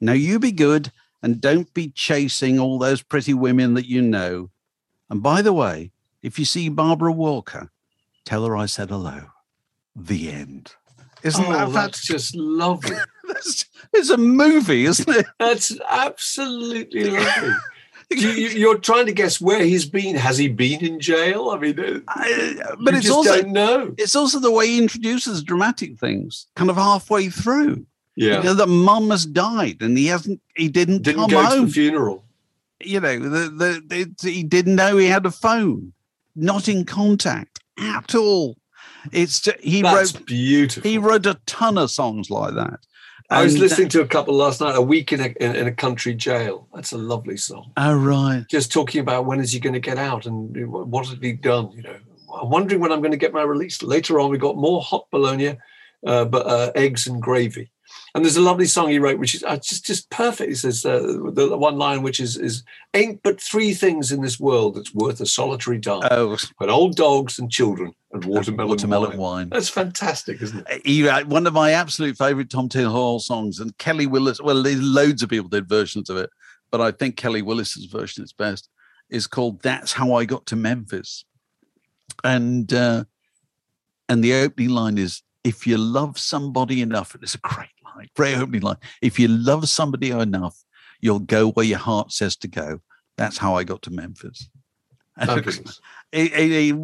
Now 0.00 0.12
you 0.12 0.38
be 0.38 0.52
good 0.52 0.92
and 1.22 1.40
don't 1.40 1.72
be 1.72 1.88
chasing 1.88 2.60
all 2.60 2.78
those 2.78 3.02
pretty 3.02 3.32
women 3.34 3.74
that 3.74 3.88
you 3.88 4.02
know. 4.02 4.50
And 5.08 5.22
by 5.22 5.42
the 5.42 5.52
way, 5.52 5.90
if 6.22 6.38
you 6.38 6.44
see 6.44 6.68
Barbara 6.68 7.12
Walker, 7.12 7.70
tell 8.24 8.44
her 8.44 8.56
I 8.56 8.66
said 8.66 8.90
hello. 8.90 9.22
The 9.94 10.30
end. 10.30 10.74
Isn't 11.22 11.44
Oh, 11.46 11.52
that 11.52 11.72
that's 11.72 12.06
just 12.06 12.36
lovely. 12.36 12.96
that's, 13.26 13.64
it's 13.92 14.10
a 14.10 14.18
movie, 14.18 14.84
isn't 14.84 15.08
it? 15.08 15.26
That's 15.38 15.78
absolutely 15.88 17.10
lovely. 17.10 17.54
you, 18.10 18.28
you're 18.60 18.78
trying 18.78 19.06
to 19.06 19.12
guess 19.12 19.40
where 19.40 19.64
he's 19.64 19.84
been. 19.86 20.16
Has 20.16 20.38
he 20.38 20.48
been 20.48 20.84
in 20.84 21.00
jail? 21.00 21.50
I 21.50 21.58
mean, 21.58 21.78
uh, 21.78 22.00
I, 22.08 22.56
but 22.80 22.92
you 22.94 22.98
it's 22.98 23.10
also 23.10 23.42
know. 23.42 23.94
it's 23.98 24.16
also 24.16 24.38
the 24.40 24.50
way 24.50 24.66
he 24.68 24.78
introduces 24.78 25.42
dramatic 25.42 25.98
things, 25.98 26.46
kind 26.56 26.70
of 26.70 26.76
halfway 26.76 27.28
through. 27.28 27.86
Yeah, 28.18 28.38
You 28.38 28.44
know, 28.44 28.54
that 28.54 28.68
mum 28.68 29.10
has 29.10 29.26
died 29.26 29.82
and 29.82 29.98
he 29.98 30.06
hasn't, 30.06 30.40
he 30.54 30.68
didn't, 30.70 31.02
didn't 31.02 31.20
come 31.20 31.30
go 31.30 31.42
to 31.42 31.46
home. 31.48 31.66
the 31.66 31.72
funeral. 31.72 32.24
you 32.82 32.98
know, 32.98 33.18
the, 33.18 33.28
the, 33.50 34.14
the, 34.22 34.30
he 34.30 34.42
didn't 34.42 34.74
know 34.76 34.96
he 34.96 35.06
had 35.06 35.26
a 35.26 35.30
phone, 35.30 35.92
not 36.34 36.66
in 36.66 36.86
contact 36.86 37.60
at 37.78 38.14
all. 38.14 38.56
It's 39.12 39.46
he 39.60 39.82
That's 39.82 40.14
wrote 40.14 40.26
beautiful. 40.26 40.90
he 40.90 40.96
wrote 40.96 41.26
a 41.26 41.38
ton 41.44 41.76
of 41.76 41.90
songs 41.90 42.30
like 42.30 42.54
that. 42.54 42.80
I 43.30 43.42
was 43.42 43.58
listening 43.58 43.88
to 43.90 44.02
a 44.02 44.06
couple 44.06 44.34
last 44.34 44.60
night. 44.60 44.76
A 44.76 44.80
week 44.80 45.12
in 45.12 45.20
a 45.20 45.34
in, 45.40 45.56
in 45.56 45.66
a 45.66 45.72
country 45.72 46.14
jail. 46.14 46.68
That's 46.74 46.92
a 46.92 46.98
lovely 46.98 47.36
song. 47.36 47.72
Oh 47.76 47.94
right, 47.94 48.44
Just 48.48 48.72
talking 48.72 49.00
about 49.00 49.26
when 49.26 49.40
is 49.40 49.52
he 49.52 49.60
going 49.60 49.74
to 49.74 49.80
get 49.80 49.98
out 49.98 50.26
and 50.26 50.70
what 50.70 51.06
had 51.08 51.22
he 51.22 51.32
done. 51.32 51.72
You 51.72 51.82
know, 51.82 51.96
I'm 52.40 52.50
wondering 52.50 52.80
when 52.80 52.92
I'm 52.92 53.00
going 53.00 53.12
to 53.12 53.16
get 53.16 53.32
my 53.32 53.42
release. 53.42 53.82
Later 53.82 54.20
on, 54.20 54.30
we 54.30 54.38
got 54.38 54.56
more 54.56 54.80
hot 54.80 55.06
bologna, 55.10 55.56
uh, 56.06 56.24
but 56.24 56.46
uh, 56.46 56.72
eggs 56.74 57.06
and 57.06 57.20
gravy. 57.20 57.70
And 58.16 58.24
there's 58.24 58.38
a 58.38 58.40
lovely 58.40 58.64
song 58.64 58.88
he 58.88 58.98
wrote, 58.98 59.18
which 59.18 59.34
is 59.34 59.44
uh, 59.44 59.58
just 59.58 59.84
just 59.84 60.08
perfect. 60.08 60.48
He 60.48 60.54
says 60.54 60.86
uh, 60.86 61.00
the, 61.00 61.54
one 61.54 61.76
line, 61.76 62.00
which 62.00 62.18
is 62.18 62.38
is 62.38 62.62
ain't 62.94 63.22
but 63.22 63.38
three 63.38 63.74
things 63.74 64.10
in 64.10 64.22
this 64.22 64.40
world 64.40 64.74
that's 64.74 64.94
worth 64.94 65.20
a 65.20 65.26
solitary 65.26 65.76
dime: 65.76 66.08
oh 66.10 66.38
but 66.58 66.70
old 66.70 66.96
dogs 66.96 67.38
and 67.38 67.50
children 67.50 67.94
and 68.12 68.24
watermelon, 68.24 68.70
watermelon 68.70 69.10
wine. 69.10 69.18
wine. 69.18 69.48
That's 69.50 69.68
fantastic, 69.68 70.40
isn't 70.40 70.66
it? 70.66 70.86
He, 70.86 71.06
uh, 71.06 71.26
one 71.26 71.46
of 71.46 71.52
my 71.52 71.72
absolute 71.72 72.16
favorite 72.16 72.48
Tom 72.48 72.70
T. 72.70 72.82
Hall 72.84 73.20
songs, 73.20 73.60
and 73.60 73.76
Kelly 73.76 74.06
Willis. 74.06 74.40
Well, 74.40 74.62
there's 74.62 74.80
loads 74.80 75.22
of 75.22 75.28
people 75.28 75.50
did 75.50 75.68
versions 75.68 76.08
of 76.08 76.16
it, 76.16 76.30
but 76.70 76.80
I 76.80 76.92
think 76.92 77.18
Kelly 77.18 77.42
Willis's 77.42 77.84
version 77.84 78.24
is 78.24 78.32
best. 78.32 78.70
Is 79.10 79.26
called 79.26 79.60
"That's 79.60 79.92
How 79.92 80.14
I 80.14 80.24
Got 80.24 80.46
to 80.46 80.56
Memphis," 80.56 81.26
and 82.24 82.72
uh, 82.72 83.04
and 84.08 84.24
the 84.24 84.32
opening 84.36 84.70
line 84.70 84.96
is, 84.96 85.22
"If 85.44 85.66
you 85.66 85.76
love 85.76 86.18
somebody 86.18 86.80
enough," 86.80 87.14
and 87.14 87.22
it's 87.22 87.34
a 87.34 87.40
great 87.40 87.68
line, 87.96 88.08
great 88.14 88.36
opening 88.36 88.62
line. 88.62 88.76
If 89.02 89.18
you 89.18 89.28
love 89.28 89.68
somebody 89.68 90.10
enough, 90.10 90.56
you'll 91.00 91.18
go 91.20 91.50
where 91.50 91.66
your 91.66 91.78
heart 91.78 92.12
says 92.12 92.36
to 92.36 92.48
go. 92.48 92.80
That's 93.16 93.38
how 93.38 93.54
I 93.56 93.64
got 93.64 93.82
to 93.82 93.90
Memphis. 93.90 94.48
He- 96.12 96.28
he- 96.28 96.72
he- 96.72 96.82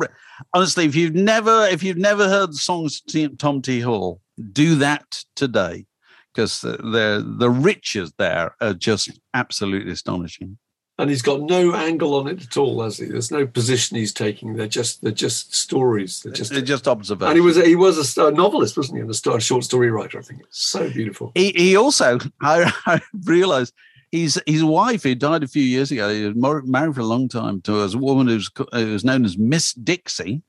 honestly, 0.55 0.85
if 0.87 0.95
you've 0.95 1.15
never 1.15 1.67
if 1.67 1.83
you've 1.83 1.99
never 1.99 2.29
heard 2.29 2.51
the 2.51 2.57
songs 2.57 3.03
Tom 3.39 3.61
T. 3.63 3.81
Hall, 3.81 4.21
do 4.53 4.75
that 4.77 5.25
today 5.37 5.87
because 6.33 6.61
the, 6.63 6.79
the 6.79 7.35
the 7.39 7.51
riches 7.51 8.13
there 8.19 8.55
are 8.61 8.73
just 8.75 9.21
absolutely 9.35 9.93
astonishing. 9.93 10.59
And 11.03 11.11
he's 11.11 11.21
got 11.21 11.41
no 11.41 11.75
angle 11.75 12.15
on 12.15 12.29
it 12.29 12.41
at 12.45 12.57
all, 12.57 12.81
has 12.81 12.99
he? 12.99 13.07
There's 13.07 13.33
no 13.33 13.45
position 13.45 13.97
he's 13.97 14.13
taking. 14.13 14.55
They're 14.55 14.69
just 14.69 15.03
they're 15.03 15.11
just 15.11 15.53
stories. 15.53 16.23
They're 16.23 16.33
just 16.33 16.53
They're 16.53 16.63
just 16.63 16.87
observations. 16.87 17.31
and 17.31 17.37
he 17.37 17.45
was 17.45 17.57
he 17.57 17.75
was 17.75 18.17
a, 18.17 18.31
novelist, 18.31 18.77
wasn't 18.77 18.99
he? 18.99 19.01
And 19.03 19.11
a, 19.11 19.41
short 19.41 19.65
story 19.65 19.91
writer. 19.91 20.21
I 20.21 20.23
think 20.23 20.43
it's 20.43 20.63
so 20.63 20.89
beautiful. 20.89 21.33
he, 21.35 21.51
he 21.57 21.77
also 21.77 22.21
I, 22.41 22.73
I 22.87 23.01
realized 23.25 23.75
his 24.13 24.41
his 24.47 24.63
wife 24.63 25.03
who 25.03 25.17
died 25.17 25.43
a 25.43 25.49
few 25.49 25.65
years 25.65 25.91
ago 25.91 26.09
he 26.15 26.25
was 26.25 26.63
married 26.65 26.95
for 26.95 27.01
a 27.01 27.05
long 27.05 27.29
time 27.29 27.61
to 27.63 27.81
a 27.81 27.97
woman 27.97 28.29
who's 28.29 28.49
co- 28.49 28.69
who 28.73 28.93
was 28.93 29.05
known 29.05 29.25
as 29.25 29.37
Miss 29.37 29.73
Dixie 29.73 30.43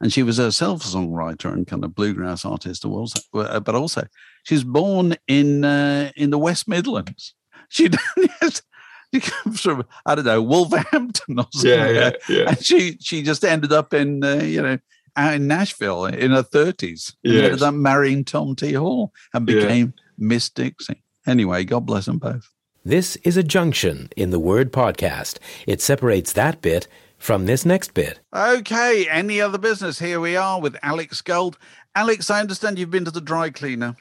and 0.00 0.12
she 0.12 0.22
was 0.22 0.36
herself 0.36 0.84
a 0.84 0.88
songwriter 0.88 1.52
and 1.52 1.66
kind 1.66 1.84
of 1.84 1.96
bluegrass 1.96 2.44
artist 2.44 2.84
also 2.84 3.20
but 3.32 3.74
also 3.74 4.06
she 4.44 4.54
was 4.54 4.62
born 4.62 5.16
in 5.26 5.64
uh, 5.64 6.12
in 6.14 6.30
the 6.30 6.38
West 6.38 6.68
Midlands 6.68 7.34
she 7.68 7.88
she 9.14 9.20
comes 9.20 9.60
from 9.60 9.84
I 10.06 10.14
don't 10.14 10.24
know 10.24 10.42
Wolverhampton 10.42 11.38
or 11.38 11.46
something 11.52 11.70
Yeah, 11.70 11.88
yeah, 11.88 12.10
yeah. 12.28 12.48
and 12.48 12.64
she 12.64 12.98
she 13.00 13.22
just 13.22 13.44
ended 13.44 13.72
up 13.72 13.94
in 13.94 14.22
uh, 14.24 14.36
you 14.36 14.62
know 14.62 14.78
out 15.16 15.34
in 15.34 15.46
Nashville 15.48 16.04
in 16.06 16.30
her 16.30 16.42
thirties. 16.42 17.14
and 17.24 17.32
Yes. 17.34 17.44
Ended 17.44 17.62
up 17.62 17.74
marrying 17.74 18.24
Tom 18.24 18.54
T. 18.54 18.72
Hall 18.74 19.12
and 19.34 19.48
Yeah. 19.48 19.54
became 19.56 19.94
Miss 20.18 20.48
Dixie. 20.50 21.02
Anyway, 21.26 21.64
God 21.64 21.86
bless 21.86 22.06
them 22.06 22.18
both. 22.18 22.48
This 22.84 23.16
is 23.16 23.36
a 23.36 23.42
junction 23.42 24.08
in 24.16 24.30
the 24.30 24.38
word 24.38 24.72
podcast. 24.72 25.38
It 25.66 25.80
separates 25.82 26.32
that 26.34 26.62
bit 26.62 26.86
from 27.18 27.46
this 27.46 27.66
next 27.66 27.92
bit. 27.94 28.20
Okay, 28.34 29.06
any 29.10 29.40
other 29.40 29.58
business? 29.58 29.98
Here 29.98 30.20
we 30.20 30.36
are 30.36 30.60
with 30.60 30.76
Alex 30.82 31.20
Gold. 31.20 31.58
Alex, 31.94 32.30
I 32.30 32.40
understand 32.40 32.78
you've 32.78 32.90
been 32.92 33.04
to 33.04 33.10
the 33.10 33.20
dry 33.20 33.50
cleaner. 33.50 33.96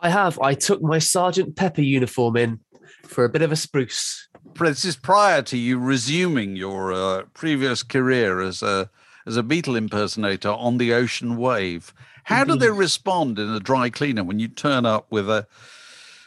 I 0.00 0.10
have. 0.10 0.38
I 0.40 0.54
took 0.54 0.80
my 0.80 0.98
Sergeant 1.00 1.56
Pepper 1.56 1.80
uniform 1.82 2.36
in 2.36 2.60
for 3.02 3.24
a 3.24 3.28
bit 3.28 3.42
of 3.42 3.50
a 3.52 3.56
spruce. 3.56 4.28
This 4.52 4.84
is 4.84 4.96
prior 4.96 5.42
to 5.42 5.56
you 5.58 5.78
resuming 5.78 6.54
your 6.56 6.92
uh, 6.92 7.22
previous 7.34 7.82
career 7.82 8.40
as 8.40 8.62
a 8.62 8.90
as 9.26 9.36
a 9.36 9.42
Beatle 9.42 9.76
impersonator 9.76 10.50
on 10.50 10.76
the 10.78 10.92
Ocean 10.92 11.36
Wave. 11.36 11.94
How 12.24 12.44
do 12.44 12.56
they 12.56 12.70
respond 12.70 13.38
in 13.38 13.50
a 13.50 13.58
dry 13.60 13.90
cleaner 13.90 14.22
when 14.22 14.38
you 14.38 14.48
turn 14.48 14.84
up 14.86 15.10
with 15.10 15.28
a 15.30 15.46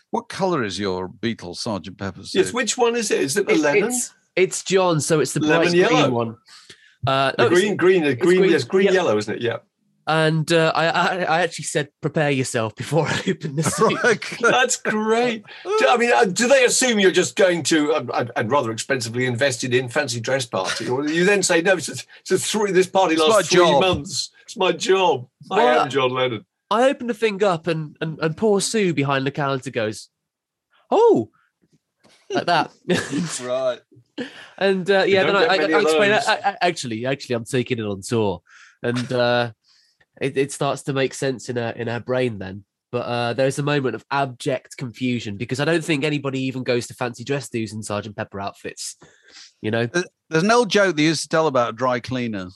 what 0.10 0.30
color 0.30 0.64
is 0.64 0.80
your 0.80 1.08
Beatle 1.08 1.56
Sergeant 1.56 1.98
Pepper 1.98 2.24
suit? 2.24 2.40
Yes, 2.40 2.54
which 2.54 2.78
one 2.78 2.96
is 2.96 3.12
it? 3.12 3.22
Is 3.22 3.38
it 3.38 3.46
the 3.48 3.54
It- 3.54 3.60
lemon? 3.60 3.84
It's, 3.90 4.14
it's 4.36 4.64
John, 4.64 5.00
so 5.00 5.20
it's 5.20 5.34
the 5.34 5.40
Lemon 5.40 5.68
bright 5.68 5.76
yellow. 5.76 6.02
green 6.04 6.14
one. 6.14 6.38
Uh, 7.06 7.32
The 7.32 7.38
no, 7.38 7.46
it's- 7.48 7.60
green, 7.60 7.76
green, 7.78 8.02
green, 8.02 8.18
green- 8.40 8.52
yes, 8.52 8.64
green, 8.64 8.86
yeah. 8.88 8.94
yellow, 8.94 9.18
isn't 9.18 9.36
it? 9.36 9.42
Yeah. 9.42 9.58
And 10.08 10.54
uh, 10.54 10.72
I, 10.74 10.88
I, 10.88 11.16
I 11.24 11.42
actually 11.42 11.66
said, 11.66 11.90
prepare 12.02 12.32
yourself 12.32 12.78
before 12.78 13.06
I 13.08 13.22
open 13.28 13.58
the 13.58 13.64
suit. 13.64 14.40
That's 14.42 14.78
great. 14.78 15.44
Do- 15.66 15.88
I 15.90 15.98
mean, 15.98 16.14
uh, 16.14 16.24
do 16.24 16.48
they 16.48 16.64
assume 16.64 16.98
you're 17.00 17.12
just 17.12 17.36
going 17.36 17.62
to 17.64 17.94
um, 17.94 18.12
and, 18.14 18.32
and 18.38 18.50
rather 18.50 18.72
expensively 18.72 19.26
invested 19.26 19.74
in 19.74 19.90
fancy 19.90 20.22
dress 20.22 20.46
party, 20.46 20.88
or 20.88 21.06
you 21.06 21.26
then 21.26 21.44
say 21.44 21.62
no? 21.62 21.74
It's 21.74 21.90
a, 21.90 21.96
it's 22.22 22.32
a 22.32 22.38
three. 22.38 22.72
This 22.72 22.88
party 22.88 23.16
It's 23.16 23.24
lasts 23.24 23.52
three 23.52 23.60
job." 23.60 23.82
months. 23.82 24.32
It's 24.44 24.56
my 24.56 24.72
job. 24.72 25.28
I 25.52 25.64
am 25.64 25.90
John 25.90 26.12
Lennon. 26.12 26.46
I 26.72 26.90
open 26.90 27.08
the 27.08 27.14
thing 27.14 27.44
up, 27.44 27.68
and, 27.68 27.98
and, 28.00 28.18
and 28.20 28.38
poor 28.38 28.62
Sue 28.62 28.94
behind 28.94 29.28
the 29.28 29.32
counter 29.32 29.72
goes, 29.72 30.08
"Oh, 30.90 31.32
like 32.30 32.46
that." 32.46 32.72
right. 33.44 33.80
and 34.58 34.90
uh, 34.90 35.04
yeah, 35.06 35.24
then 35.24 35.36
I, 35.36 35.44
I, 35.44 35.56
I 35.56 35.82
explain. 35.82 36.12
those. 36.12 36.28
I, 36.28 36.36
I, 36.36 36.58
actually, 36.62 37.06
actually, 37.06 37.36
I'm 37.36 37.44
taking 37.44 37.80
it 37.80 37.86
on 37.86 38.02
tour, 38.02 38.42
and 38.82 39.12
uh, 39.12 39.52
it, 40.22 40.38
it 40.38 40.52
starts 40.52 40.84
to 40.84 40.94
make 40.94 41.14
sense 41.14 41.50
in 41.50 41.56
her 41.56 41.74
in 41.76 41.88
her 41.88 42.00
brain 42.00 42.40
then. 42.40 42.64
But 42.92 43.00
uh, 43.00 43.34
there's 43.34 43.60
a 43.60 43.64
moment 43.64 43.96
of 43.96 44.06
abject 44.12 44.78
confusion 44.78 45.36
because 45.36 45.60
I 45.60 45.66
don't 45.66 45.84
think 45.84 46.04
anybody 46.04 46.42
even 46.44 46.64
goes 46.64 46.88
to 46.88 46.94
fancy 46.94 47.26
dress 47.26 47.50
do's 47.50 47.74
in 47.74 47.84
Sergeant 47.84 48.16
Pepper 48.16 48.40
outfits. 48.40 48.96
You 49.62 49.72
know, 49.72 49.88
There's 49.88 50.44
an 50.44 50.52
old 50.52 50.70
joke 50.70 50.96
they 50.96 51.04
used 51.04 51.24
to 51.24 51.30
tell 51.30 51.48
about 51.48 51.72
a 51.72 51.76
dry 51.76 52.00
cleaner 52.00 52.48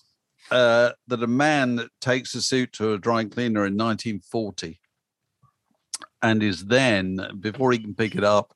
uh, 0.49 0.91
that 1.07 1.23
a 1.23 1.27
man 1.27 1.87
takes 1.99 2.33
a 2.35 2.41
suit 2.41 2.71
to 2.73 2.93
a 2.93 2.97
dry 2.97 3.25
cleaner 3.25 3.65
in 3.65 3.75
1940 3.75 4.79
and 6.21 6.43
is 6.43 6.65
then, 6.65 7.19
before 7.39 7.71
he 7.71 7.79
can 7.79 7.95
pick 7.95 8.15
it 8.15 8.23
up, 8.23 8.53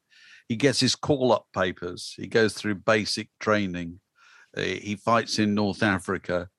he 0.48 0.56
gets 0.56 0.80
his 0.80 0.96
call 0.96 1.32
up 1.32 1.48
papers. 1.54 2.14
He 2.16 2.28
goes 2.28 2.54
through 2.54 2.76
basic 2.76 3.30
training. 3.40 4.00
Uh, 4.56 4.62
he 4.62 4.96
fights 4.96 5.40
in 5.40 5.56
North 5.56 5.82
Africa. 5.82 6.50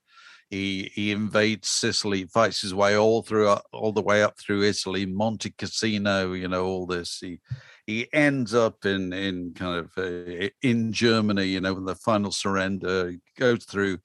He 0.50 0.92
he 0.94 1.10
invades 1.10 1.68
Sicily, 1.68 2.26
fights 2.26 2.62
his 2.62 2.74
way 2.74 2.96
all 2.96 3.22
through 3.22 3.48
all 3.72 3.92
the 3.92 4.02
way 4.02 4.22
up 4.22 4.38
through 4.38 4.62
Italy, 4.62 5.04
Monte 5.04 5.50
Cassino, 5.58 6.32
you 6.34 6.46
know, 6.46 6.64
all 6.64 6.86
this. 6.86 7.18
He 7.18 7.40
he 7.86 8.12
ends 8.12 8.54
up 8.54 8.84
in 8.84 9.12
in 9.12 9.54
kind 9.54 9.78
of 9.78 9.90
uh, 9.98 10.48
in 10.62 10.92
Germany, 10.92 11.46
you 11.46 11.60
know, 11.60 11.74
with 11.74 11.86
the 11.86 11.96
final 11.96 12.30
surrender. 12.30 13.14
Goes 13.36 13.64
through 13.64 13.98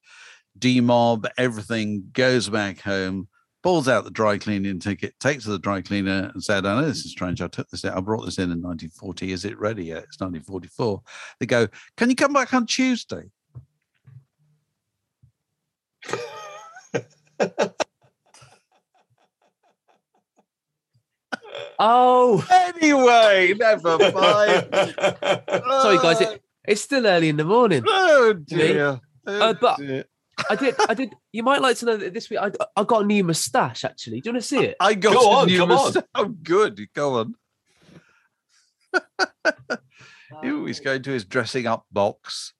demob, 0.57 1.27
everything, 1.37 2.09
goes 2.13 2.49
back 2.49 2.81
home, 2.81 3.27
pulls 3.61 3.87
out 3.87 4.03
the 4.03 4.11
dry 4.11 4.39
cleaning 4.39 4.79
ticket, 4.79 5.19
takes 5.19 5.43
to 5.43 5.51
the 5.51 5.59
dry 5.59 5.81
cleaner, 5.81 6.31
and 6.33 6.43
said, 6.43 6.65
"I 6.65 6.81
know 6.81 6.87
this 6.87 7.05
is 7.05 7.11
strange. 7.11 7.41
I 7.41 7.47
took 7.47 7.69
this. 7.69 7.85
out. 7.85 7.97
I 7.97 7.99
brought 8.01 8.25
this 8.25 8.39
in 8.39 8.51
in 8.51 8.61
1940. 8.61 9.31
Is 9.31 9.45
it 9.45 9.59
ready 9.59 9.85
yet? 9.85 10.05
It's 10.05 10.19
1944." 10.19 11.03
They 11.39 11.45
go, 11.45 11.67
"Can 11.97 12.09
you 12.09 12.15
come 12.15 12.33
back 12.33 12.53
on 12.53 12.65
Tuesday?" 12.65 13.29
Oh, 21.79 22.45
Anyway, 22.51 23.53
never 23.57 23.97
mind. 23.97 24.13
sorry 25.81 25.97
guys, 25.97 26.21
it, 26.21 26.41
it's 26.67 26.81
still 26.81 27.05
early 27.07 27.29
in 27.29 27.37
the 27.37 27.43
morning. 27.45 27.83
Oh 27.87 28.33
dear. 28.33 28.99
Oh, 29.27 29.49
Uh, 29.49 29.53
but- 29.53 29.77
dear. 29.77 30.05
I 30.49 30.55
did, 30.55 30.73
I 30.89 30.93
did. 30.95 31.13
You 31.33 31.43
might 31.43 31.61
like 31.61 31.77
to 31.77 31.85
know 31.85 31.97
that 31.97 32.15
this 32.15 32.27
week 32.29 32.39
I, 32.41 32.49
I 32.75 32.83
got 32.83 33.03
a 33.03 33.05
new 33.05 33.23
moustache. 33.23 33.83
Actually, 33.85 34.21
do 34.21 34.29
you 34.29 34.33
want 34.33 34.41
to 34.43 34.47
see 34.47 34.57
it? 34.63 34.75
I 34.79 34.95
got 34.95 35.13
Go 35.13 35.19
a 35.19 35.35
on, 35.41 35.47
new 35.47 35.61
on. 35.61 35.67
moustache. 35.69 36.03
Oh, 36.15 36.29
good. 36.29 36.87
Go 36.95 37.19
on. 37.19 37.35
Ooh, 40.45 40.65
he's 40.65 40.79
going 40.79 41.03
to 41.03 41.11
his 41.11 41.25
dressing 41.25 41.67
up 41.67 41.85
box. 41.91 42.53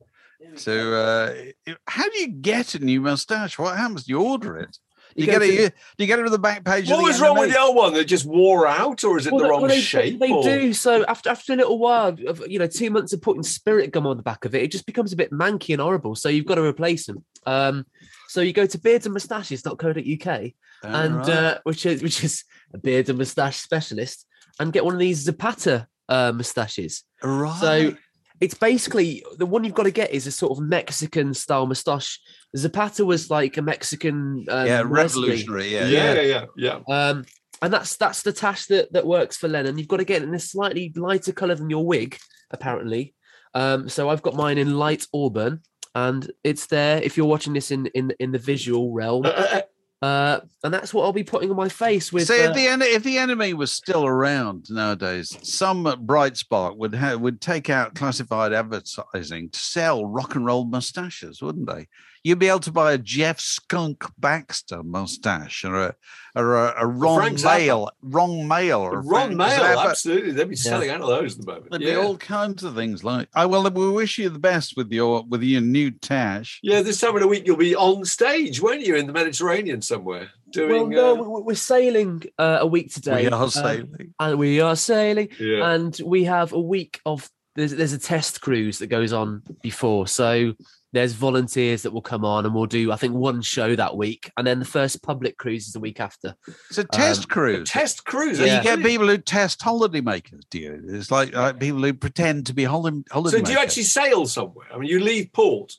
So, 0.55 0.93
uh, 0.93 1.73
how 1.87 2.09
do 2.09 2.19
you 2.19 2.27
get 2.27 2.75
a 2.75 2.79
new 2.79 3.01
mustache? 3.01 3.57
What 3.59 3.77
happens? 3.77 4.05
Do 4.05 4.13
You 4.13 4.21
order 4.21 4.57
it. 4.57 4.77
You, 5.15 5.25
go 5.25 5.33
get 5.33 5.41
it. 5.41 5.53
You, 5.53 5.67
do 5.69 5.73
you 5.99 6.07
get 6.07 6.19
it 6.19 6.25
on 6.25 6.31
the 6.31 6.39
back 6.39 6.63
page? 6.63 6.87
What 6.87 6.95
of 6.99 7.01
the 7.01 7.07
was 7.07 7.19
wrong 7.21 7.37
with 7.37 7.51
the 7.51 7.59
old 7.59 7.75
one? 7.75 7.93
They 7.93 8.05
just 8.05 8.25
wore 8.25 8.65
out, 8.65 9.03
or 9.03 9.17
is 9.17 9.27
it 9.27 9.33
Well, 9.33 9.43
the 9.43 9.49
wrong 9.49 9.61
well, 9.61 9.69
they, 9.69 9.81
shape? 9.81 10.19
They, 10.19 10.31
or- 10.31 10.41
do. 10.43 10.71
So 10.73 11.03
after 11.05 11.29
after 11.29 11.51
a 11.51 11.57
little 11.57 11.79
while 11.79 12.15
of 12.27 12.47
you 12.47 12.59
know 12.59 12.67
two 12.67 12.89
months 12.91 13.11
of 13.11 13.21
putting 13.21 13.43
spirit 13.43 13.91
gum 13.91 14.07
on 14.07 14.15
the 14.17 14.23
back 14.23 14.45
of 14.45 14.55
it, 14.55 14.63
it 14.63 14.71
just 14.71 14.85
becomes 14.85 15.11
a 15.11 15.17
bit 15.17 15.31
manky 15.31 15.73
and 15.73 15.81
horrible. 15.81 16.15
So 16.15 16.29
you've 16.29 16.45
got 16.45 16.55
to 16.55 16.63
replace 16.63 17.07
them. 17.07 17.25
Um, 17.45 17.85
so 18.29 18.39
you 18.39 18.53
go 18.53 18.65
to 18.65 18.77
beardsandmoustaches.co.uk 18.77 20.51
and 20.83 21.13
Alright. 21.15 21.29
uh, 21.29 21.59
which 21.63 21.85
is 21.85 22.01
which 22.01 22.23
is 22.23 22.43
a 22.73 22.77
beard 22.77 23.09
and 23.09 23.17
moustache 23.17 23.57
specialist, 23.57 24.25
and 24.59 24.71
get 24.73 24.85
one 24.85 24.93
of 24.93 24.99
these 24.99 25.19
Zapata 25.19 25.87
uh, 26.09 26.31
moustaches. 26.31 27.03
right. 27.21 27.59
So 27.59 27.95
it's 28.41 28.55
basically 28.55 29.23
the 29.37 29.45
one 29.45 29.63
you've 29.63 29.75
got 29.75 29.83
to 29.83 29.91
get 29.91 30.11
is 30.11 30.25
a 30.25 30.31
sort 30.31 30.57
of 30.57 30.63
Mexican 30.63 31.33
style 31.33 31.67
moustache. 31.67 32.19
Zapata 32.57 33.05
was 33.05 33.29
like 33.29 33.55
a 33.57 33.61
Mexican 33.61 34.45
um, 34.49 34.67
yeah, 34.67 34.83
revolutionary. 34.83 35.69
Yeah, 35.69 35.85
yeah, 35.85 36.13
yeah, 36.13 36.21
yeah, 36.21 36.79
yeah. 36.89 37.09
um, 37.09 37.25
and 37.61 37.71
that's 37.71 37.95
that's 37.97 38.23
the 38.23 38.33
tash 38.33 38.65
that 38.65 38.91
that 38.93 39.05
works 39.05 39.37
for 39.37 39.47
Lennon. 39.47 39.77
You've 39.77 39.87
got 39.87 39.97
to 39.97 40.05
get 40.05 40.23
it 40.23 40.27
in 40.27 40.33
a 40.33 40.39
slightly 40.39 40.91
lighter 40.95 41.31
color 41.31 41.53
than 41.53 41.69
your 41.69 41.85
wig, 41.85 42.17
apparently. 42.49 43.13
Um, 43.53 43.87
so 43.87 44.09
I've 44.09 44.23
got 44.23 44.33
mine 44.33 44.57
in 44.57 44.77
light 44.77 45.05
auburn, 45.13 45.61
and 45.93 46.29
it's 46.43 46.65
there 46.65 47.01
if 47.01 47.17
you're 47.17 47.27
watching 47.27 47.53
this 47.53 47.69
in 47.69 47.85
in 47.87 48.11
in 48.19 48.31
the 48.31 48.39
visual 48.39 48.91
realm. 48.91 49.25
Uh, 49.25 49.61
and 50.01 50.73
that's 50.73 50.93
what 50.93 51.03
I'll 51.03 51.13
be 51.13 51.23
putting 51.23 51.51
on 51.51 51.55
my 51.55 51.69
face 51.69 52.11
with. 52.11 52.27
See, 52.27 52.43
uh, 52.43 52.49
if 52.49 52.55
the 52.55 52.67
en- 52.67 52.81
if 52.81 53.03
the 53.03 53.17
enemy 53.17 53.53
was 53.53 53.71
still 53.71 54.05
around 54.05 54.65
nowadays, 54.69 55.37
some 55.43 55.83
bright 56.01 56.37
spark 56.37 56.75
would 56.77 56.95
ha- 56.95 57.15
would 57.15 57.39
take 57.39 57.69
out 57.69 57.93
classified 57.93 58.51
advertising 58.51 59.49
to 59.49 59.59
sell 59.59 60.05
rock 60.05 60.35
and 60.35 60.45
roll 60.45 60.65
mustaches, 60.65 61.41
wouldn't 61.41 61.67
they? 61.67 61.87
You'd 62.23 62.39
be 62.39 62.49
able 62.49 62.59
to 62.61 62.71
buy 62.71 62.93
a 62.93 62.97
Jeff 62.97 63.39
Skunk 63.39 64.03
Baxter 64.19 64.83
mustache 64.83 65.65
or 65.65 65.75
a 65.87 65.95
or 66.35 66.55
a, 66.67 66.73
a 66.83 66.87
Ron 66.87 67.19
Frank 67.19 67.37
Zappa. 67.39 67.57
Mael, 67.67 67.89
Ron 68.01 68.47
Mael, 68.47 68.81
or 68.81 68.99
a 68.99 69.01
Ron 69.01 69.35
Mael, 69.35 69.79
absolutely. 69.89 70.31
They'd 70.31 70.47
be 70.47 70.55
selling 70.55 70.89
out 70.89 71.01
of 71.01 71.07
those 71.07 71.37
at 71.37 71.45
the 71.45 71.51
moment. 71.51 71.71
There'd 71.71 71.81
Yeah. 71.81 71.95
be 71.95 72.05
all 72.05 72.15
kinds 72.17 72.63
of 72.63 72.75
things 72.75 73.03
like. 73.03 73.27
I 73.33 73.45
well, 73.47 73.69
we 73.69 73.89
wish 73.89 74.17
you 74.17 74.29
the 74.29 74.39
best 74.39 74.77
with 74.77 74.91
your 74.91 75.23
with 75.27 75.41
your 75.43 75.61
new 75.61 75.91
tash. 75.91 76.59
yeah, 76.63 76.81
this 76.81 76.99
time 77.01 77.15
of 77.15 77.21
the 77.21 77.27
week 77.27 77.45
you'll 77.45 77.57
be 77.57 77.75
on 77.75 78.05
stage, 78.05 78.61
won't 78.61 78.81
you, 78.81 78.95
in 78.95 79.07
the 79.07 79.13
Mediterranean 79.13 79.81
somewhere 79.81 80.29
Doing, 80.51 80.89
well, 80.91 81.15
no, 81.15 81.23
uh, 81.25 81.39
we- 81.39 81.41
we're 81.43 81.55
sailing 81.55 82.23
uh, 82.37 82.57
a 82.61 82.67
week 82.67 82.93
today. 82.93 83.23
We 83.23 83.29
are 83.29 83.43
um, 83.43 83.49
sailing. 83.49 84.13
and 84.19 84.37
we 84.39 84.59
are 84.61 84.75
sailing. 84.75 85.29
yeah. 85.39 85.71
and 85.73 85.99
we 86.05 86.25
have 86.25 86.53
a 86.53 86.59
week 86.59 86.99
of 87.05 87.29
there's 87.55 87.71
there's 87.75 87.93
a 87.93 87.99
test 87.99 88.41
cruise 88.41 88.79
that 88.79 88.87
goes 88.87 89.11
on 89.11 89.41
before 89.61 90.07
so 90.07 90.53
there's 90.93 91.13
volunteers 91.13 91.83
that 91.83 91.91
will 91.91 92.01
come 92.01 92.25
on 92.25 92.45
and 92.45 92.53
we'll 92.53 92.65
do 92.65 92.91
i 92.91 92.95
think 92.95 93.13
one 93.13 93.41
show 93.41 93.75
that 93.75 93.95
week 93.95 94.29
and 94.37 94.45
then 94.45 94.59
the 94.59 94.65
first 94.65 95.01
public 95.01 95.37
cruise 95.37 95.67
is 95.67 95.73
the 95.73 95.79
week 95.79 95.99
after 95.99 96.35
It's 96.69 96.77
a 96.77 96.83
test 96.83 97.21
um, 97.21 97.27
cruise. 97.27 97.69
Test 97.69 98.03
cruise. 98.05 98.37
So 98.37 98.45
Yeah. 98.45 98.57
you 98.57 98.63
get 98.63 98.79
people 98.81 99.07
who 99.07 99.17
test 99.17 99.61
holiday 99.61 100.01
makers, 100.01 100.43
do 100.49 100.59
you? 100.59 100.81
It's 100.89 101.09
like, 101.11 101.33
like 101.33 101.59
people 101.59 101.81
who 101.81 101.93
pretend 101.93 102.47
to 102.47 102.53
be 102.53 102.63
holiday 102.65 103.01
holiday 103.11 103.37
So 103.37 103.43
do 103.43 103.51
you 103.51 103.59
actually 103.59 103.83
sail 103.83 104.25
somewhere? 104.25 104.67
I 104.73 104.77
mean, 104.77 104.89
you 104.89 104.99
leave 104.99 105.31
port. 105.33 105.73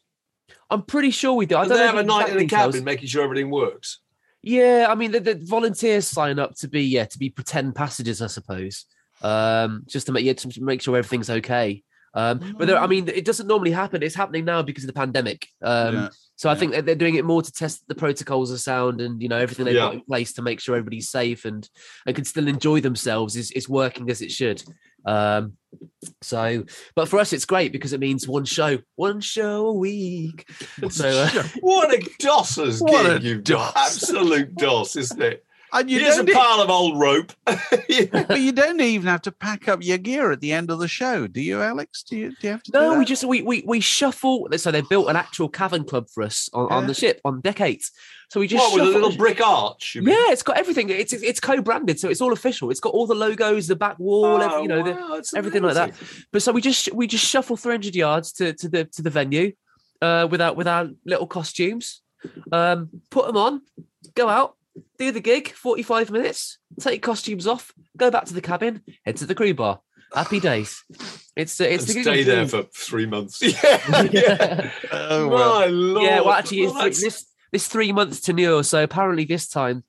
i'm 0.71 0.83
pretty 0.83 1.11
sure 1.11 1.35
we 1.35 1.47
do 1.47 1.57
i 1.57 1.65
Do 1.65 1.71
don't 1.71 1.79
they 1.79 1.87
have 1.87 1.97
a 1.97 2.03
night 2.03 2.29
in 2.31 2.35
the 2.39 2.41
details. 2.45 2.73
cabin, 2.73 2.85
making 2.85 3.09
sure 3.09 3.23
everything 3.25 3.51
works? 3.51 3.99
yeah 4.43 4.87
i 4.89 4.95
mean 4.95 5.11
the, 5.13 5.21
the 5.21 5.35
volunteers 5.57 6.07
sign 6.09 6.39
up 6.39 6.55
to 6.57 6.67
be 6.69 6.83
yeah 6.83 7.05
to 7.05 7.19
be 7.19 7.29
pretend 7.31 7.75
passengers 7.75 8.21
i 8.23 8.27
suppose 8.27 8.87
um 9.23 9.85
just 9.87 10.07
to 10.07 10.13
make 10.13 10.25
yeah, 10.25 10.33
to 10.33 10.49
make 10.63 10.81
sure 10.83 10.97
everything's 10.97 11.31
okay 11.31 11.83
um 12.15 12.55
but 12.59 12.67
there, 12.67 12.79
i 12.79 12.87
mean 12.87 13.09
it 13.09 13.25
doesn't 13.25 13.47
normally 13.47 13.71
happen 13.71 14.03
it's 14.03 14.15
happening 14.15 14.45
now 14.45 14.61
because 14.63 14.85
of 14.85 14.89
the 14.89 14.93
pandemic 14.93 15.47
um 15.63 15.95
Yeah. 15.95 16.09
So 16.37 16.49
I 16.49 16.55
Yeah. 16.55 16.59
think 16.59 16.73
that 16.73 16.87
they're 16.87 16.95
doing 16.97 17.15
it 17.15 17.25
more 17.25 17.41
to 17.43 17.53
test 17.53 17.87
the 17.87 17.95
protocols 17.95 18.51
of 18.51 18.59
sound 18.61 19.01
and 19.01 19.23
you 19.23 19.29
know 19.29 19.39
everything 19.39 19.65
they've 19.65 19.77
got 19.85 19.95
in 19.95 20.01
place 20.03 20.33
to 20.35 20.43
make 20.43 20.59
sure 20.61 20.75
everybody's 20.75 21.09
safe 21.09 21.45
and 21.45 21.69
and 22.07 22.17
can 22.17 22.25
still 22.25 22.49
enjoy 22.49 22.81
themselves 22.81 23.37
is 23.37 23.51
is 23.53 23.69
working 23.69 24.11
as 24.11 24.21
it 24.23 24.31
should. 24.33 24.63
Um, 25.05 25.57
so, 26.21 26.65
but 26.97 27.09
for 27.09 27.19
us 27.21 27.33
it's 27.33 27.45
great 27.45 27.71
because 27.73 27.93
it 27.93 28.01
means 28.01 28.27
one 28.27 28.45
show, 28.45 28.79
one 28.97 29.21
show 29.21 29.67
a 29.67 29.73
week. 29.73 30.49
So 30.91 31.09
uh, 31.09 31.43
What 31.61 31.93
a 31.95 31.99
dosser's 32.19 32.81
What 32.93 33.07
a 33.07 33.21
you've. 33.23 33.45
Absolute 33.77 34.55
doss, 34.57 34.97
isn't 34.97 35.23
it? 35.23 35.45
And 35.75 35.91
you 35.91 36.01
Here's 36.01 36.18
a 36.18 36.25
pile 36.25 36.61
of 36.61 36.68
old 36.68 37.01
rope. 37.01 37.33
but 37.47 38.41
you 38.41 38.53
don't 38.53 38.81
even 38.81 39.07
have 39.09 39.23
to 39.23 39.33
pack 39.33 39.68
up 39.68 39.83
your 39.83 39.97
gear 39.99 40.31
at 40.31 40.41
the 40.41 40.53
end 40.53 40.70
of 40.70 40.79
the 40.79 40.89
show, 40.89 41.27
do 41.27 41.41
you, 41.41 41.62
Alex? 41.62 42.03
Do 42.03 42.16
you, 42.16 42.31
do 42.31 42.37
you 42.43 42.51
have 42.51 42.62
to? 42.64 42.73
do 42.73 42.79
no, 42.79 42.99
we 42.99 43.05
just 43.07 43.25
we 43.25 43.41
we 43.43 43.62
we 43.66 43.81
shuffle. 43.81 44.49
So 44.57 44.70
they 44.70 44.83
built 44.83 45.09
an 45.09 45.16
actual 45.16 45.49
cavern 45.49 45.85
club 45.85 46.09
for 46.11 46.23
us 46.23 46.51
on, 46.53 46.70
on 46.70 46.87
the 46.87 46.95
ship 46.95 47.20
on 47.25 47.41
deck 47.41 47.61
eight. 47.62 47.89
So 48.31 48.41
we 48.41 48.47
just 48.49 48.62
what, 48.73 48.81
with 48.81 48.95
a 48.95 48.99
little 48.99 49.16
brick 49.16 49.41
arch? 49.41 49.97
Yeah, 50.01 50.31
it's 50.31 50.43
got 50.43 50.57
everything. 50.57 50.89
It's 50.89 51.12
it's 51.12 51.41
co-branded, 51.41 52.01
so 52.01 52.09
it's 52.09 52.20
all 52.20 52.33
official. 52.33 52.70
It's 52.70 52.81
got 52.81 52.95
all 52.95 53.07
the 53.07 53.14
logos, 53.14 53.66
the 53.66 53.77
back 53.77 53.99
wall, 53.99 54.41
every- 54.41 54.57
Oh, 54.57 54.62
you 54.62 54.68
know, 54.68 54.81
wow, 54.83 55.14
that's 55.14 55.35
everything 55.35 55.62
like 55.62 55.75
that. 55.75 55.93
But 56.33 56.43
so 56.43 56.53
we 56.53 56.61
just 56.61 56.93
we 56.95 57.07
just 57.07 57.27
shuffle 57.27 57.57
300 57.57 57.95
yards 57.95 58.33
to, 58.35 58.53
to 58.55 58.68
the 58.68 58.85
to 58.87 59.03
the 59.03 59.11
venue, 59.11 59.53
uh, 60.01 60.29
with 60.31 60.41
our 60.41 60.55
with 60.55 60.66
our 60.66 60.89
little 61.05 61.27
costumes, 61.27 62.03
um, 62.51 62.89
put 63.11 63.27
them 63.27 63.37
on, 63.37 63.62
go 64.14 64.29
out, 64.29 64.57
do 64.99 65.12
the 65.12 65.20
gig, 65.20 65.49
45 65.51 66.11
minutes, 66.11 66.59
take 66.81 67.03
costumes 67.03 67.47
off, 67.47 67.73
go 67.97 68.11
back 68.11 68.25
to 68.27 68.35
the 68.35 68.41
cabin, 68.41 68.83
head 69.05 69.16
to 69.18 69.27
the 69.27 69.35
crew 69.35 69.55
bar. 69.55 69.81
Happy 70.14 70.41
days. 70.41 70.83
It's 71.37 71.59
uh, 71.61 71.64
it's 71.64 71.89
And 71.89 71.97
the 71.97 72.03
stay 72.03 72.20
of 72.20 72.27
there 72.27 72.47
for 72.47 72.62
three 72.77 73.07
months. 73.07 73.41
Yeah, 73.43 74.09
yeah. 74.12 74.70
Oh, 74.93 75.29
well. 75.29 75.61
My 75.61 75.66
lord. 75.66 76.03
yeah. 76.03 76.20
Well, 76.20 76.33
actually, 76.33 76.62
Well, 76.66 76.73
three, 76.75 76.81
that's- 76.83 77.01
this 77.01 77.27
this 77.51 77.66
three 77.68 77.93
months 77.93 78.20
tenure. 78.20 78.62
So 78.62 78.83
apparently, 78.83 79.25
this 79.25 79.49
time, 79.49 79.85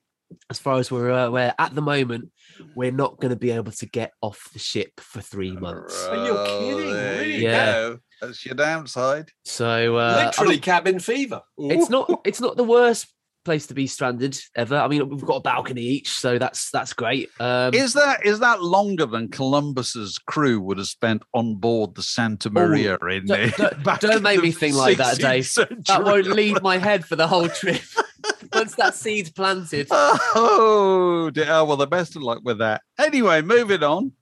as 0.48 0.58
far 0.58 0.78
as 0.78 0.90
we're 0.90 1.10
uh, 1.12 1.28
we're 1.30 1.54
at 1.58 1.74
the 1.74 1.82
moment, 1.82 2.30
we're 2.74 2.90
not 2.90 3.20
going 3.20 3.30
to 3.30 3.36
be 3.36 3.50
able 3.50 3.72
to 3.72 3.86
get 3.86 4.12
off 4.22 4.48
the 4.54 4.58
ship 4.58 4.92
for 4.98 5.20
three 5.20 5.52
months. 5.52 6.06
Are 6.06 6.26
you 6.26 6.34
kidding? 6.46 6.90
there 6.92 7.18
Really? 7.20 7.42
Yeah. 7.42 7.64
go. 7.72 7.98
That's 8.22 8.46
your 8.46 8.54
downside. 8.54 9.28
So 9.44 9.96
uh, 9.96 10.16
I 10.20 10.24
literally 10.26 10.58
cabin 10.58 11.00
fever. 11.00 11.42
it's 11.58 11.90
not 11.90 12.22
it's 12.24 12.40
not 12.40 12.56
the 12.56 12.64
worst 12.64 13.08
place 13.44 13.66
to 13.66 13.74
be 13.74 13.86
stranded 13.86 14.38
ever. 14.56 14.76
I 14.76 14.88
mean, 14.88 15.08
we've 15.08 15.20
got 15.24 15.36
a 15.36 15.40
balcony 15.40 15.82
each, 15.82 16.10
so 16.10 16.38
that's 16.38 16.70
that's 16.70 16.92
great. 16.92 17.28
Um, 17.38 17.74
Is 17.74 17.92
that 17.92 18.24
is 18.26 18.40
that 18.40 18.62
longer 18.62 19.06
than 19.06 19.28
Columbus's 19.28 20.18
crew 20.18 20.60
would 20.60 20.78
have 20.78 20.86
spent 20.86 21.22
on 21.34 21.56
board 21.56 21.94
the 21.94 22.02
Santa 22.02 22.48
Oh, 22.48 22.52
Maria 22.52 22.96
in 22.96 23.26
don't- 23.26 23.56
the, 23.56 23.76
don't- 23.84 24.00
don't 24.00 24.22
make 24.22 24.40
me 24.42 24.50
think 24.50 24.74
like 24.76 24.96
that, 24.98 25.16
16th 25.16 25.20
Dave. 25.20 25.46
century? 25.46 25.76
that 25.88 26.04
won't 26.04 26.26
leave 26.26 26.62
my 26.62 26.78
head 26.78 27.04
for 27.04 27.16
the 27.16 27.26
whole 27.26 27.48
trip. 27.48 27.82
Once 28.54 28.74
that 28.76 28.94
seed's 28.94 29.30
planted, 29.30 29.86
Oh, 29.90 31.30
dear. 31.32 31.46
Oh, 31.48 31.64
well, 31.64 31.76
the 31.76 31.86
best 31.86 32.16
of 32.16 32.22
luck 32.22 32.40
with 32.44 32.58
that. 32.58 32.82
Anyway, 32.98 33.42
moving 33.42 33.82
on. 33.82 34.12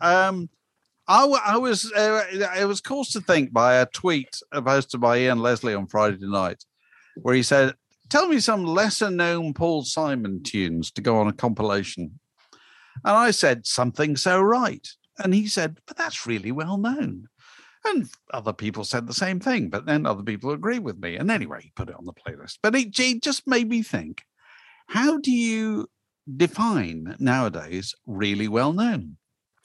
Um, 0.00 0.48
I, 1.06 1.24
I 1.46 1.56
was 1.58 1.90
uh, 1.92 2.22
I 2.50 2.64
was 2.64 2.80
caused 2.80 3.12
to 3.12 3.20
think 3.20 3.52
by 3.52 3.74
a 3.76 3.86
tweet 3.86 4.28
posted 4.52 5.00
by 5.00 5.18
Ian 5.18 5.38
Leslie 5.40 5.74
on 5.74 5.86
Friday 5.86 6.16
night, 6.22 6.64
where 7.16 7.34
he 7.34 7.42
said, 7.42 7.74
"Tell 8.12 8.28
me 8.28 8.40
some 8.40 8.66
lesser 8.66 9.10
known 9.10 9.54
Paul 9.54 9.84
Simon 9.84 10.42
tunes 10.42 10.90
to 10.90 11.00
go 11.00 11.18
on 11.18 11.28
a 11.28 11.32
compilation." 11.32 12.20
And 13.06 13.16
I 13.16 13.30
said 13.30 13.66
something 13.66 14.18
so 14.18 14.38
right, 14.38 14.86
and 15.18 15.32
he 15.32 15.46
said, 15.46 15.80
"But 15.86 15.96
that's 15.96 16.26
really 16.26 16.52
well 16.52 16.76
known." 16.76 17.28
And 17.86 18.10
other 18.34 18.52
people 18.52 18.84
said 18.84 19.06
the 19.06 19.14
same 19.14 19.40
thing, 19.40 19.70
but 19.70 19.86
then 19.86 20.04
other 20.04 20.22
people 20.22 20.50
agree 20.50 20.78
with 20.78 20.98
me. 20.98 21.16
And 21.16 21.30
anyway, 21.30 21.62
he 21.62 21.72
put 21.74 21.88
it 21.88 21.96
on 21.96 22.04
the 22.04 22.12
playlist. 22.12 22.58
But 22.62 22.76
it, 22.76 23.00
it 23.00 23.22
just 23.22 23.46
made 23.46 23.70
me 23.70 23.82
think 23.82 24.24
how 24.88 25.16
do 25.16 25.32
you 25.32 25.88
define 26.36 27.16
nowadays 27.18 27.94
really 28.06 28.46
well 28.46 28.74
known? 28.74 29.16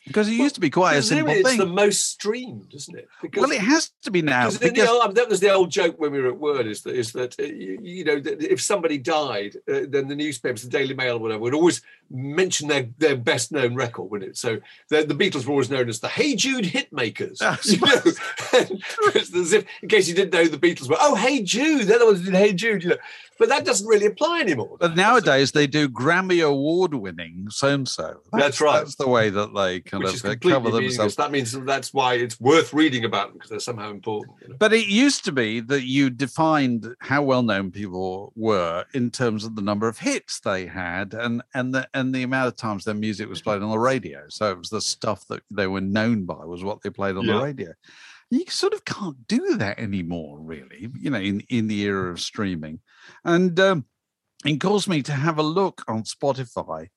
Because 0.07 0.27
it 0.29 0.33
used 0.33 0.55
to 0.55 0.61
be 0.61 0.69
quite 0.69 0.95
a 0.95 1.01
simple 1.03 1.33
it's 1.33 1.47
thing. 1.47 1.59
the 1.59 1.65
most 1.65 2.05
streamed, 2.05 2.73
isn't 2.73 2.97
it? 2.97 3.09
Because 3.21 3.41
well, 3.41 3.51
it 3.51 3.61
has 3.61 3.91
to 4.03 4.11
be 4.11 4.21
now. 4.21 4.49
Because 4.49 4.59
Because, 4.71 4.89
old- 4.89 5.15
that 5.15 5.27
was 5.27 5.39
the 5.39 5.53
old 5.53 5.69
joke 5.69 5.99
when 5.99 6.11
we 6.11 6.21
were 6.21 6.29
at 6.29 6.37
Word 6.37 6.65
is 6.65 6.81
that 6.83 6.95
is 6.95 7.11
that 7.13 7.39
uh, 7.39 7.43
you, 7.43 7.79
you 7.81 8.03
know 8.05 8.19
that 8.19 8.41
if 8.41 8.61
somebody 8.61 8.97
died, 8.97 9.55
uh, 9.71 9.81
then 9.87 10.07
the 10.07 10.15
newspapers, 10.15 10.63
the 10.63 10.69
Daily 10.69 10.93
Mail, 10.93 11.17
or 11.17 11.19
whatever, 11.19 11.41
would 11.41 11.53
always 11.53 11.81
mention 12.09 12.67
their, 12.67 12.87
their 12.97 13.17
best 13.17 13.51
known 13.51 13.75
record, 13.75 14.09
wouldn't 14.09 14.31
it? 14.31 14.37
So 14.37 14.59
the, 14.89 15.03
the 15.03 15.13
Beatles 15.13 15.45
were 15.45 15.51
always 15.51 15.69
known 15.69 15.89
as 15.89 15.99
the 15.99 16.07
Hey 16.07 16.35
Jude 16.35 16.65
hitmakers. 16.65 17.41
You 17.65 17.79
know? 17.79 18.79
As 19.15 19.53
if, 19.53 19.65
in 19.81 19.89
case 19.89 20.07
you 20.07 20.15
didn't 20.15 20.33
know, 20.33 20.45
the 20.45 20.57
Beatles 20.57 20.89
were 20.89 20.97
oh 20.99 21.15
Hey 21.15 21.43
Jude, 21.43 21.87
they're 21.87 21.99
the 21.99 22.05
ones 22.05 22.19
who 22.19 22.31
did 22.31 22.35
Hey 22.35 22.53
Jude. 22.53 22.83
You 22.83 22.89
know, 22.89 22.97
but 23.39 23.49
that 23.49 23.65
doesn't 23.65 23.87
really 23.87 24.05
apply 24.07 24.41
anymore. 24.41 24.77
but 24.79 24.95
nowadays 24.95 25.51
they 25.51 25.67
do 25.67 25.87
Grammy 25.89 26.45
award 26.45 26.93
winning 26.93 27.47
so 27.49 27.67
and 27.69 27.87
so. 27.87 28.21
That's 28.33 28.59
right. 28.61 28.79
That's 28.79 28.95
the 28.95 29.07
way 29.07 29.29
that 29.29 29.53
they 29.53 29.79
kind 29.81 30.03
Which 30.03 30.23
of 30.23 30.39
cover 30.39 30.71
themselves. 30.71 31.15
That 31.15 31.31
means 31.31 31.51
that's 31.51 31.93
why 31.93 32.15
it's 32.15 32.39
worth 32.39 32.73
reading 32.73 33.05
about 33.05 33.27
them 33.29 33.33
because 33.33 33.49
they're 33.49 33.59
somehow 33.59 33.91
important. 33.91 34.37
You 34.41 34.49
know? 34.49 34.55
But 34.59 34.73
it 34.73 34.87
used 34.87 35.25
to 35.25 35.31
be 35.31 35.59
that 35.61 35.83
you 35.83 36.09
defined 36.09 36.95
how 36.99 37.23
well 37.23 37.43
known 37.43 37.71
people 37.71 38.33
were 38.35 38.85
in 38.93 39.11
terms 39.11 39.43
of 39.43 39.55
the 39.55 39.61
number 39.61 39.87
of 39.87 39.97
hits 39.97 40.39
they 40.39 40.65
had 40.65 41.13
and 41.13 41.41
and 41.53 41.73
the 41.73 41.87
and 41.93 42.13
the 42.13 42.23
amount 42.23 42.47
of 42.47 42.55
times 42.55 42.85
their 42.85 42.95
music 42.95 43.29
was 43.29 43.41
played 43.41 43.61
on 43.61 43.69
the 43.69 43.79
radio. 43.79 44.23
So 44.29 44.51
it 44.51 44.57
was 44.57 44.69
the 44.69 44.81
stuff 44.81 45.27
that 45.27 45.41
they 45.51 45.67
were 45.67 45.81
known 45.81 46.25
by 46.25 46.43
was 46.45 46.63
what 46.63 46.81
they 46.81 46.89
played 46.89 47.15
on 47.17 47.25
Yeah. 47.25 47.33
the 47.37 47.43
radio. 47.43 47.73
You 48.29 48.43
sort 48.49 48.73
of 48.73 48.83
can't 48.85 49.27
do 49.27 49.55
that 49.57 49.79
anymore, 49.79 50.39
really. 50.39 50.89
You 50.99 51.09
know, 51.11 51.19
in 51.19 51.41
in 51.49 51.67
the 51.67 51.81
era 51.81 52.11
of 52.11 52.19
streaming, 52.19 52.81
and 53.23 53.57
um, 53.59 53.85
it 54.45 54.57
caused 54.59 54.87
me 54.89 55.01
to 55.03 55.13
have 55.13 55.37
a 55.37 55.43
look 55.43 55.83
on 55.87 56.03
Spotify 56.03 56.89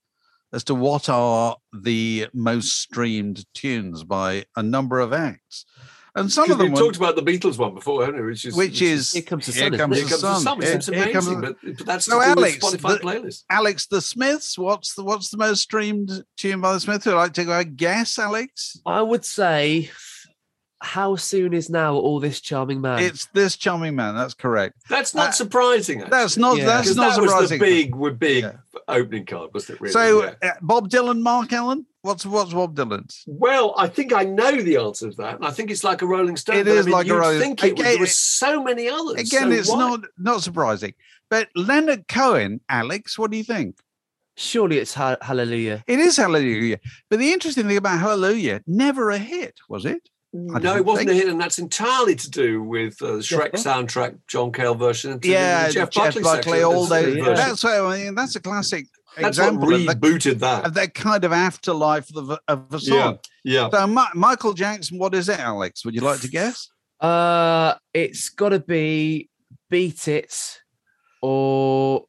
as 0.52 0.64
to 0.64 0.74
what 0.74 1.08
are 1.08 1.56
the 1.72 2.26
most 2.34 2.80
streamed 2.80 3.44
tunes 3.54 4.02
by 4.02 4.44
a 4.56 4.62
number 4.62 4.98
of 4.98 5.12
acts. 5.12 5.64
And 6.16 6.32
some 6.32 6.50
of 6.50 6.58
them 6.58 6.66
we've 6.66 6.72
were- 6.72 6.78
talked 6.80 6.96
about 6.96 7.14
the 7.14 7.22
Beatles 7.22 7.56
one 7.56 7.72
before, 7.72 8.04
haven't 8.04 8.20
we? 8.20 8.26
Which 8.26 8.44
is 8.44 8.56
which 8.56 8.82
is 8.82 9.12
Here 9.12 9.22
Comes 9.22 9.46
the 9.46 9.52
Here 9.52 9.70
Sun, 9.70 9.78
Comes 9.78 9.96
Here 9.96 10.04
the 10.04 10.10
Comes 10.10 10.22
the 10.22 10.34
Sun. 10.34 10.42
Sun. 10.42 10.58
Which 10.58 10.66
seems 10.68 10.86
Here- 10.86 10.94
here 10.96 11.02
amazing, 11.04 11.12
comes 11.12 11.26
the- 11.36 11.56
but, 11.70 11.76
but 11.78 11.86
that's 11.86 12.04
So 12.06 12.20
Alex, 12.20 12.58
with 12.72 12.82
Spotify 12.82 12.98
the- 12.98 13.04
playlist. 13.06 13.44
Alex 13.48 13.86
the 13.86 14.00
Smiths. 14.00 14.58
What's 14.58 14.94
the 14.94 15.04
what's 15.04 15.30
the 15.30 15.36
most 15.36 15.60
streamed 15.62 16.24
tune 16.36 16.60
by 16.60 16.72
the 16.72 16.80
Smiths? 16.80 17.06
Would 17.06 17.12
you 17.12 17.16
like 17.16 17.34
to 17.34 17.44
go 17.44 17.52
and 17.60 17.76
guess, 17.76 18.18
Alex? 18.18 18.76
I 18.84 19.02
would 19.02 19.24
say, 19.24 19.88
how 20.82 21.14
soon 21.16 21.52
is 21.52 21.68
now 21.70 21.94
all 21.94 22.20
this 22.20 22.40
charming 22.40 22.80
man? 22.80 23.00
It's 23.02 23.26
this 23.26 23.56
charming 23.56 23.94
man. 23.94 24.14
That's 24.14 24.34
correct. 24.34 24.76
That's 24.88 25.14
not 25.14 25.28
Uh, 25.28 25.32
surprising. 25.32 25.98
Actually. 26.00 26.10
That's 26.10 26.36
not. 26.36 26.56
Yeah. 26.58 26.66
That's 26.66 26.82
because 26.84 26.96
not 26.96 27.16
that 27.20 27.40
was 27.40 27.50
the 27.50 27.58
big, 27.58 27.94
with 27.94 28.18
big 28.18 28.44
Yeah. 28.44 28.52
opening 28.88 29.26
card, 29.26 29.50
wasn't 29.52 29.76
it? 29.76 29.80
Really? 29.82 29.92
so 29.92 30.22
Yeah. 30.42 30.50
uh, 30.50 30.54
Bob 30.62 30.88
Dylan, 30.90 31.20
Mark 31.20 31.52
Ellen. 31.52 31.86
What's 32.02 32.24
what's 32.24 32.54
Bob 32.54 32.74
Dylan's? 32.76 33.24
Well, 33.26 33.74
I 33.76 33.86
think 33.86 34.14
I 34.14 34.24
know 34.24 34.52
the 34.62 34.78
answer 34.78 35.10
to 35.10 35.16
that, 35.18 35.36
and 35.36 35.44
I 35.44 35.50
think 35.50 35.70
it's 35.70 35.84
like 35.84 36.00
a 36.00 36.06
Rolling 36.06 36.36
Stone. 36.38 36.56
It 36.56 36.64
but 36.64 36.78
I 36.78 36.82
mean, 36.82 36.90
like 36.92 37.04
a 37.04 37.08
you'd 37.08 37.16
Rolling- 37.18 37.40
Think 37.40 37.62
it 37.62 37.72
was, 37.72 37.80
Again, 37.80 37.92
there 37.92 38.00
were 38.00 38.06
so 38.06 38.64
many 38.64 38.88
others. 38.88 39.20
Again, 39.20 39.50
so 39.50 39.50
it's 39.50 39.68
why? 39.68 39.78
not 39.78 40.00
not 40.18 40.42
surprising. 40.42 40.94
But 41.28 41.48
Leonard 41.54 42.08
Cohen, 42.08 42.60
Alex, 42.70 43.18
what 43.18 43.30
do 43.30 43.36
you 43.36 43.44
think? 43.44 43.76
Surely 44.36 44.78
it's 44.78 44.94
ha- 44.94 45.18
Hallelujah. 45.20 45.84
It 45.86 45.98
is 45.98 46.16
Hallelujah. 46.16 46.80
But 47.10 47.18
the 47.18 47.30
interesting 47.34 47.66
thing 47.68 47.76
about 47.76 47.98
Hallelujah, 47.98 48.62
never 48.66 49.10
a 49.10 49.18
hit, 49.18 49.60
was 49.68 49.84
it? 49.84 50.08
I 50.32 50.58
No, 50.60 50.76
it 50.76 50.84
wasn't 50.84 51.08
think- 51.08 51.20
a 51.20 51.24
hit, 51.24 51.28
and 51.28 51.40
that's 51.40 51.58
entirely 51.58 52.14
to 52.14 52.30
do 52.30 52.62
with 52.62 53.00
uh, 53.02 53.12
the 53.14 53.18
Shrek 53.18 53.52
Jeff 53.52 53.64
soundtrack, 53.64 54.16
John 54.28 54.52
Cale 54.52 54.74
version, 54.76 55.12
and 55.12 55.24
Yeah, 55.24 55.66
the 55.66 55.72
Jeff, 55.72 55.90
Jeff 55.90 56.14
Buckley, 56.14 56.22
Buckley, 56.22 56.62
all 56.62 56.86
those. 56.86 57.04
version. 57.16 57.34
That's 57.34 57.64
what 57.64 57.74
I 57.80 57.96
mean. 58.04 58.14
That's 58.14 58.36
a 58.36 58.40
classic 58.40 58.86
That's 59.16 59.38
what 59.38 59.48
example 59.48 59.74
of, 59.74 59.80
the, 59.86 59.94
rebooted 59.94 60.38
that. 60.38 60.66
of 60.66 60.74
that 60.74 60.94
kind 60.94 61.24
of 61.24 61.32
afterlife 61.32 62.14
of, 62.14 62.28
the- 62.28 62.40
of 62.46 62.72
a 62.72 62.78
song. 62.78 63.18
Yeah, 63.42 63.62
yeah. 63.64 63.70
So, 63.70 63.86
Ma- 63.88 64.06
Michael 64.14 64.52
Jackson, 64.52 64.98
what 64.98 65.14
is 65.16 65.28
it, 65.28 65.40
Alex? 65.40 65.84
Would 65.84 65.94
you 65.96 66.00
like 66.02 66.20
to 66.20 66.28
guess? 66.28 66.68
Uh, 67.00 67.74
it's 67.92 68.28
got 68.28 68.50
to 68.50 68.60
be 68.60 69.28
Beat 69.68 70.06
It 70.06 70.60
or 71.22 72.04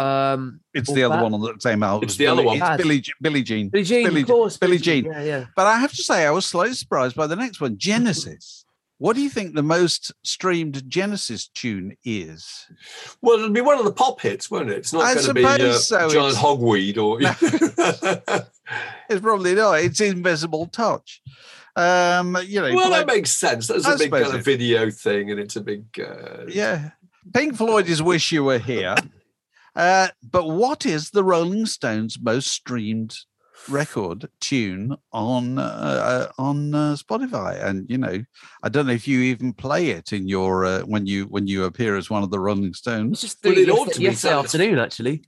um, 0.00 0.60
It's 0.74 0.92
the 0.92 1.02
other 1.04 1.16
Bad- 1.16 1.22
one 1.22 1.34
on 1.34 1.40
the 1.40 1.54
same 1.60 1.82
album. 1.82 2.04
It's 2.06 2.16
the 2.16 2.26
other 2.26 2.42
one. 2.42 2.56
It's 2.60 2.76
Billy, 2.82 3.00
Je- 3.00 3.12
Billie 3.20 3.42
Jean. 3.42 3.68
Billie 3.68 3.84
Jean, 3.84 4.04
Billie 4.06 4.20
of 4.22 4.26
course. 4.28 4.56
Billie 4.56 4.78
Jean. 4.78 5.04
Yeah, 5.04 5.22
yeah. 5.22 5.44
But 5.56 5.66
I 5.66 5.78
have 5.78 5.90
to 5.92 6.02
say, 6.02 6.26
I 6.26 6.30
was 6.30 6.46
slightly 6.46 6.74
surprised 6.74 7.16
by 7.16 7.26
the 7.26 7.36
next 7.36 7.60
one, 7.60 7.76
Genesis. 7.78 8.64
What 8.98 9.16
do 9.16 9.22
you 9.22 9.30
think 9.30 9.54
the 9.54 9.62
most 9.62 10.12
streamed 10.24 10.88
Genesis 10.90 11.48
tune 11.48 11.96
is? 12.04 12.66
Well, 13.22 13.38
it'll 13.38 13.50
be 13.50 13.62
one 13.62 13.78
of 13.78 13.86
the 13.86 13.92
pop 13.92 14.20
hits, 14.20 14.50
won't 14.50 14.68
it? 14.68 14.76
It's 14.76 14.92
not 14.92 15.14
going 15.14 15.26
to 15.26 15.32
be 15.34 15.44
uh, 15.44 15.72
so. 15.72 16.10
Giant 16.10 16.32
It's- 16.36 16.36
Hogweed 16.42 16.98
or. 16.98 18.46
It's 19.08 19.20
probably 19.20 19.54
not. 19.56 19.80
It's 19.80 20.00
Invisible 20.00 20.66
Touch. 20.66 21.20
Um, 21.74 22.36
you 22.46 22.60
know, 22.60 22.72
well, 22.74 22.86
Pla- 22.88 22.98
that 22.98 23.06
makes 23.06 23.30
sense. 23.30 23.66
That's 23.66 23.84
I 23.84 23.94
a 23.94 23.98
big 23.98 24.10
kind 24.12 24.34
of 24.34 24.44
video 24.44 24.90
thing, 24.90 25.30
and 25.32 25.40
it's 25.40 25.56
a 25.56 25.60
big. 25.60 25.84
Uh, 25.98 26.46
yeah. 26.46 26.90
Pink 27.34 27.56
Floyd 27.56 27.88
is 27.88 28.00
"Wish 28.02 28.30
You 28.32 28.44
Were 28.44 28.58
Here," 28.58 28.94
uh, 29.80 30.08
but 30.30 30.46
what 30.48 30.84
is 30.84 31.10
the 31.10 31.24
Rolling 31.24 31.64
Stones' 31.64 32.18
most 32.20 32.48
streamed 32.48 33.16
record 33.68 34.28
tune 34.40 34.94
on 35.12 35.58
uh, 35.58 35.62
uh, 35.62 36.32
on 36.38 36.74
uh, 36.74 36.96
Spotify? 36.96 37.64
And 37.64 37.88
you 37.88 37.96
know, 37.96 38.22
I 38.62 38.68
don't 38.68 38.86
know 38.86 38.92
if 38.92 39.08
you 39.08 39.20
even 39.20 39.54
play 39.54 39.88
it 39.88 40.12
in 40.12 40.28
your 40.28 40.66
uh, 40.66 40.80
when 40.82 41.06
you 41.06 41.24
when 41.24 41.46
you 41.46 41.64
appear 41.64 41.96
as 41.96 42.10
one 42.10 42.22
of 42.22 42.30
the 42.30 42.38
Rolling 42.38 42.66
It's 42.66 42.78
Stones. 42.78 43.22
just 43.22 43.38
Well, 43.42 43.56
it 43.56 43.70
ought 43.70 43.86
yesterday, 43.86 43.92
to 43.94 43.98
be 43.98 44.04
yesterday 44.04 44.32
Saturday. 44.32 44.44
afternoon, 44.44 44.78
actually. 44.78 45.22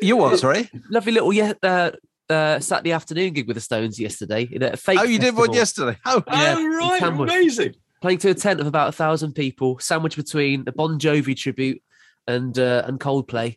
You 0.00 0.16
what? 0.16 0.38
Sorry. 0.38 0.70
Lovely 0.88 1.12
little 1.12 1.32
yeah, 1.32 1.52
uh, 1.62 1.90
uh, 2.30 2.58
Saturday 2.58 2.92
afternoon 2.92 3.34
gig 3.34 3.46
with 3.46 3.56
the 3.56 3.60
Stones 3.60 4.00
yesterday 4.00 4.48
in 4.50 4.62
a 4.62 4.78
fake. 4.78 4.98
Oh, 4.98 5.04
you 5.04 5.18
did 5.18 5.36
one 5.36 5.52
yesterday. 5.52 5.98
Oh, 6.06 6.22
Yeah, 6.26 6.54
oh 6.56 6.68
right, 6.68 7.02
amazing. 7.02 7.74
Playing 8.00 8.18
to 8.20 8.30
a 8.30 8.34
tent 8.34 8.60
of 8.60 8.66
about 8.66 8.88
a 8.88 8.92
thousand 8.92 9.34
people, 9.34 9.78
sandwiched 9.78 10.16
between 10.16 10.64
the 10.64 10.72
Bon 10.72 10.98
Jovi 10.98 11.36
tribute 11.36 11.82
and 12.26 12.58
uh, 12.58 12.82
and 12.86 12.98
Coldplay. 13.00 13.56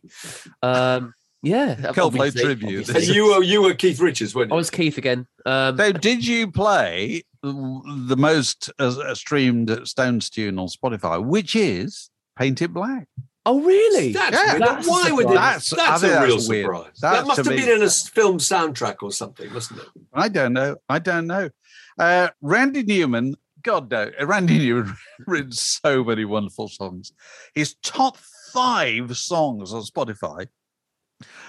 Um, 0.62 1.14
yeah, 1.42 1.74
Coldplay 1.76 2.04
obviously, 2.28 2.42
tribute. 2.42 2.88
And 2.88 3.04
you 3.06 3.26
were 3.26 3.42
you 3.42 3.62
were 3.62 3.74
Keith 3.74 4.00
Richards, 4.00 4.34
weren't 4.34 4.48
you? 4.50 4.54
I 4.54 4.56
you? 4.56 4.60
was 4.60 4.70
Keith 4.70 4.98
again. 4.98 5.26
Um, 5.46 5.76
So, 5.76 5.92
did 5.92 6.26
you 6.26 6.50
play 6.50 7.22
the 7.42 8.16
most 8.16 8.70
uh, 8.78 9.14
streamed 9.14 9.78
Stones 9.86 10.30
tune 10.30 10.58
on 10.58 10.68
Spotify, 10.68 11.22
which 11.22 11.54
is 11.54 12.10
"Paint 12.38 12.62
It 12.62 12.68
Black"? 12.72 13.06
oh, 13.46 13.60
really? 13.60 14.10
That's 14.12 14.34
Yeah. 14.34 14.52
weird. 14.52 14.62
That's 14.62 14.86
a 14.86 14.90
Why 14.90 15.10
would 15.12 15.26
it? 15.30 15.34
That's, 15.34 15.68
That's- 15.68 16.02
a 16.02 16.22
real 16.22 16.36
that's 16.36 16.48
weird. 16.48 16.64
surprise. 16.64 16.84
That's 17.02 17.18
that 17.18 17.26
must 17.26 17.36
have 17.36 17.46
me- 17.48 17.56
been 17.56 17.68
in 17.76 17.82
a 17.82 17.90
film 17.90 18.38
soundtrack 18.38 19.02
or 19.02 19.12
something, 19.12 19.52
mustn't 19.52 19.80
it? 19.80 19.86
I 20.14 20.28
don't 20.30 20.54
know. 20.54 20.76
I 20.88 20.98
don't 20.98 21.26
know. 21.26 21.50
Uh, 21.98 22.28
Randy 22.40 22.82
Newman, 22.84 23.36
God 23.62 23.90
no, 23.90 24.10
Randy 24.22 24.58
Newman 24.60 24.96
written 25.26 25.52
so 25.52 26.02
many 26.02 26.24
wonderful 26.24 26.68
songs. 26.68 27.12
His 27.54 27.74
top 27.82 28.16
five 28.54 29.16
songs 29.16 29.72
on 29.72 29.82
Spotify 29.82 30.46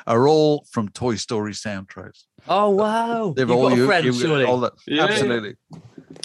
are 0.08 0.28
all 0.28 0.66
from 0.72 0.90
Toy 0.90 1.16
Story 1.16 1.54
soundtracks. 1.54 2.24
Oh 2.48 2.70
wow! 2.72 3.34
They've 3.36 3.48
You've 3.48 3.58
all 3.58 3.70
got 3.70 3.74
a 3.74 3.82
you- 3.82 3.86
friend, 3.86 4.06
you- 4.06 4.14
surely. 4.14 4.44
all 4.46 4.60
that- 4.62 4.74
Yeah. 4.88 5.06
absolutely, 5.06 5.56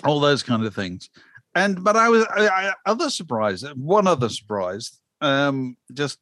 all 0.05 0.20
those 0.20 0.43
kind 0.43 0.64
of 0.64 0.74
things. 0.74 1.09
And 1.55 1.83
but 1.85 1.97
I 1.97 2.09
was 2.09 2.24
I, 2.26 2.49
I, 2.49 2.72
other 2.87 3.11
surprise. 3.11 3.64
One 3.74 4.07
other 4.07 4.28
surprise. 4.28 4.99
Um, 5.20 5.76
just 5.93 6.18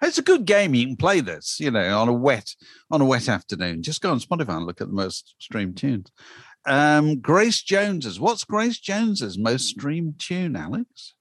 it's 0.00 0.18
a 0.18 0.22
good 0.22 0.44
game. 0.46 0.74
You 0.74 0.86
can 0.86 0.96
play 0.96 1.20
this, 1.20 1.58
you 1.60 1.70
know, 1.70 1.98
on 2.00 2.08
a 2.08 2.12
wet 2.12 2.54
on 2.90 3.00
a 3.00 3.04
wet 3.04 3.28
afternoon. 3.28 3.82
Just 3.82 4.00
go 4.00 4.10
on 4.10 4.18
Spotify 4.20 4.56
and 4.56 4.66
look 4.66 4.80
at 4.80 4.88
the 4.88 4.94
most 4.94 5.34
streamed 5.38 5.76
tunes. 5.76 6.10
Um, 6.64 7.20
Grace 7.20 7.60
Jones's. 7.62 8.18
What's 8.20 8.44
Grace 8.44 8.78
Jones's 8.78 9.36
most 9.36 9.66
streamed 9.66 10.18
tune, 10.20 10.54
Alex? 10.56 11.14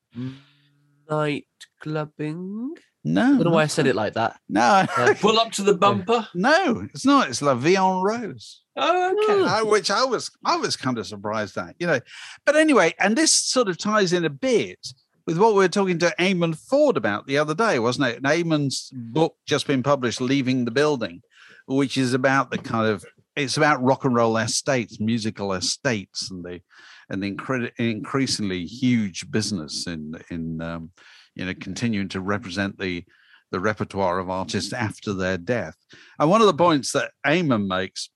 Night 1.10 1.46
clubbing. 1.82 2.74
No, 3.04 3.22
I 3.24 3.26
don't 3.30 3.44
know 3.46 3.50
why 3.52 3.64
I 3.64 3.68
said 3.68 3.88
it 3.88 3.96
like 3.96 4.14
that. 4.14 4.40
No, 4.48 4.86
Uh, 4.96 5.14
Pull 5.20 5.40
up 5.40 5.52
to 5.54 5.64
the 5.64 5.74
bumper. 5.74 6.28
no, 6.36 6.88
it's 6.94 7.06
not. 7.06 7.30
It's 7.30 7.42
La 7.42 7.56
Vie 7.56 7.76
en 7.76 8.02
Rose. 8.02 8.62
Oh, 8.78 9.18
okay. 9.24 9.44
I, 9.50 9.64
which 9.64 9.90
I 9.92 10.04
was 10.06 10.30
I 10.46 10.56
was 10.58 10.78
kind 10.78 10.98
of 10.98 11.08
surprised 11.08 11.58
at, 11.58 11.76
you 11.80 11.88
know. 11.88 12.00
But 12.46 12.56
anyway, 12.56 12.94
and 13.00 13.16
this 13.18 13.32
sort 13.32 13.68
of 13.70 13.78
ties 13.78 14.14
in 14.14 14.24
a 14.24 14.30
bit 14.30 14.80
with 15.26 15.38
what 15.40 15.54
we 15.54 15.60
were 15.60 15.68
talking 15.68 15.98
to 16.00 16.14
Eamonn 16.20 16.56
Forde 16.56 16.96
about 16.98 17.26
the 17.28 17.38
other 17.40 17.56
day, 17.56 17.80
wasn't 17.80 18.08
it? 18.08 18.18
And 18.18 18.26
Eamonn's 18.26 18.92
book 18.94 19.36
just 19.48 19.66
been 19.68 19.84
published, 19.84 20.22
Leaving 20.22 20.66
the 20.66 20.72
Building, 20.72 21.22
which 21.68 21.98
is 21.98 22.14
about 22.14 22.52
the 22.52 22.58
kind 22.60 22.88
of 22.88 23.04
it's 23.36 23.58
about 23.58 23.82
rock 23.84 24.06
and 24.06 24.14
roll 24.14 24.38
estates, 24.38 25.00
musical 25.00 25.54
estates, 25.54 26.30
and 26.30 26.44
the 26.46 26.62
and 27.10 27.24
the 27.24 27.32
incre- 27.34 27.72
increasingly 27.78 28.66
huge 28.66 29.30
business 29.32 29.88
in 29.88 30.14
in 30.30 30.62
um, 30.62 30.92
you 31.36 31.46
know 31.46 31.54
continuing 31.54 32.10
to 32.10 32.22
represent 32.22 32.78
the 32.80 33.04
the 33.52 33.60
repertoire 33.60 34.20
of 34.20 34.30
artists 34.30 34.72
after 34.74 35.14
their 35.14 35.38
death. 35.38 35.76
And 36.20 36.30
one 36.30 36.42
of 36.42 36.48
the 36.48 36.54
points 36.54 36.94
that 36.94 37.12
Eamonn 37.26 37.68
makes 37.68 38.10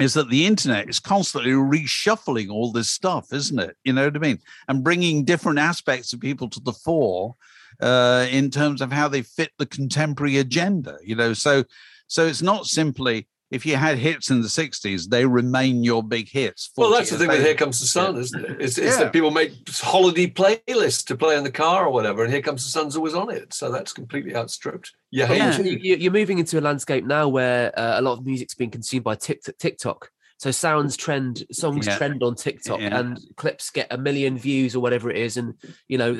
is 0.00 0.14
that 0.14 0.30
the 0.30 0.46
internet 0.46 0.88
is 0.88 0.98
constantly 0.98 1.50
reshuffling 1.50 2.50
all 2.50 2.72
this 2.72 2.88
stuff, 2.88 3.32
isn't 3.32 3.58
it? 3.58 3.76
You 3.84 3.92
know 3.92 4.06
what 4.06 4.16
I 4.16 4.20
mean? 4.20 4.38
And 4.68 4.82
bringing 4.82 5.24
different 5.24 5.58
aspects 5.58 6.12
of 6.12 6.20
people 6.20 6.48
to 6.48 6.60
the 6.60 6.72
fore 6.72 7.34
uh, 7.80 8.26
in 8.30 8.50
terms 8.50 8.80
of 8.80 8.90
how 8.90 9.08
they 9.08 9.22
fit 9.22 9.50
the 9.58 9.66
contemporary 9.66 10.38
agenda. 10.38 10.96
You 11.04 11.16
know, 11.16 11.34
so 11.34 11.64
so 12.06 12.26
it's 12.26 12.42
not 12.42 12.66
simply 12.66 13.28
if 13.52 13.64
you 13.66 13.76
had 13.76 13.98
hits 13.98 14.30
in 14.30 14.40
the 14.42 14.48
'60s, 14.48 15.08
they 15.08 15.24
remain 15.26 15.84
your 15.84 16.02
big 16.02 16.28
hits. 16.28 16.70
Well, 16.76 16.90
that's 16.90 17.10
the 17.10 17.18
thing 17.18 17.28
with 17.28 17.36
later. 17.38 17.48
Here 17.50 17.54
Comes 17.54 17.78
the 17.80 17.86
Sun, 17.86 18.16
isn't 18.16 18.44
it? 18.44 18.50
It's, 18.60 18.78
it's 18.78 18.96
Yeah. 18.96 19.04
that 19.04 19.12
people 19.12 19.30
make 19.30 19.52
holiday 19.70 20.26
playlists 20.26 21.04
to 21.06 21.16
play 21.16 21.36
in 21.36 21.44
the 21.44 21.50
car 21.52 21.86
or 21.86 21.90
whatever, 21.92 22.24
and 22.24 22.32
Here 22.32 22.42
Comes 22.42 22.64
the 22.64 22.70
Sun's 22.70 22.96
always 22.96 23.14
on 23.14 23.30
it. 23.30 23.52
So 23.54 23.70
that's 23.70 23.92
completely 23.92 24.34
outstripped. 24.34 24.90
You 25.10 25.26
But 25.26 25.28
hate 25.28 25.38
Yeah. 25.38 25.60
you- 25.60 25.78
you- 25.82 25.96
You're 25.96 26.12
moving 26.12 26.38
into 26.38 26.58
a 26.58 26.62
landscape 26.62 27.04
now 27.04 27.28
where 27.28 27.78
uh, 27.78 28.00
a 28.00 28.02
lot 28.02 28.18
of 28.18 28.24
music's 28.26 28.54
being 28.54 28.70
consumed 28.70 29.04
by 29.04 29.14
TikTok. 29.16 30.10
So 30.42 30.50
sounds 30.50 30.96
trend, 30.96 31.44
songs 31.52 31.86
Yeah. 31.86 31.98
trend 31.98 32.20
on 32.24 32.34
TikTok, 32.34 32.80
Yeah. 32.80 32.98
and 32.98 33.16
clips 33.36 33.70
get 33.70 33.86
a 33.92 33.96
million 33.96 34.36
views 34.36 34.74
or 34.74 34.80
whatever 34.80 35.08
it 35.08 35.16
is. 35.16 35.36
And 35.36 35.54
you 35.86 35.96
know, 35.98 36.16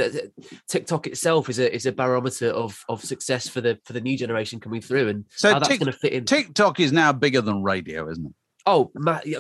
TikTok 0.69 1.09
itself 1.09 1.49
is 1.51 1.59
a 1.59 1.75
is 1.75 1.87
a 1.87 1.93
barometer 1.93 2.51
of 2.51 2.85
of 2.89 3.03
success 3.05 3.49
for 3.49 3.61
the 3.61 3.81
for 3.85 3.95
the 3.95 4.01
new 4.01 4.17
generation 4.17 4.61
coming 4.61 4.81
through, 4.81 5.09
and 5.09 5.25
So 5.31 5.49
how 5.53 5.59
that's 5.59 5.71
Tik- 5.71 5.81
going 5.81 5.93
to 5.93 5.99
fit 5.99 6.13
in. 6.13 6.25
TikTok 6.25 6.79
is 6.79 6.93
now 6.93 7.13
bigger 7.13 7.41
than 7.41 7.65
radio, 7.65 8.09
isn't 8.09 8.27
it? 8.27 8.33
oh, 8.65 8.93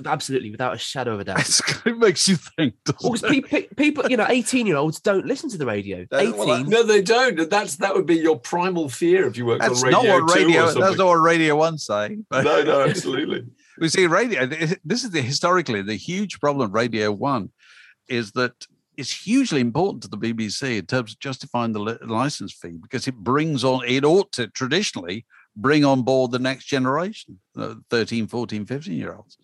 absolutely, 0.05 0.51
without 0.51 0.75
a 0.75 0.79
shadow 0.79 1.15
of 1.15 1.21
a 1.21 1.25
doubt. 1.25 1.61
it 1.87 1.97
makes 1.97 2.27
you 2.27 2.35
think. 2.35 2.75
Well, 3.01 3.13
'cause 3.13 3.23
it? 3.23 3.31
pe- 3.31 3.41
pe- 3.63 3.69
people, 3.77 4.11
you 4.11 4.17
know, 4.17 4.27
18 4.29 4.67
year 4.67 4.75
olds 4.75 5.01
don't 5.01 5.27
listen 5.27 5.49
to 5.51 5.59
the 5.59 5.65
radio. 5.65 6.05
Uh, 6.11 6.17
18. 6.17 6.37
well, 6.37 6.65
No, 6.65 6.83
they 6.83 7.03
don't. 7.03 7.49
That's 7.49 7.77
that 7.77 7.95
would 7.95 8.07
be 8.07 8.17
your 8.17 8.37
primal 8.41 8.89
fear 8.89 9.29
if 9.29 9.37
you 9.37 9.47
worked 9.47 9.63
That's 9.63 9.81
on 9.81 9.91
radio. 9.93 10.03
not 10.03 10.23
what 10.27 10.35
radio. 10.35 10.67
That's 10.75 10.99
not 10.99 11.07
what 11.07 11.15
Radio 11.23 11.55
One 11.55 11.79
say. 11.79 12.19
But 12.29 12.43
No, 12.43 12.65
no, 12.65 12.81
absolutely. 12.81 13.45
We 13.79 13.89
see 13.89 14.07
radio. 14.07 14.47
This 14.47 15.05
is 15.05 15.11
the 15.11 15.23
historically 15.23 15.83
the 15.83 15.95
huge 15.97 16.41
problem. 16.41 16.69
of 16.69 16.75
Radio 16.75 17.13
One 17.13 17.51
is 18.09 18.33
that 18.33 18.53
it's 18.97 19.25
hugely 19.25 19.61
important 19.61 20.03
to 20.03 20.09
the 20.09 20.19
BBC 20.19 20.79
in 20.79 20.87
terms 20.87 21.13
of 21.13 21.19
justifying 21.19 21.73
the 21.73 21.99
license 22.05 22.53
fee 22.53 22.79
because 22.81 23.09
it 23.09 23.15
brings 23.17 23.65
on, 23.65 23.83
it 23.87 24.05
ought 24.05 24.31
to 24.33 24.47
traditionally 24.49 25.25
bring 25.57 25.85
on 25.85 26.03
board 26.03 26.31
the 26.31 26.39
next 26.39 26.67
generation, 26.67 27.39
uh, 27.57 27.75
13, 27.91 28.27
14, 28.27 28.67
15 28.67 28.95
year 28.95 29.15
olds. 29.15 29.39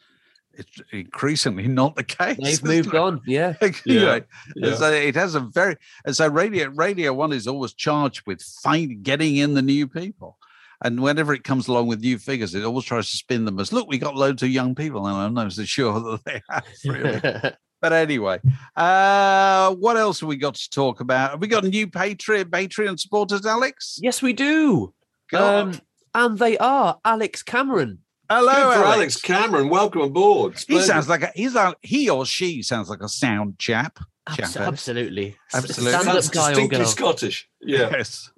It's 0.54 0.80
increasingly 0.92 1.68
not 1.68 1.94
the 1.94 2.02
case. 2.04 2.36
They've 2.36 2.64
moved 2.64 2.88
it? 2.88 2.94
on. 2.96 3.20
Yeah. 3.26 3.54
Anyway, 3.62 4.24
Yeah. 4.56 4.68
and 4.68 4.76
so 4.76 4.92
it 4.92 5.14
has 5.14 5.34
a 5.34 5.40
very 5.40 5.76
and 6.04 6.14
so 6.16 6.26
radio 6.28 6.68
radio 6.70 7.12
one 7.14 7.32
is 7.32 7.46
always 7.46 7.72
charged 7.74 8.22
with 8.26 8.42
find, 8.42 9.02
getting 9.02 9.36
in 9.36 9.54
the 9.54 9.62
new 9.62 9.86
people 9.86 10.36
and 10.82 11.00
whenever 11.00 11.32
it 11.34 11.44
comes 11.44 11.68
along 11.68 11.86
with 11.86 12.00
new 12.00 12.18
figures 12.18 12.54
it 12.54 12.64
always 12.64 12.84
tries 12.84 13.10
to 13.10 13.16
spin 13.16 13.44
them 13.44 13.58
as 13.58 13.72
look 13.72 13.88
we 13.88 13.98
got 13.98 14.14
loads 14.14 14.42
of 14.42 14.48
young 14.48 14.74
people 14.74 15.06
and 15.06 15.16
i'm 15.16 15.34
not 15.34 15.52
so 15.52 15.64
sure 15.64 16.00
that 16.00 16.24
they 16.24 16.42
have 16.50 16.64
really 16.84 17.20
but 17.80 17.92
anyway 17.92 18.38
uh 18.76 19.74
what 19.74 19.96
else 19.96 20.20
have 20.20 20.28
we 20.28 20.36
got 20.36 20.54
to 20.54 20.70
talk 20.70 21.00
about 21.00 21.32
have 21.32 21.40
we 21.40 21.46
got 21.46 21.64
new 21.64 21.86
patreon 21.86 22.44
patreon 22.44 22.98
supporters 22.98 23.44
alex 23.46 23.98
yes, 24.02 24.22
we 24.22 24.32
do. 24.32 24.92
Um, 25.34 25.78
and 26.14 26.38
they 26.38 26.56
are 26.56 26.98
Alex 27.04 27.42
Cameron. 27.42 27.98
hello 28.30 28.50
alex. 28.50 28.80
Alex 28.80 29.20
Cameron. 29.20 29.68
Welcome 29.68 30.00
aboard. 30.00 30.58
he 30.66 30.80
sounds 30.80 31.06
like 31.08 31.22
a 31.22 31.30
he's 31.34 31.54
a 31.54 31.74
he 31.82 32.08
or 32.08 32.24
she 32.24 32.62
sounds 32.62 32.88
like 32.88 33.02
a 33.02 33.08
sound 33.08 33.58
chap 33.58 33.98
Abs- 34.26 34.54
Chap, 34.54 34.68
absolutely. 34.68 35.36
Absolutely. 35.54 35.90
Stand 35.92 36.08
up 36.08 36.14
Sounds 36.14 36.28
guy 36.28 36.46
or 36.46 36.48
distinctly 36.50 36.78
girl. 36.78 36.86
Scottish. 36.86 37.48
Yeah. 37.60 37.90
yes 37.90 38.30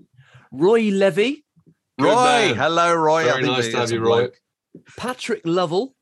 Roy 0.52 0.90
Levy, 0.90 1.32
Good 1.32 1.42
roy 2.02 2.14
man. 2.48 2.54
hello 2.56 2.94
roy 2.94 3.24
Very 3.24 3.42
nice 3.42 3.68
to 3.68 3.76
have 3.78 3.90
you, 3.90 4.00
Roy. 4.00 4.06
bloke. 4.22 4.40
Patrick 4.96 5.42
Lovell, 5.44 5.94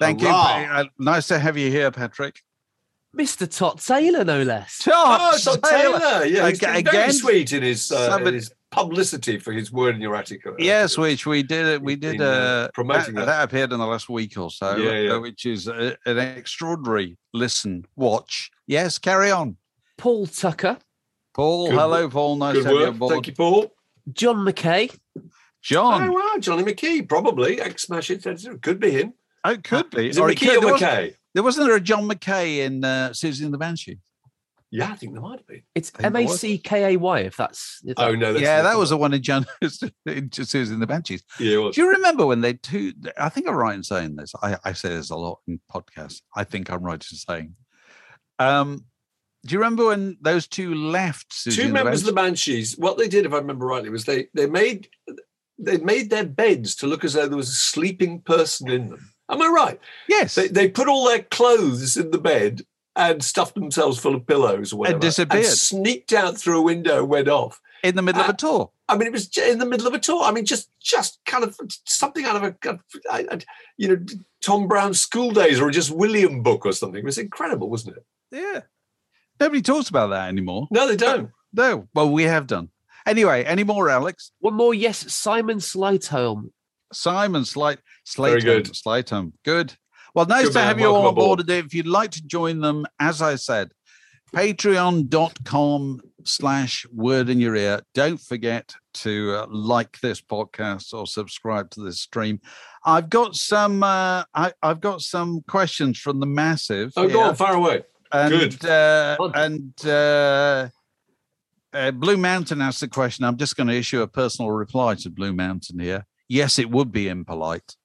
Thank 0.00 0.20
Hurrah. 0.22 0.60
you. 0.60 0.66
Uh, 0.66 0.84
nice 0.98 1.28
to 1.28 1.38
have 1.38 1.56
you 1.56 1.70
here, 1.70 1.90
Patrick. 1.90 2.40
Mr. 3.16 3.50
Tot 3.50 3.80
Taylor, 3.80 4.24
no 4.24 4.42
less. 4.42 4.86
Oh, 4.90 5.30
it's 5.34 5.46
not 5.46 5.62
Taylor. 5.62 6.26
Yeah, 6.26 6.48
he's 6.50 6.62
Aga- 6.62 6.74
been 6.74 6.84
very 6.84 6.98
again, 7.04 7.12
sweet 7.12 7.52
in 7.52 7.62
his, 7.62 7.90
uh, 7.90 8.18
in 8.22 8.34
his 8.34 8.52
publicity 8.70 9.38
for 9.38 9.52
his 9.52 9.72
word 9.72 9.94
in 9.94 10.02
your 10.02 10.14
article. 10.14 10.54
Yes, 10.58 10.98
which 10.98 11.24
we 11.24 11.42
did. 11.42 11.82
We 11.82 11.96
did. 11.96 12.16
in, 12.16 12.20
uh, 12.20 12.24
Uh, 12.24 12.68
promoting 12.74 13.14
that, 13.14 13.24
that. 13.24 13.38
that 13.38 13.44
appeared 13.44 13.72
in 13.72 13.78
the 13.78 13.86
last 13.86 14.10
week 14.10 14.36
or 14.36 14.50
so. 14.50 14.76
Yeah, 14.76 14.98
yeah. 14.98 15.12
uh, 15.12 15.20
which 15.20 15.46
is 15.46 15.66
a, 15.66 15.96
an 16.04 16.18
extraordinary 16.18 17.16
listen, 17.32 17.86
watch. 17.96 18.50
Yes, 18.66 18.98
carry 18.98 19.30
on, 19.30 19.56
Paul 19.96 20.26
Tucker, 20.26 20.76
Paul. 21.34 21.68
Good 21.70 21.78
hello, 21.78 22.10
Paul. 22.10 22.36
Nice 22.36 22.54
Good 22.56 22.62
to 22.64 22.68
have 22.68 22.74
you 22.74 22.80
work. 22.80 22.88
on 22.90 22.98
board. 22.98 23.12
Thank 23.12 23.26
you, 23.28 23.32
Paul. 23.34 23.72
John 24.12 24.36
McKay, 24.44 24.94
John. 25.66 26.08
Oh, 26.08 26.12
wow. 26.12 26.36
Johnny 26.38 26.62
McKee, 26.62 27.08
probably. 27.08 27.60
Ex 27.60 27.82
Smash 27.84 28.08
Hits 28.08 28.26
editor. 28.26 28.56
Could 28.58 28.78
be 28.80 28.90
him. 28.92 29.14
Oh, 29.44 29.50
it 29.50 29.64
could 29.64 29.90
be. 29.90 30.08
Is 30.10 30.16
it 30.16 30.20
Or 30.20 30.28
McKee 30.28 30.38
could- 30.38 30.48
or 30.58 30.60
there, 30.60 30.72
wasn't, 30.72 30.90
McKay? 30.92 31.14
there 31.34 31.42
wasn't 31.42 31.66
there 31.66 31.76
a 31.76 31.80
John 31.80 32.08
McKay 32.08 32.58
in 32.64 32.84
uh, 32.84 33.10
Siouxsie 33.10 33.44
and 33.44 33.52
the 33.54 33.58
Banshee? 33.58 33.98
Yeah, 34.72 34.90
I 34.90 34.96
think 34.96 35.12
there 35.12 35.22
might 35.22 35.38
have 35.38 35.46
been. 35.46 35.62
it's 35.76 35.92
I 35.94 35.98
think 35.98 36.06
M 36.06 36.16
it 36.16 36.22
A 36.24 36.26
was. 36.26 36.40
C 36.40 36.58
K 36.58 36.94
A 36.94 36.96
Y. 36.98 37.20
If 37.20 37.36
that's 37.36 37.80
if 37.84 37.94
Oh, 37.98 38.10
that- 38.10 38.16
no. 38.18 38.32
That's 38.32 38.42
yeah, 38.42 38.56
that 38.56 38.62
different. 38.62 38.78
was 38.80 38.90
the 38.90 38.96
one 38.96 39.14
in 39.14 39.22
John 39.22 39.46
in 39.62 39.68
Siouxsie 40.30 40.72
and 40.72 40.82
the 40.82 40.86
Banshees. 40.86 41.22
Yeah, 41.38 41.54
it 41.54 41.56
was. 41.58 41.74
Do 41.76 41.82
you 41.82 41.90
remember 41.90 42.26
when 42.26 42.40
they 42.40 42.54
two? 42.54 42.92
I 43.18 43.28
think 43.28 43.48
I'm 43.48 43.54
right 43.54 43.74
in 43.76 43.84
saying 43.84 44.16
this. 44.16 44.34
I, 44.42 44.56
I 44.64 44.72
say 44.72 44.88
this 44.90 45.10
a 45.10 45.16
lot 45.16 45.38
in 45.46 45.60
podcasts. 45.72 46.20
I 46.34 46.42
think 46.44 46.70
I'm 46.70 46.82
right 46.82 46.94
in 47.10 47.16
saying. 47.16 47.54
Um, 48.38 48.84
do 49.46 49.52
you 49.52 49.60
remember 49.60 49.86
when 49.86 50.16
those 50.20 50.48
two 50.48 50.74
left? 50.74 51.30
Siouxsie 51.30 51.54
Two 51.54 51.62
and 51.62 51.72
members 51.72 52.00
of 52.00 52.06
the 52.06 52.12
Banshees? 52.12 52.74
Banshees. 52.74 52.78
What 52.78 52.98
they 52.98 53.06
did, 53.08 53.24
if 53.24 53.32
I 53.32 53.36
remember 53.38 53.66
rightly, 53.66 53.90
was 53.90 54.04
they 54.04 54.26
they 54.34 54.46
made 54.46 54.88
they 55.58 55.78
made 55.78 56.10
their 56.10 56.24
beds 56.24 56.74
to 56.76 56.86
look 56.86 57.04
as 57.04 57.14
though 57.14 57.26
there 57.28 57.36
was 57.36 57.48
a 57.50 57.54
sleeping 57.54 58.20
person 58.20 58.70
in 58.70 58.88
them. 58.90 59.12
Am 59.28 59.42
I 59.42 59.46
right? 59.48 59.80
Yes, 60.08 60.34
They 60.34 60.48
they 60.48 60.68
put 60.68 60.88
all 60.88 61.06
their 61.06 61.22
clothes 61.22 61.96
in 61.96 62.10
the 62.10 62.18
bed 62.18 62.62
and 62.94 63.22
stuffed 63.22 63.54
themselves 63.54 63.98
full 63.98 64.14
of 64.14 64.26
pillows 64.26 64.72
or 64.72 64.78
whatever, 64.78 64.98
disappeared. 65.00 65.44
sneaked 65.46 66.12
out 66.12 66.38
through 66.38 66.58
a 66.60 66.62
window, 66.62 67.00
and 67.00 67.08
went 67.08 67.28
off. 67.28 67.60
in 67.82 67.94
the 67.96 68.02
middle 68.02 68.22
of 68.22 68.28
uh, 68.28 68.32
a 68.32 68.36
tour. 68.36 68.70
I 68.88 68.96
mean, 68.96 69.06
it 69.08 69.12
was 69.12 69.36
in 69.36 69.58
the 69.58 69.66
middle 69.66 69.86
of 69.88 69.94
a 69.94 69.98
tour. 69.98 70.22
I 70.22 70.30
mean, 70.32 70.44
just 70.44 70.70
just 70.80 71.18
kind 71.26 71.42
of 71.44 71.58
something 71.86 72.24
out 72.24 72.36
of 72.36 72.42
a, 72.44 72.52
kind 72.52 72.78
of, 72.78 73.00
I- 73.10 73.26
I- 73.34 73.40
you 73.76 73.88
know, 73.88 73.98
Tom 74.40 74.68
Brown's 74.68 75.00
School 75.00 75.32
Days 75.32 75.60
or 75.60 75.70
just 75.70 75.90
William 75.90 76.42
book 76.42 76.64
or 76.64 76.72
something. 76.72 77.00
It 77.00 77.04
was 77.04 77.18
incredible, 77.18 77.68
wasn't 77.68 77.96
it? 77.96 78.04
Yeah, 78.30 78.60
nobody 79.40 79.60
talks 79.62 79.88
about 79.88 80.08
that 80.10 80.28
anymore. 80.28 80.68
No, 80.70 80.86
they 80.86 80.96
don't. 80.96 81.30
No, 81.52 81.88
well, 81.94 82.10
we 82.10 82.22
have 82.24 82.46
done. 82.46 82.70
Anyway, 83.06 83.44
any 83.44 83.62
more, 83.64 83.88
Alex? 83.88 84.32
One 84.40 84.54
more, 84.54 84.74
yes, 84.74 85.12
Simon 85.12 85.58
Slightholm. 85.58 86.50
Simon 86.92 87.44
Slight 87.44 87.78
Very 88.16 88.40
Slayton. 88.40 88.62
good. 88.62 88.76
Slayton. 88.76 89.32
Good. 89.44 89.74
Well, 90.14 90.26
nice 90.26 90.44
Good 90.44 90.52
to 90.54 90.58
man. 90.58 90.66
have 90.68 90.80
you 90.80 90.86
all 90.86 90.92
Welcome 91.02 91.08
on 91.08 91.14
board 91.14 91.24
aboard. 91.26 91.38
today. 91.40 91.58
If 91.58 91.74
you'd 91.74 91.86
like 91.86 92.10
to 92.12 92.26
join 92.26 92.60
them, 92.60 92.86
as 92.98 93.20
I 93.22 93.36
said, 93.36 93.70
patreon.com 94.34 96.00
slash 96.24 96.86
word 96.92 97.28
in 97.28 97.38
your 97.40 97.54
ear. 97.54 97.80
Don't 97.94 98.20
forget 98.20 98.74
to 98.94 99.34
uh, 99.34 99.46
like 99.50 100.00
this 100.00 100.20
podcast 100.20 100.92
or 100.92 101.06
subscribe 101.06 101.70
to 101.70 101.80
this 101.80 102.00
stream. 102.00 102.40
I've 102.84 103.08
got 103.10 103.36
some 103.36 103.82
uh, 103.82 104.24
I, 104.34 104.52
I've 104.62 104.80
got 104.80 105.02
some 105.02 105.42
questions 105.48 105.98
from 105.98 106.20
the 106.20 106.26
massive. 106.26 106.92
Oh, 106.96 107.08
go 107.08 107.20
on, 107.22 107.34
far 107.36 107.54
away. 107.54 107.82
And, 108.12 108.30
Good. 108.30 108.64
Uh, 108.64 109.16
Fun. 109.16 109.32
and 109.34 109.86
uh, 111.76 111.88
uh, 111.88 111.90
Blue 111.90 112.16
Mountain 112.16 112.60
asked 112.60 112.80
the 112.80 112.88
question. 112.88 113.24
I'm 113.24 113.36
just 113.36 113.56
going 113.56 113.68
to 113.68 113.74
issue 113.74 114.02
a 114.02 114.08
personal 114.08 114.50
reply 114.50 114.94
to 114.96 115.10
Blue 115.10 115.32
Mountain 115.32 115.78
here. 115.78 116.06
Yes, 116.28 116.58
it 116.58 116.70
would 116.70 116.90
be 116.92 117.08
impolite. 117.08 117.76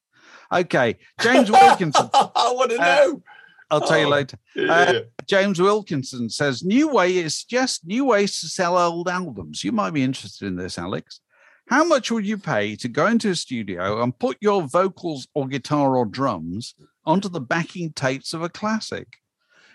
Okay, 0.52 0.98
James 1.22 1.50
Wilkinson. 1.52 2.10
I 2.14 2.52
want 2.56 2.72
to 2.72 2.78
Uh, 2.78 2.86
know. 2.86 3.24
I'll 3.70 3.82
tell 3.82 4.00
you 4.00 4.08
Oh. 4.08 4.10
later. 4.10 4.38
Yeah, 4.56 4.72
uh. 4.74 5.00
James 5.28 5.62
Wilkinson 5.62 6.30
says 6.30 6.64
new 6.64 6.90
way 6.90 7.18
is 7.18 7.44
just 7.46 7.86
new 7.86 8.06
ways 8.06 8.42
to 8.42 8.48
sell 8.48 8.78
old 8.78 9.08
albums. 9.08 9.64
You 9.64 9.72
might 9.72 9.92
be 9.94 10.04
interested 10.04 10.46
in 10.48 10.58
this, 10.58 10.78
Alex. 10.78 11.22
How 11.70 11.86
much 11.86 12.12
would 12.12 12.26
you 12.26 12.38
pay 12.38 12.76
to 12.78 12.90
go 12.90 13.06
into 13.08 13.30
a 13.30 13.36
studio 13.36 14.04
and 14.04 14.18
put 14.18 14.36
your 14.42 14.64
vocals 14.68 15.28
or 15.34 15.48
guitar 15.48 15.96
or 15.96 16.06
drums 16.06 16.76
onto 17.06 17.30
the 17.30 17.40
backing 17.40 17.94
tapes 17.94 18.34
of 18.34 18.42
a 18.42 18.50
classic? 18.50 19.08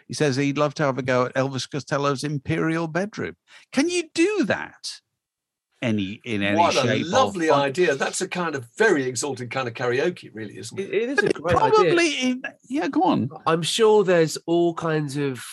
He 0.09 0.15
says 0.15 0.37
he'd 0.37 0.59
love 0.59 0.75
to 0.75 0.85
have 0.85 0.99
a 0.99 1.03
go 1.03 1.27
at 1.27 1.35
Elvis 1.35 1.69
Costello's 1.71 2.23
Imperial 2.25 2.87
Bedroom. 2.89 3.37
Can 3.73 3.89
you 3.89 4.05
do 4.15 4.45
that? 4.45 5.01
Any 5.83 6.21
in 6.25 6.43
any 6.43 6.57
what 6.57 6.75
a 6.75 6.81
shape? 6.81 7.07
or 7.07 7.09
lovely 7.11 7.49
form? 7.49 7.61
idea. 7.61 7.95
That's 7.97 8.21
a 8.23 8.29
kind 8.29 8.55
of 8.55 8.67
very 8.79 9.05
exalted 9.05 9.51
kind 9.51 9.69
of 9.69 9.75
karaoke, 9.75 10.31
really, 10.33 10.57
isn't 10.57 10.79
It, 10.79 10.89
it? 10.91 10.95
it 10.95 11.09
is 11.11 11.19
a 11.19 11.29
great 11.29 11.57
Probably, 11.57 11.91
idea. 12.19 12.37
yeah. 12.69 12.89
Go 12.89 13.03
on. 13.03 13.29
I'm 13.47 13.63
sure 13.63 14.03
there's 14.03 14.39
all 14.47 14.73
kinds 14.75 15.17
of 15.19 15.45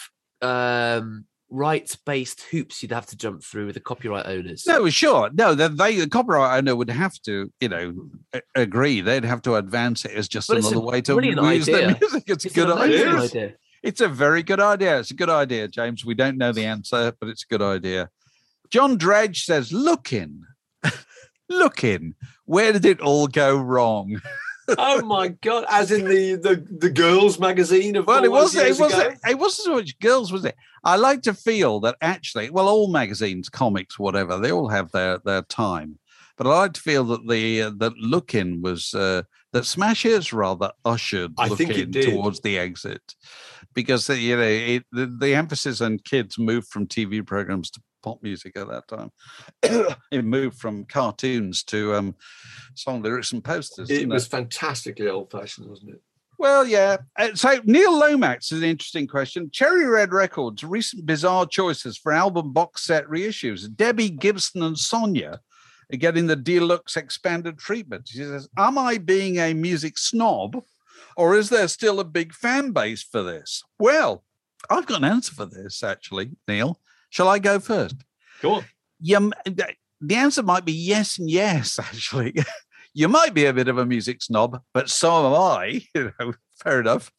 um, 0.41 1.25
rights-based 1.49 2.41
hoops 2.51 2.81
you'd 2.81 2.91
have 2.93 3.05
to 3.07 3.17
jump 3.17 3.43
through 3.43 3.65
with 3.65 3.75
the 3.75 3.81
copyright 3.81 4.25
owners. 4.25 4.63
No, 4.65 4.89
sure. 4.89 5.29
No, 5.33 5.55
the, 5.55 5.67
they, 5.69 5.97
the 5.97 6.07
copyright 6.09 6.57
owner 6.59 6.75
would 6.75 6.89
have 6.89 7.19
to, 7.25 7.51
you 7.59 7.69
know, 7.69 7.93
a- 8.33 8.41
agree. 8.55 9.01
They'd 9.01 9.25
have 9.25 9.41
to 9.43 9.55
advance 9.55 10.05
it 10.05 10.11
as 10.11 10.27
just 10.29 10.47
But 10.47 10.59
another 10.59 10.79
way 10.79 11.01
to 11.01 11.15
brilliant 11.15 11.41
use 11.53 11.65
their 11.65 11.89
idea. 11.89 11.97
music. 12.01 12.23
It's, 12.27 12.45
It's 12.45 12.55
a 12.55 12.59
good 12.59 12.71
idea. 12.71 13.09
idea. 13.17 13.53
It's 13.84 13.99
a 13.99 14.07
very 14.07 14.43
good 14.43 14.61
idea. 14.61 14.99
It's 14.99 15.11
a 15.11 15.15
good 15.15 15.29
idea, 15.29 15.67
James. 15.67 16.05
We 16.05 16.15
don't 16.15 16.38
know 16.38 16.53
the 16.53 16.65
answer, 16.65 17.13
but 17.19 17.27
it's 17.27 17.43
a 17.43 17.47
good 17.47 17.61
idea. 17.61 18.09
John 18.69 18.97
Dredge 18.97 19.45
says, 19.45 19.73
"Looking, 19.73 20.45
looking, 21.49 22.15
where 22.45 22.71
did 22.71 22.86
it 22.86 23.01
all 23.01 23.27
go 23.27 23.57
wrong?" 23.57 24.21
oh 24.77 25.01
my 25.01 25.27
god! 25.27 25.65
As 25.69 25.91
in 25.91 26.05
the 26.05 26.36
the, 26.36 26.65
the 26.79 26.89
girls' 26.89 27.39
magazine 27.39 27.97
of 27.97 28.07
Well, 28.07 28.23
it 28.23 28.31
wasn't. 28.31 28.67
It 28.67 28.79
wasn't. 28.79 29.19
It 29.27 29.38
wasn't 29.38 29.65
so 29.65 29.75
much 29.75 29.99
girls, 29.99 30.31
was 30.31 30.45
it? 30.45 30.55
I 30.86 30.95
like 30.95 31.21
to 31.23 31.34
feel 31.34 31.81
that 31.81 31.97
actually, 32.01 32.49
well, 32.49 32.69
all 32.69 32.88
magazines, 32.89 33.49
comics, 33.49 33.99
whatever, 33.99 34.38
they 34.38 34.51
all 34.51 34.69
have 34.69 34.91
their 34.91 35.17
their 35.19 35.41
time. 35.43 35.99
But 36.38 36.47
I 36.47 36.51
like 36.51 36.73
to 36.73 36.81
feel 36.81 37.03
that 37.05 37.27
the 37.27 37.63
uh, 37.63 37.71
that 37.77 37.97
looking 37.97 38.61
was 38.61 38.93
uh, 38.93 39.23
that 39.53 39.65
Smash 39.65 40.05
is 40.05 40.33
rather 40.33 40.71
ushered 40.83 41.33
I 41.37 41.47
looking 41.47 41.91
towards 41.91 42.41
the 42.41 42.57
exit, 42.57 43.01
because 43.73 44.09
uh, 44.09 44.13
you 44.13 44.35
know 44.35 44.43
it, 44.43 44.83
the, 44.91 45.05
the 45.05 45.35
emphasis 45.35 45.79
on 45.79 45.99
kids 45.99 46.37
moved 46.37 46.67
from 46.67 46.87
TV 46.87 47.25
programs 47.25 47.71
to 47.71 47.81
pop 48.01 48.21
music 48.21 48.57
at 48.57 48.67
that 48.67 48.87
time. 48.87 49.11
it 50.11 50.25
moved 50.25 50.59
from 50.59 50.85
cartoons 50.85 51.63
to 51.63 51.95
um, 51.95 52.15
song 52.75 53.01
lyrics 53.01 53.31
and 53.31 53.43
posters. 53.43 53.89
It 53.89 54.09
was 54.09 54.27
fantastically 54.27 55.07
old-fashioned, 55.07 55.69
wasn't 55.69 55.91
it? 55.91 56.01
well, 56.43 56.67
yeah. 56.67 56.97
Uh, 57.17 57.33
So 57.35 57.61
Neil 57.63 57.97
Lomax 57.97 58.51
is 58.51 58.61
an 58.61 58.69
interesting 58.69 59.07
question. 59.07 59.49
Cherry 59.51 59.85
Red 59.85 60.11
Records 60.11 60.63
recent 60.63 61.05
bizarre 61.05 61.45
choices 61.45 61.97
for 61.97 62.11
album 62.11 62.51
box 62.51 62.83
set 62.83 63.05
reissues. 63.05 63.73
Debbie 63.73 64.09
Gibson 64.09 64.61
and 64.63 64.77
Sonia 64.77 65.39
getting 65.97 66.27
the 66.27 66.35
deluxe 66.35 66.97
expanded 66.97 67.57
treatment. 67.57 68.07
She 68.07 68.19
says, 68.19 68.49
"Am 68.57 68.77
I 68.77 68.97
being 68.97 69.37
a 69.37 69.53
music 69.53 69.97
snob, 69.97 70.63
or 71.15 71.35
is 71.35 71.49
there 71.49 71.67
still 71.67 71.99
a 71.99 72.05
big 72.05 72.33
fan 72.33 72.71
base 72.71 73.03
for 73.03 73.23
this?" 73.23 73.63
Well, 73.79 74.23
I've 74.69 74.85
got 74.85 74.99
an 74.99 75.05
answer 75.05 75.33
for 75.33 75.45
this 75.45 75.83
actually, 75.83 76.31
Neil. 76.47 76.79
Shall 77.09 77.27
I 77.27 77.39
go 77.39 77.59
first? 77.59 77.95
Go 78.41 78.53
on. 78.53 78.65
Yeah, 78.99 79.19
the 79.45 80.15
answer 80.15 80.43
might 80.43 80.65
be 80.65 80.73
yes 80.73 81.17
and 81.17 81.29
yes, 81.29 81.79
actually. 81.79 82.33
you 82.93 83.07
might 83.07 83.33
be 83.33 83.45
a 83.45 83.53
bit 83.53 83.67
of 83.67 83.77
a 83.77 83.85
music 83.85 84.21
snob, 84.21 84.61
but 84.73 84.89
so 84.89 85.27
am 85.27 85.33
I. 85.33 85.81
You 85.95 86.11
know, 86.19 86.33
fair 86.63 86.79
enough. 86.79 87.11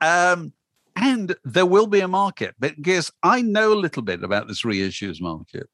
Um, 0.00 0.52
and 0.96 1.34
there 1.44 1.66
will 1.66 1.86
be 1.86 2.00
a 2.00 2.08
market. 2.08 2.54
But 2.58 2.80
guess 2.80 3.10
I 3.22 3.42
know 3.42 3.72
a 3.72 3.74
little 3.74 4.02
bit 4.02 4.22
about 4.22 4.48
this 4.48 4.62
reissues 4.62 5.20
market 5.20 5.68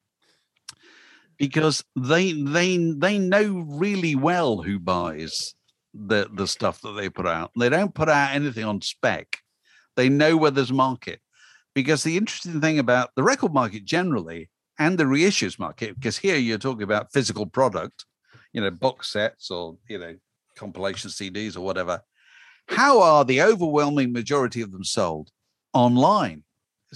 because 1.39 1.85
they 1.97 2.33
they 2.33 2.77
they 2.77 3.19
know 3.19 3.65
really 3.67 4.15
well 4.17 4.63
who 4.63 4.79
buys 4.79 5.55
the 5.95 6.29
the 6.33 6.47
stuff 6.47 6.81
that 6.83 6.93
they 6.93 7.09
put 7.09 7.27
out. 7.27 7.53
They 7.59 7.69
don't 7.69 7.95
put 7.95 8.09
out 8.09 8.35
anything 8.35 8.65
on 8.65 8.83
spec. 8.83 9.39
They 9.97 10.09
know 10.09 10.37
where 10.37 10.51
there's 10.51 10.73
market. 10.73 11.21
Because 11.75 12.03
the 12.03 12.17
interesting 12.17 12.61
thing 12.61 12.79
about 12.79 13.11
the 13.15 13.23
record 13.23 13.53
market 13.53 13.85
generally 13.85 14.51
and 14.79 14.99
the 14.99 15.05
reissues 15.05 15.59
market, 15.59 15.95
because 15.95 16.19
here 16.19 16.37
you're 16.37 16.59
talking 16.59 16.83
about 16.83 17.13
physical 17.13 17.47
product, 17.47 18.05
you 18.53 18.61
know, 18.61 18.71
box 18.71 19.13
sets 19.13 19.51
or 19.51 19.77
you 19.89 19.99
know, 19.99 20.17
compilation 20.57 21.11
CDs 21.11 21.57
or 21.57 21.61
whatever. 21.61 22.03
How 22.69 23.01
are 23.01 23.25
the 23.25 23.43
overwhelming 23.43 24.13
majority 24.13 24.61
of 24.61 24.73
them 24.73 24.85
sold 24.85 25.31
online? 25.73 26.43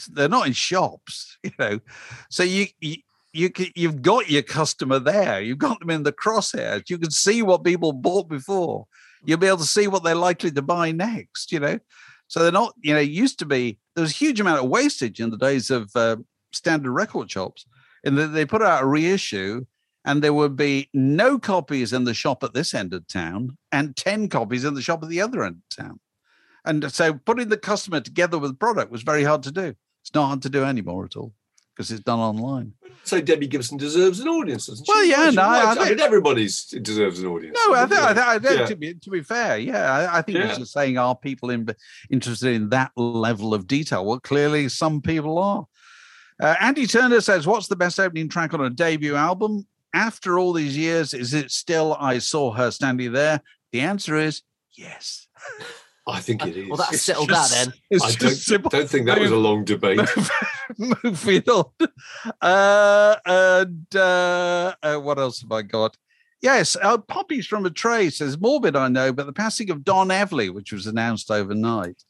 They're 0.08 0.28
not 0.28 0.46
in 0.46 0.52
shops, 0.52 1.38
you 1.42 1.52
know. 1.58 1.80
So 2.28 2.42
you, 2.42 2.66
you 2.80 2.96
you 3.32 3.50
can, 3.50 3.68
you've 3.74 4.02
got 4.02 4.30
your 4.30 4.42
customer 4.42 4.98
there. 4.98 5.40
You've 5.40 5.58
got 5.58 5.80
them 5.80 5.90
in 5.90 6.02
the 6.02 6.12
crosshairs. 6.12 6.90
You 6.90 6.98
can 6.98 7.10
see 7.10 7.42
what 7.42 7.64
people 7.64 7.92
bought 7.92 8.28
before. 8.28 8.86
You'll 9.24 9.38
be 9.38 9.46
able 9.46 9.58
to 9.58 9.64
see 9.64 9.86
what 9.86 10.04
they're 10.04 10.14
likely 10.14 10.50
to 10.50 10.62
buy 10.62 10.92
next. 10.92 11.52
You 11.52 11.60
know, 11.60 11.78
so 12.28 12.40
they're 12.40 12.52
not. 12.52 12.74
You 12.82 12.94
know, 12.94 13.00
used 13.00 13.38
to 13.38 13.46
be 13.46 13.78
there 13.94 14.02
was 14.02 14.10
a 14.10 14.16
huge 14.16 14.40
amount 14.40 14.62
of 14.62 14.68
wastage 14.68 15.20
in 15.20 15.30
the 15.30 15.38
days 15.38 15.70
of 15.70 15.90
uh, 15.94 16.16
standard 16.52 16.92
record 16.92 17.30
shops, 17.30 17.64
and 18.04 18.18
the, 18.18 18.26
they 18.26 18.44
put 18.44 18.62
out 18.62 18.82
a 18.82 18.86
reissue, 18.86 19.64
and 20.04 20.22
there 20.22 20.34
would 20.34 20.56
be 20.56 20.90
no 20.92 21.38
copies 21.38 21.92
in 21.92 22.04
the 22.04 22.14
shop 22.14 22.44
at 22.44 22.54
this 22.54 22.74
end 22.74 22.92
of 22.92 23.06
town, 23.06 23.56
and 23.70 23.96
ten 23.96 24.28
copies 24.28 24.64
in 24.64 24.74
the 24.74 24.82
shop 24.82 25.02
at 25.02 25.08
the 25.08 25.20
other 25.20 25.42
end 25.42 25.62
of 25.70 25.84
town. 25.84 26.00
And 26.64 26.92
so 26.92 27.14
putting 27.14 27.48
the 27.48 27.56
customer 27.56 28.00
together 28.00 28.38
with 28.38 28.52
the 28.52 28.56
product 28.56 28.92
was 28.92 29.02
very 29.02 29.24
hard 29.24 29.42
to 29.44 29.52
do. 29.52 29.74
It's 30.02 30.14
not 30.14 30.26
hard 30.26 30.42
to 30.42 30.48
do 30.48 30.64
anymore 30.64 31.04
at 31.04 31.16
all 31.16 31.32
because 31.74 31.90
it's 31.90 32.02
done 32.02 32.18
online. 32.18 32.72
So 33.04 33.20
Debbie 33.20 33.48
Gibson 33.48 33.78
deserves 33.78 34.20
an 34.20 34.28
audience, 34.28 34.66
doesn't 34.66 34.86
she? 34.86 34.92
Well, 34.92 35.04
yeah, 35.04 35.30
She 35.30 35.36
no, 35.36 35.42
I 35.42 35.74
I, 35.76 35.88
mean, 35.88 36.00
everybody's 36.00 36.66
deserves 36.66 37.20
an 37.20 37.26
audience. 37.26 37.58
No, 37.66 37.74
I 37.74 37.86
think, 37.86 38.00
I, 38.00 38.14
think, 38.14 38.26
I 38.26 38.38
think 38.38 38.60
Yeah. 38.60 38.66
to, 38.66 38.76
be, 38.76 38.94
to 38.94 39.10
be 39.10 39.22
fair, 39.22 39.58
yeah, 39.58 39.92
I, 39.92 40.18
I 40.18 40.22
think 40.22 40.38
Yeah. 40.38 40.48
it's 40.50 40.58
just 40.58 40.72
saying, 40.72 40.98
are 40.98 41.16
people 41.16 41.50
in, 41.50 41.66
interested 42.10 42.54
in 42.54 42.68
that 42.68 42.92
level 42.96 43.54
of 43.54 43.66
detail? 43.66 44.04
Well, 44.04 44.20
clearly 44.20 44.68
some 44.68 45.00
people 45.02 45.38
are. 45.38 45.66
Uh, 46.40 46.54
Andy 46.60 46.86
Turner 46.86 47.20
says, 47.20 47.46
What's 47.46 47.68
the 47.68 47.76
best 47.76 47.98
opening 47.98 48.28
track 48.28 48.54
on 48.54 48.60
a 48.64 48.70
debut 48.70 49.16
album? 49.16 49.66
After 49.94 50.38
all 50.38 50.52
these 50.52 50.76
years, 50.76 51.12
is 51.12 51.34
it 51.34 51.50
still 51.50 51.96
I 52.00 52.18
Saw 52.18 52.52
Her 52.52 52.70
Standing 52.70 53.12
There? 53.12 53.40
The 53.72 53.80
answer 53.80 54.16
is 54.16 54.42
yes. 54.74 55.26
I 56.12 56.20
think 56.20 56.46
it 56.46 56.56
is. 56.56 56.68
Well, 56.68 56.76
that's 56.76 56.92
It's 56.94 57.02
settled 57.02 57.28
just- 57.28 57.52
that 57.54 57.64
then. 57.66 57.74
It's 57.90 58.04
I 58.04 58.12
don't, 58.12 58.30
simple. 58.34 58.70
don't 58.70 58.88
think 58.88 59.06
that 59.06 59.20
was 59.20 59.30
a 59.30 59.36
long 59.36 59.64
debate. 59.64 60.00
Move 60.78 61.48
on. 61.48 61.64
Uh, 62.40 63.16
and 63.26 63.86
uh, 63.96 64.74
uh, 64.82 64.96
what 64.96 65.18
else 65.18 65.40
have 65.42 65.52
I 65.52 65.62
got? 65.62 65.96
Yes, 66.40 66.76
uh, 66.82 66.98
Poppies 66.98 67.46
from 67.46 67.66
a 67.66 67.70
Tray 67.70 68.10
says 68.10 68.38
morbid, 68.40 68.74
I 68.74 68.88
know, 68.88 69.12
but 69.12 69.26
the 69.26 69.32
passing 69.32 69.70
of 69.70 69.84
Don 69.84 70.08
Everly, 70.08 70.52
which 70.52 70.72
was 70.72 70.86
announced 70.86 71.30
overnight, 71.30 72.02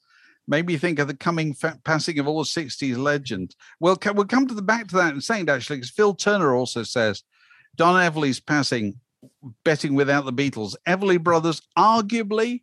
made 0.48 0.66
me 0.66 0.76
think 0.78 0.98
of 0.98 1.06
the 1.08 1.14
coming 1.16 1.52
fa- 1.52 1.78
passing 1.84 2.18
of 2.18 2.26
all 2.26 2.44
60s 2.44 2.96
legend. 2.96 3.54
Well, 3.78 3.96
co- 3.96 4.12
we'll 4.12 4.24
come 4.24 4.46
to 4.46 4.54
the 4.54 4.62
back 4.62 4.88
to 4.88 4.96
that 4.96 5.12
in 5.12 5.18
a 5.18 5.22
second, 5.22 5.50
actually, 5.50 5.76
because 5.76 5.90
Phil 5.90 6.14
Turner 6.14 6.54
also 6.54 6.82
says 6.82 7.22
Don 7.76 7.94
Everly's 7.96 8.40
passing, 8.40 8.94
betting 9.64 9.94
without 9.94 10.24
the 10.24 10.32
Beatles. 10.32 10.76
Everly 10.88 11.22
Brothers, 11.22 11.60
arguably 11.78 12.62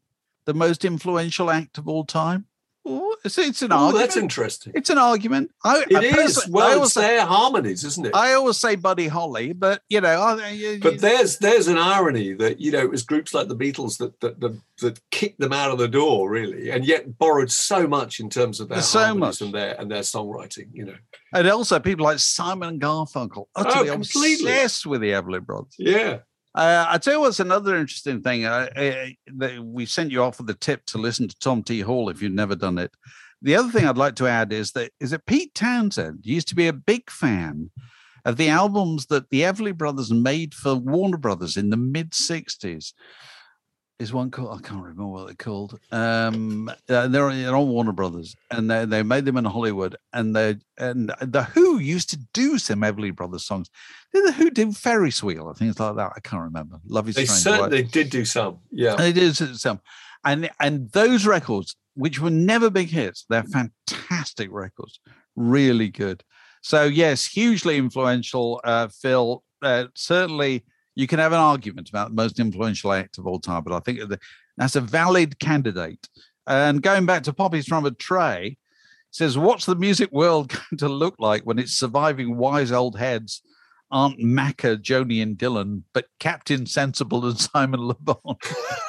the 0.49 0.53
most 0.55 0.83
influential 0.83 1.51
act 1.51 1.77
of 1.77 1.87
all 1.87 2.03
time. 2.03 2.45
Oh, 2.91 3.15
it's, 3.23 3.37
it's 3.37 3.61
an 3.61 3.71
Oh, 3.71 3.75
argument. 3.75 3.99
that's 4.07 4.17
interesting. 4.17 4.73
It's 4.75 4.89
an 4.89 4.97
argument. 4.97 5.51
I, 5.63 5.83
It 5.91 5.95
I 5.97 5.99
is. 6.05 6.15
personally- 6.15 6.47
I 6.47 6.65
Well, 6.65 6.75
always 6.77 6.93
say, 6.93 7.01
their 7.01 7.25
harmonies, 7.25 7.83
isn't 7.83 8.07
it? 8.07 8.15
I 8.15 8.33
always 8.33 8.57
say 8.57 8.75
Buddy 8.77 9.07
Holly, 9.07 9.53
but 9.53 9.83
you 9.89 10.01
know, 10.01 10.09
I, 10.19 10.49
you, 10.49 10.79
But 10.81 10.93
you- 10.93 10.99
there's 10.99 11.37
there's 11.37 11.67
an 11.67 11.77
irony 11.77 12.33
that 12.33 12.59
you 12.59 12.71
know 12.71 12.79
it 12.79 12.89
was 12.89 13.03
groups 13.03 13.31
like 13.33 13.47
the 13.47 13.55
Beatles 13.55 13.97
that 13.99 14.19
that 14.21 14.39
that, 14.39 14.59
that 14.81 14.99
kicked 15.11 15.39
them 15.39 15.53
out 15.53 15.69
of 15.71 15.77
the 15.77 15.89
door 15.89 16.31
really, 16.31 16.71
and 16.71 16.83
yet 16.83 17.19
borrowed 17.19 17.51
so 17.51 17.85
much 17.85 18.19
in 18.19 18.27
terms 18.29 18.59
of 18.59 18.69
their 18.69 18.81
so 18.81 18.99
harmonies 18.99 19.19
much. 19.19 19.41
and 19.41 19.53
their 19.53 19.79
and 19.79 19.91
their 19.91 20.01
songwriting. 20.01 20.69
You 20.73 20.85
know, 20.85 20.95
and 21.33 21.47
also 21.47 21.79
people 21.79 22.05
like 22.05 22.17
Simon 22.19 22.69
and 22.69 22.81
Garfunkel, 22.81 23.45
utterly 23.55 23.89
Oh, 23.89 23.93
completely. 23.93 24.49
obsessed 24.51 24.87
with 24.87 25.01
the 25.01 25.11
Everly 25.11 25.45
Brothers. 25.45 25.75
yeah. 25.77 26.19
Uh, 26.55 26.85
I 26.89 26.97
tell 26.97 27.13
you 27.13 27.19
what's 27.19 27.39
another 27.39 27.75
interesting 27.75 28.21
thing. 28.21 28.45
Uh, 28.45 28.69
uh, 28.75 29.05
that 29.37 29.63
we 29.63 29.85
sent 29.85 30.11
you 30.11 30.23
off 30.23 30.39
with 30.39 30.49
a 30.49 30.55
tip 30.55 30.85
to 30.87 30.97
listen 30.97 31.27
to 31.27 31.39
Tom 31.39 31.63
T. 31.63 31.81
Hall 31.81 32.09
if 32.09 32.21
you've 32.21 32.31
never 32.31 32.55
done 32.55 32.77
it. 32.77 32.91
The 33.41 33.55
other 33.55 33.71
thing 33.71 33.85
I'd 33.85 33.97
like 33.97 34.15
to 34.15 34.27
add 34.27 34.51
is 34.51 34.71
that 34.73 34.91
is 34.99 35.11
that 35.11 35.25
Pete 35.25 35.53
Townshend 35.53 36.19
used 36.23 36.47
to 36.49 36.55
be 36.55 36.67
a 36.67 36.73
big 36.73 37.09
fan 37.09 37.69
of 38.25 38.37
the 38.37 38.49
albums 38.49 39.05
that 39.05 39.29
the 39.29 39.41
Everly 39.41 39.75
Brothers 39.75 40.11
made 40.11 40.53
for 40.53 40.75
Warner 40.75 41.17
Brothers 41.17 41.55
in 41.55 41.69
the 41.69 41.77
mid 41.77 42.11
'60s. 42.11 42.93
Is 43.99 44.13
one 44.13 44.31
called? 44.31 44.57
I 44.57 44.65
can't 44.65 44.81
remember 44.81 45.07
what 45.07 45.25
they're 45.25 45.35
called. 45.35 45.77
Um, 45.91 46.69
uh, 46.69 47.07
they're, 47.07 47.33
they're 47.33 47.55
on 47.55 47.67
Warner 47.67 47.91
Brothers, 47.91 48.33
and 48.49 48.71
they, 48.71 48.85
they 48.85 49.03
made 49.03 49.25
them 49.25 49.35
in 49.35 49.43
Hollywood. 49.43 49.97
And 50.13 50.33
they 50.33 50.55
and 50.77 51.13
the 51.21 51.43
Who 51.43 51.79
used 51.79 52.09
to 52.11 52.17
do 52.33 52.57
some 52.57 52.79
Everly 52.79 53.13
Brothers 53.13 53.45
songs. 53.45 53.69
Did 54.13 54.25
the 54.25 54.31
Who 54.31 54.51
do 54.51 54.71
Ferris 54.71 55.21
Wheel 55.21 55.43
or 55.43 55.53
things 55.53 55.77
like 55.81 55.97
that? 55.97 56.13
I 56.15 56.19
can't 56.21 56.43
remember. 56.43 56.79
Love 56.87 57.09
is 57.09 57.15
They 57.15 57.25
strange. 57.25 57.57
Certainly 57.57 57.83
did 57.83 58.09
do 58.09 58.23
some. 58.23 58.59
Yeah. 58.71 58.95
They 58.95 59.11
did 59.11 59.35
some, 59.35 59.81
and 60.23 60.49
and 60.61 60.89
those 60.93 61.25
records, 61.25 61.75
which 61.95 62.21
were 62.21 62.29
never 62.29 62.69
big 62.69 62.87
hits, 62.87 63.25
they're 63.27 63.43
fantastic 63.43 64.49
records, 64.49 65.01
really 65.35 65.89
good. 65.89 66.23
So 66.61 66.85
yes, 66.85 67.25
hugely 67.25 67.75
influential. 67.75 68.61
Uh, 68.63 68.87
Phil, 68.87 69.43
uh, 69.61 69.87
certainly 69.93 70.63
you 70.99 71.07
can 71.07 71.19
have 71.19 71.31
an 71.31 71.39
argument 71.39 71.87
about 71.87 72.09
the 72.09 72.15
most 72.15 72.41
influential 72.41 72.91
act 72.91 73.17
of 73.17 73.25
all 73.25 73.39
time, 73.39 73.63
but 73.63 73.73
I 73.73 73.79
think 73.79 74.01
that's 74.57 74.75
a 74.75 74.81
valid 74.81 75.39
candidate. 75.39 76.09
And 76.45 76.81
going 76.81 77.05
back 77.05 77.23
to 77.23 77.33
Poppy's 77.33 77.67
from 77.67 77.85
a 77.85 77.91
Tray, 77.91 78.57
says, 79.09 79.37
"What's 79.37 79.65
the 79.65 79.75
music 79.75 80.11
world 80.11 80.49
going 80.69 80.77
to 80.79 80.89
look 80.89 81.15
like 81.17 81.43
when 81.43 81.57
its 81.57 81.71
surviving 81.71 82.35
wise 82.35 82.73
old 82.73 82.99
heads?" 82.99 83.41
Aren't 83.91 84.19
Macca, 84.19 84.77
Joni, 84.77 85.23
and 85.23 85.35
Dylan, 85.35 85.81
but 85.93 86.05
Captain 86.19 86.67
Sensible 86.67 87.25
and 87.25 87.39
Simon 87.49 87.79
Le 87.79 87.95
Bon. 87.95 88.35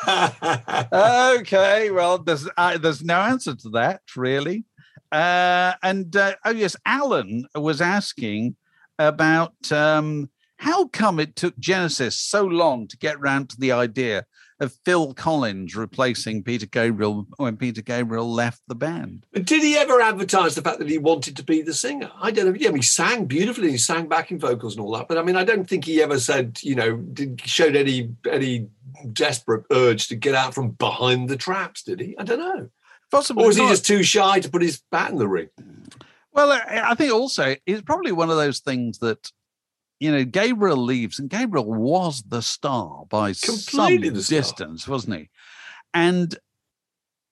okay, 1.39 1.91
well, 1.91 2.19
there's 2.19 2.47
uh, 2.57 2.77
there's 2.77 3.05
no 3.05 3.21
answer 3.21 3.55
to 3.55 3.71
that 3.71 4.03
really. 4.17 4.65
Uh, 5.13 5.75
and 5.85 6.17
uh, 6.17 6.35
oh 6.45 6.51
yes, 6.51 6.75
Alan 6.85 7.47
was 7.55 7.81
asking 7.81 8.57
about 8.99 9.71
um, 9.73 10.29
how 10.61 10.89
come 10.89 11.19
it 11.19 11.37
took 11.37 11.59
Genesis 11.59 12.19
so 12.19 12.45
long 12.45 12.87
to 12.89 12.99
get 12.99 13.19
round 13.19 13.49
to 13.49 13.59
the 13.59 13.73
idea 13.73 14.27
of 14.61 14.77
Phil 14.85 15.15
Collins 15.15 15.75
replacing 15.75 16.43
Peter 16.43 16.67
Gabriel 16.67 17.27
when 17.39 17.57
Peter 17.57 17.81
Gabriel 17.81 18.31
left 18.31 18.61
the 18.69 18.75
band. 18.75 19.25
Did 19.33 19.63
he 19.63 19.79
ever 19.79 20.03
advertise 20.03 20.55
the 20.55 20.61
fact 20.61 20.79
that 20.79 20.89
he 20.91 20.99
wanted 20.99 21.39
to 21.39 21.43
be 21.43 21.63
the 21.63 21.73
singer? 21.73 22.11
I 22.21 22.31
don't 22.31 22.45
know. 22.45 22.55
Yeah, 22.55 22.69
I 22.69 22.73
mean, 22.73 22.83
he 22.83 22.87
sang 22.87 23.25
beautifully. 23.25 23.71
He 23.71 23.79
sang 23.79 24.07
backing 24.07 24.39
vocals 24.39 24.77
and 24.77 24.85
all 24.85 24.93
that. 24.99 25.09
But 25.09 25.17
I 25.17 25.23
mean, 25.23 25.37
I 25.37 25.45
don't 25.45 25.67
think 25.67 25.87
he 25.87 26.03
ever 26.03 26.21
said, 26.21 26.59
you 26.63 26.75
know, 26.75 26.97
did, 26.97 27.41
showed 27.41 27.75
any 27.75 28.11
any 28.31 28.69
desperate 29.15 29.65
urge 29.73 30.09
to 30.09 30.15
get 30.15 30.35
out 30.35 30.55
from 30.55 30.73
behind 30.73 31.31
the 31.31 31.39
traps. 31.39 31.85
Did 31.85 32.01
he? 32.01 32.19
I 32.19 32.25
don't 32.25 32.39
know. 32.39 32.69
Possibly 33.11 33.45
Or 33.45 33.47
was 33.47 33.57
he 33.57 33.67
just 33.67 33.87
too 33.87 34.03
shy 34.03 34.41
to 34.41 34.51
put 34.51 34.61
his 34.61 34.83
bat 34.93 35.11
in 35.11 35.17
the 35.17 35.27
ring? 35.27 35.49
Well, 36.33 36.53
I 36.53 36.91
I 36.91 36.95
think 36.97 37.15
also 37.15 37.57
it's 37.65 37.81
probably 37.81 38.13
one 38.13 38.29
of 38.29 38.37
those 38.37 38.61
things 38.61 38.99
that 38.99 39.33
you 40.01 40.11
know 40.11 40.25
Gabriel 40.25 40.79
leaves, 40.79 41.19
and 41.19 41.31
Gabriel 41.31 41.67
was 41.67 42.23
the 42.27 42.41
star 42.43 43.05
by 43.09 43.33
Completely 43.35 44.09
some 44.09 44.21
star. 44.23 44.39
distance, 44.39 44.89
wasn't 44.89 45.17
he? 45.19 45.31
And 45.95 46.37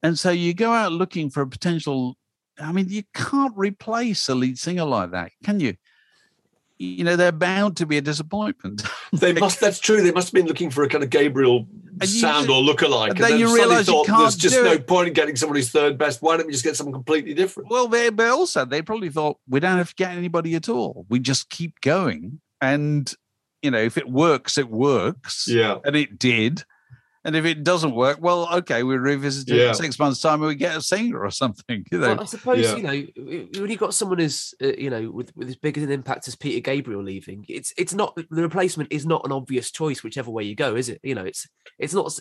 and 0.02 0.18
so 0.18 0.30
you 0.30 0.54
go 0.54 0.72
out 0.72 0.92
looking 0.92 1.30
for 1.30 1.42
a 1.42 1.46
potential. 1.48 2.16
I 2.60 2.72
mean, 2.72 2.86
you 2.88 3.02
can't 3.14 3.54
replace 3.56 4.28
a 4.28 4.34
lead 4.34 4.58
singer 4.58 4.84
like 4.84 5.12
that, 5.12 5.30
can 5.44 5.60
you? 5.60 5.74
You 6.80 7.02
know, 7.02 7.16
they're 7.16 7.32
bound 7.32 7.76
to 7.78 7.86
be 7.86 7.98
a 7.98 8.00
disappointment. 8.00 8.82
They 9.12 9.32
must. 9.32 9.58
That's 9.58 9.80
true. 9.80 10.02
They 10.02 10.12
must 10.12 10.28
have 10.28 10.34
been 10.34 10.46
looking 10.46 10.68
for 10.70 10.84
a 10.84 10.88
kind 10.88 11.02
of 11.02 11.08
Gabriel 11.08 11.66
And 11.98 12.08
sound 12.08 12.50
or 12.50 12.62
lookalike. 12.62 13.10
and 13.12 13.18
then 13.18 13.38
you 13.38 13.54
realise 13.54 13.86
you 13.88 13.94
thought, 13.94 14.06
can't 14.06 14.18
there's 14.20 14.36
just 14.36 14.54
no 14.54 14.72
it. 14.72 14.86
point 14.86 15.08
in 15.08 15.14
getting 15.14 15.34
who's 15.34 15.70
third 15.70 15.96
best. 15.96 16.20
Why 16.20 16.36
don't 16.36 16.46
we 16.46 16.52
just 16.52 16.62
get 16.62 16.76
someone 16.76 16.92
completely 16.92 17.32
different? 17.32 17.70
Well, 17.70 17.88
they 17.88 18.10
but 18.10 18.28
also 18.28 18.66
they 18.66 18.82
probably 18.82 19.08
thought 19.08 19.38
we 19.48 19.60
don't 19.60 19.78
have 19.78 19.88
to 19.88 19.94
get 19.94 20.10
anybody 20.10 20.54
at 20.56 20.68
all. 20.68 21.06
We 21.08 21.20
just 21.20 21.48
keep 21.48 21.80
going, 21.80 22.40
and 22.60 23.12
you 23.62 23.70
know, 23.72 23.78
if 23.78 23.98
it 23.98 24.08
works, 24.08 24.56
it 24.58 24.68
works. 24.70 25.46
Yeah. 25.48 25.78
and 25.84 25.96
it 25.96 26.18
did. 26.18 26.62
And 27.24 27.34
if 27.34 27.44
it 27.44 27.64
doesn't 27.64 27.94
work, 27.94 28.18
well, 28.22 28.48
okay, 28.58 28.84
we 28.84 28.96
revisit 28.96 29.50
it 29.50 29.56
Yeah. 29.56 29.68
in 29.70 29.74
six 29.74 29.98
months' 29.98 30.20
time 30.22 30.34
and 30.40 30.48
we 30.48 30.54
get 30.54 30.76
a 30.76 30.80
singer 30.80 31.18
or 31.22 31.30
something. 31.32 31.84
You 31.90 31.98
know, 31.98 32.08
Well, 32.10 32.20
I 32.20 32.24
suppose 32.24 32.60
Yeah. 32.64 32.76
you 32.76 32.82
know 32.82 33.60
when 33.60 33.70
you 33.70 33.76
got 33.76 33.92
someone 33.92 34.20
as 34.20 34.54
uh, 34.62 34.68
you 34.78 34.88
know 34.88 35.10
with, 35.10 35.36
with 35.36 35.48
as 35.48 35.56
big 35.56 35.76
an 35.76 35.90
impact 35.90 36.28
as 36.28 36.36
Peter 36.36 36.60
Gabriel 36.60 37.02
leaving, 37.02 37.44
it's 37.48 37.74
it's 37.76 37.92
not 37.92 38.14
the 38.14 38.42
replacement 38.42 38.92
is 38.92 39.04
not 39.04 39.22
an 39.26 39.32
obvious 39.32 39.70
choice 39.72 40.02
whichever 40.04 40.30
way 40.30 40.44
you 40.44 40.54
go, 40.54 40.76
is 40.76 40.88
it? 40.88 41.00
You 41.02 41.16
know, 41.16 41.24
it's 41.24 41.46
it's 41.78 41.92
not 41.92 42.16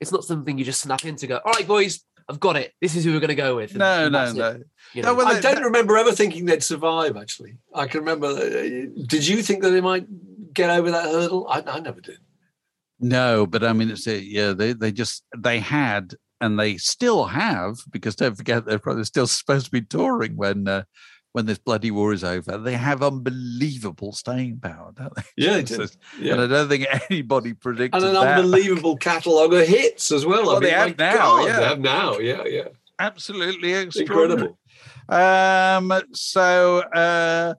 it's 0.00 0.12
not 0.12 0.24
something 0.24 0.58
you 0.58 0.64
just 0.64 0.82
snap 0.82 1.04
into 1.06 1.26
go. 1.26 1.40
All 1.44 1.52
right, 1.54 1.66
boys, 1.66 2.04
I've 2.28 2.40
got 2.40 2.56
it. 2.56 2.72
This 2.80 2.94
is 2.96 3.04
who 3.04 3.12
we're 3.12 3.20
going 3.20 3.28
to 3.28 3.34
go 3.34 3.56
with. 3.56 3.70
And- 3.70 3.78
No, 3.80 4.04
and 4.06 4.12
no, 4.12 4.24
it, 4.26 4.34
no. 4.36 4.62
you 4.94 5.02
No, 5.02 5.14
well, 5.14 5.26
I 5.28 5.40
don't 5.40 5.62
remember 5.62 5.96
ever 5.96 6.12
thinking 6.12 6.44
they'd 6.46 6.62
survive. 6.62 7.16
Actually, 7.16 7.56
I 7.74 7.86
can 7.86 8.00
remember. 8.00 8.26
uh, 8.28 9.02
Did 9.06 9.26
you 9.26 9.42
think 9.42 9.62
that 9.62 9.70
they 9.70 9.80
might 9.80 10.06
get 10.54 10.70
over 10.70 10.90
that 10.90 11.04
hurdle? 11.04 11.46
I, 11.48 11.62
I 11.66 11.80
never 11.80 12.00
did. 12.00 12.18
No, 13.00 13.46
but 13.46 13.64
I 13.64 13.72
mean, 13.72 13.90
it's 13.90 14.06
a, 14.06 14.18
yeah. 14.18 14.52
They 14.52 14.72
they 14.74 14.92
just 14.92 15.24
they 15.36 15.58
had 15.58 16.14
and 16.40 16.58
they 16.58 16.76
still 16.76 17.24
have 17.26 17.78
because 17.90 18.14
don't 18.16 18.36
forget 18.36 18.64
they're 18.64 18.78
probably 18.78 19.04
still 19.04 19.26
supposed 19.38 19.66
to 19.66 19.72
be 19.72 19.82
touring 19.82 20.36
when 20.36 20.68
uh, 20.68 20.84
when 21.32 21.46
this 21.46 21.58
bloody 21.58 21.90
war 21.90 22.12
is 22.12 22.22
over. 22.24 22.58
They 22.58 22.74
have 22.74 23.02
unbelievable 23.02 24.12
staying 24.12 24.60
power, 24.60 24.92
don't 24.94 25.14
they? 25.14 25.22
Yeah, 25.36 25.54
they 25.54 25.62
did. 25.62 25.96
Yeah. 26.20 26.34
And 26.34 26.42
I 26.42 26.46
don't 26.46 26.68
think 26.68 26.86
anybody 27.10 27.54
predicted 27.54 28.02
and 28.02 28.16
an 28.16 28.22
that. 28.22 28.38
unbelievable 28.38 28.96
catalogue 29.08 29.54
of 29.54 29.66
hits 29.66 30.12
as 30.12 30.26
well. 30.26 30.46
Well, 30.46 30.56
I 30.56 30.60
mean, 30.60 30.62
they 30.62 30.70
have 30.70 30.98
now, 30.98 31.14
God, 31.14 31.46
yeah. 31.46 31.56
They 31.58 31.66
have 31.66 31.80
now, 31.80 32.18
yeah, 32.18 32.44
yeah. 32.44 32.68
Absolutely. 32.98 33.72
Incredible. 33.72 34.58
Um, 35.08 35.92
so 36.12 36.80
uh, 36.80 37.54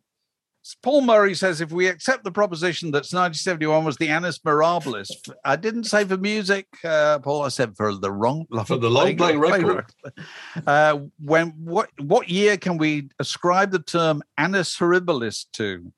Paul 0.82 1.02
Murray 1.02 1.36
says 1.36 1.60
if 1.60 1.72
we 1.72 1.88
accept 1.88 2.24
the 2.24 2.32
proposition 2.32 2.92
that 2.92 3.00
1971 3.00 3.84
was 3.84 3.98
the 3.98 4.08
Annus 4.10 4.40
Mirabilis, 4.40 5.10
I 5.44 5.58
didn't 5.58 5.84
say 5.86 6.06
for 6.06 6.18
music, 6.18 6.68
uh, 6.86 7.20
Paul. 7.20 7.44
I 7.44 7.50
said 7.50 7.76
for 7.76 7.94
the 7.96 8.12
wrong 8.12 8.46
For 8.66 8.78
the 8.78 8.90
long 8.90 9.18
playing 9.18 9.40
record. 9.40 9.86
Uh, 10.68 11.00
when 11.20 11.50
what 11.58 11.90
what 12.00 12.30
year 12.30 12.56
can 12.58 12.78
we 12.78 13.10
ascribe 13.20 13.72
the 13.72 13.80
term 13.80 14.22
Annus 14.38 14.78
Horribilis 14.78 15.46
to? 15.54 15.92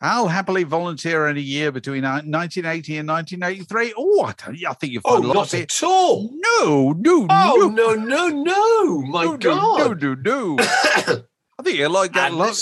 I'll 0.00 0.28
happily 0.28 0.64
volunteer 0.64 1.26
any 1.26 1.40
year 1.40 1.72
between 1.72 2.02
1980 2.02 2.98
and 2.98 3.08
1983. 3.08 3.94
Oh, 3.96 4.24
I, 4.24 4.32
tell 4.32 4.54
you, 4.54 4.68
I 4.68 4.74
think 4.74 4.92
you'll 4.92 5.02
Oh, 5.04 5.14
find 5.14 5.24
a 5.24 5.28
lot 5.28 5.34
not 5.34 5.54
at 5.54 5.82
all. 5.82 6.30
No, 6.34 6.92
no, 6.92 7.26
Oh, 7.30 7.72
no, 7.74 7.94
no, 7.94 8.28
no, 8.28 8.28
no. 8.28 9.00
My 9.02 9.24
no, 9.24 9.36
God. 9.38 9.78
no, 10.00 10.14
no, 10.14 10.14
no. 10.14 10.56
I 11.58 11.62
think 11.62 11.78
you 11.78 11.88
like 11.88 12.12
that 12.12 12.32
a 12.32 12.36
lot. 12.36 12.60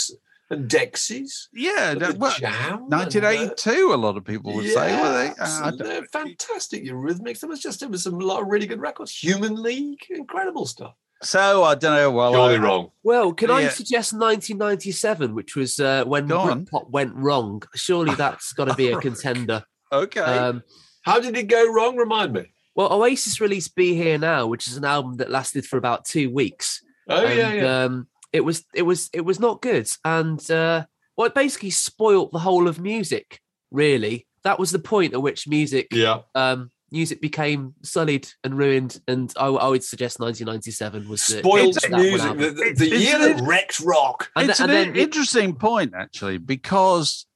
And 0.52 0.70
Dexys. 0.70 1.48
Yeah, 1.52 1.94
that, 1.94 2.12
the 2.14 2.18
well, 2.18 2.34
Jam. 2.38 2.82
and, 2.84 2.92
uh, 2.94 2.96
1982. 2.98 3.92
A 3.92 3.96
lot 3.96 4.16
of 4.16 4.24
people 4.24 4.54
would 4.54 4.68
say, 4.70 5.00
were 5.00 5.12
they? 5.12 5.24
yes, 5.26 5.38
Uh, 5.40 5.64
I 5.64 5.68
and 5.68 5.78
don't- 5.78 5.88
they're 5.88 6.04
fantastic. 6.06 6.84
Eurythmics. 6.84 7.40
There 7.40 7.50
was 7.50 7.60
just 7.60 7.80
there 7.80 7.88
was 7.88 8.04
some 8.04 8.18
lot 8.18 8.42
of 8.42 8.48
really 8.48 8.66
good 8.66 8.80
records. 8.80 9.16
Human 9.16 9.60
League, 9.60 10.00
incredible 10.10 10.66
stuff. 10.66 10.94
so 11.22 11.62
I 11.64 11.74
don't 11.74 11.94
know. 11.96 12.10
Well, 12.10 12.32
Surely 12.32 12.56
I, 12.56 12.58
wrong. 12.58 12.90
Well, 13.02 13.32
can 13.32 13.50
I 13.50 13.68
suggest 13.68 14.12
1997, 14.12 15.34
which 15.34 15.56
was 15.56 15.78
uh, 15.80 16.04
when 16.04 16.26
Go 16.26 16.38
on. 16.38 16.66
Britpop 16.66 16.90
went 16.90 17.14
wrong? 17.14 17.62
Surely 17.74 18.14
that's 18.14 18.52
got 18.58 18.66
to 18.66 18.74
be 18.74 18.88
a 18.90 18.98
contender. 19.00 19.64
Okay. 19.92 20.20
Um, 20.20 20.62
How 21.02 21.20
did 21.20 21.36
it 21.36 21.48
go 21.48 21.70
wrong? 21.72 21.96
Remind 21.96 22.32
me. 22.32 22.52
well, 22.74 22.92
Oasis 22.92 23.40
released 23.40 23.74
"Be 23.74 23.94
Here 23.94 24.18
Now," 24.18 24.46
which 24.46 24.66
is 24.66 24.76
an 24.76 24.84
album 24.84 25.16
that 25.16 25.30
lasted 25.30 25.66
for 25.66 25.76
about 25.76 26.04
two 26.04 26.30
weeks. 26.30 26.80
Oh 27.08 27.22
yeah, 27.22 27.52
yeah. 27.52 27.82
Um, 27.84 28.06
it 28.32 28.40
was 28.40 28.64
it 28.74 28.82
was 28.82 29.10
it 29.12 29.22
was 29.22 29.38
not 29.38 29.62
good, 29.62 29.88
and 30.04 30.38
uh, 30.50 30.84
well, 31.16 31.26
it 31.26 31.34
basically 31.34 31.70
spoilt 31.70 32.32
the 32.32 32.38
whole 32.38 32.68
of 32.68 32.80
music. 32.80 33.40
Really, 33.70 34.26
that 34.44 34.58
was 34.58 34.70
the 34.70 34.78
point 34.78 35.14
at 35.14 35.22
which 35.22 35.48
music 35.48 35.88
yeah. 35.92 36.20
um, 36.34 36.70
music 36.90 37.20
became 37.20 37.74
sullied 37.82 38.28
and 38.44 38.56
ruined. 38.56 39.00
And 39.08 39.32
I, 39.38 39.46
I 39.46 39.68
would 39.68 39.84
suggest 39.84 40.20
1997 40.20 41.08
was 41.08 41.26
the 41.26 41.38
Spoiled 41.38 41.74
that 41.74 41.90
music. 41.90 42.36
The, 42.36 42.50
the, 42.50 42.74
the 42.74 42.98
year 42.98 43.18
that 43.18 43.42
wrecked 43.46 43.80
rock. 43.80 44.30
And 44.36 44.50
it's 44.50 44.58
th- 44.58 44.68
an 44.68 44.76
and 44.76 44.88
in- 44.88 44.94
then 44.94 45.02
it- 45.02 45.04
interesting 45.04 45.54
point, 45.54 45.94
actually, 45.96 46.38
because 46.38 47.26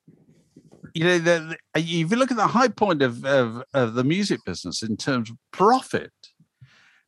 you 0.94 1.04
know, 1.04 1.18
the, 1.18 1.56
the- 1.74 1.80
if 1.80 2.10
you 2.10 2.16
look 2.16 2.30
at 2.30 2.36
the 2.36 2.46
high 2.46 2.68
point 2.68 3.02
of, 3.02 3.24
of 3.24 3.62
of 3.74 3.94
the 3.94 4.04
music 4.04 4.40
business 4.44 4.82
in 4.82 4.96
terms 4.96 5.30
of 5.30 5.36
profit, 5.52 6.12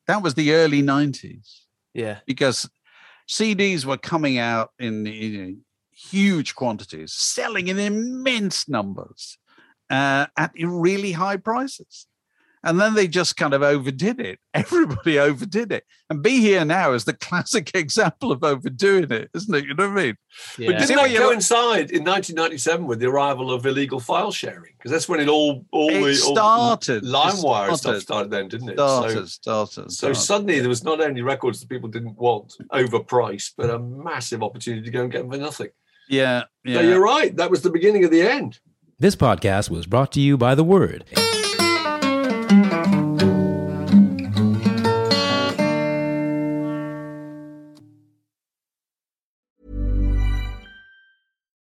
that 0.06 0.22
was 0.22 0.34
the 0.34 0.52
early 0.52 0.82
'90s 0.82 1.64
yeah, 1.94 2.18
because 2.26 2.68
CDs 3.28 3.84
were 3.84 3.98
coming 3.98 4.38
out 4.38 4.70
in 4.78 5.06
know, 5.46 5.54
huge 5.92 6.54
quantities, 6.54 7.12
selling 7.12 7.68
in 7.68 7.78
immense 7.78 8.68
numbers 8.68 9.38
uh, 9.90 10.26
at 10.36 10.52
really 10.58 11.12
high 11.12 11.36
prices. 11.36 12.06
And 12.64 12.80
then 12.80 12.94
they 12.94 13.06
just 13.06 13.36
kind 13.36 13.54
of 13.54 13.62
overdid 13.62 14.18
it. 14.20 14.40
Everybody 14.54 15.18
overdid 15.18 15.70
it. 15.72 15.84
And 16.10 16.22
Be 16.22 16.40
Here 16.40 16.64
Now 16.64 16.92
is 16.92 17.04
the 17.04 17.12
classic 17.12 17.70
example 17.74 18.32
of 18.32 18.42
overdoing 18.42 19.10
it, 19.12 19.30
isn't 19.34 19.54
it? 19.54 19.64
You 19.64 19.74
know 19.74 19.88
what 19.88 19.98
I 19.98 20.02
mean? 20.06 20.16
yeah. 20.58 20.66
But 20.72 20.78
didn't 20.80 20.96
what 20.96 21.02
that 21.04 21.10
you 21.12 21.18
look- 21.20 21.28
coincide 21.30 21.90
in 21.90 22.04
1997 22.04 22.86
with 22.86 22.98
the 23.00 23.06
arrival 23.06 23.52
of 23.52 23.64
illegal 23.64 24.00
file 24.00 24.32
sharing? 24.32 24.72
Because 24.76 24.90
that's 24.90 25.08
when 25.08 25.20
it 25.20 25.28
all 25.28 25.64
all 25.72 25.90
It 25.90 26.00
the 26.00 26.22
all 26.26 26.34
started. 26.34 27.04
It 27.04 27.06
LimeWire 27.08 27.66
stuff 27.66 27.78
started. 27.80 28.00
started 28.00 28.30
then, 28.30 28.48
didn't 28.48 28.70
it? 28.70 28.74
Started, 28.74 29.12
so, 29.12 29.24
started. 29.26 29.72
so 29.72 29.88
started. 29.90 30.14
suddenly 30.16 30.60
there 30.60 30.68
was 30.68 30.82
not 30.84 31.00
only 31.00 31.22
records 31.22 31.60
that 31.60 31.68
people 31.68 31.88
didn't 31.88 32.16
want 32.18 32.54
overpriced, 32.72 33.52
but 33.56 33.70
a 33.70 33.78
massive 33.78 34.42
opportunity 34.42 34.82
to 34.84 34.90
go 34.90 35.02
and 35.02 35.12
get 35.12 35.22
them 35.22 35.30
for 35.30 35.36
nothing. 35.38 35.68
yeah, 36.08 36.40
So 36.66 36.72
yeah. 36.72 36.80
you're 36.80 37.00
right. 37.02 37.36
That 37.36 37.50
was 37.50 37.62
the 37.62 37.70
beginning 37.70 38.04
of 38.04 38.10
the 38.10 38.22
end. 38.22 38.58
This 38.98 39.14
podcast 39.14 39.70
was 39.70 39.86
brought 39.86 40.10
to 40.12 40.20
you 40.20 40.36
by 40.36 40.54
The 40.56 40.64
Word. 40.64 41.04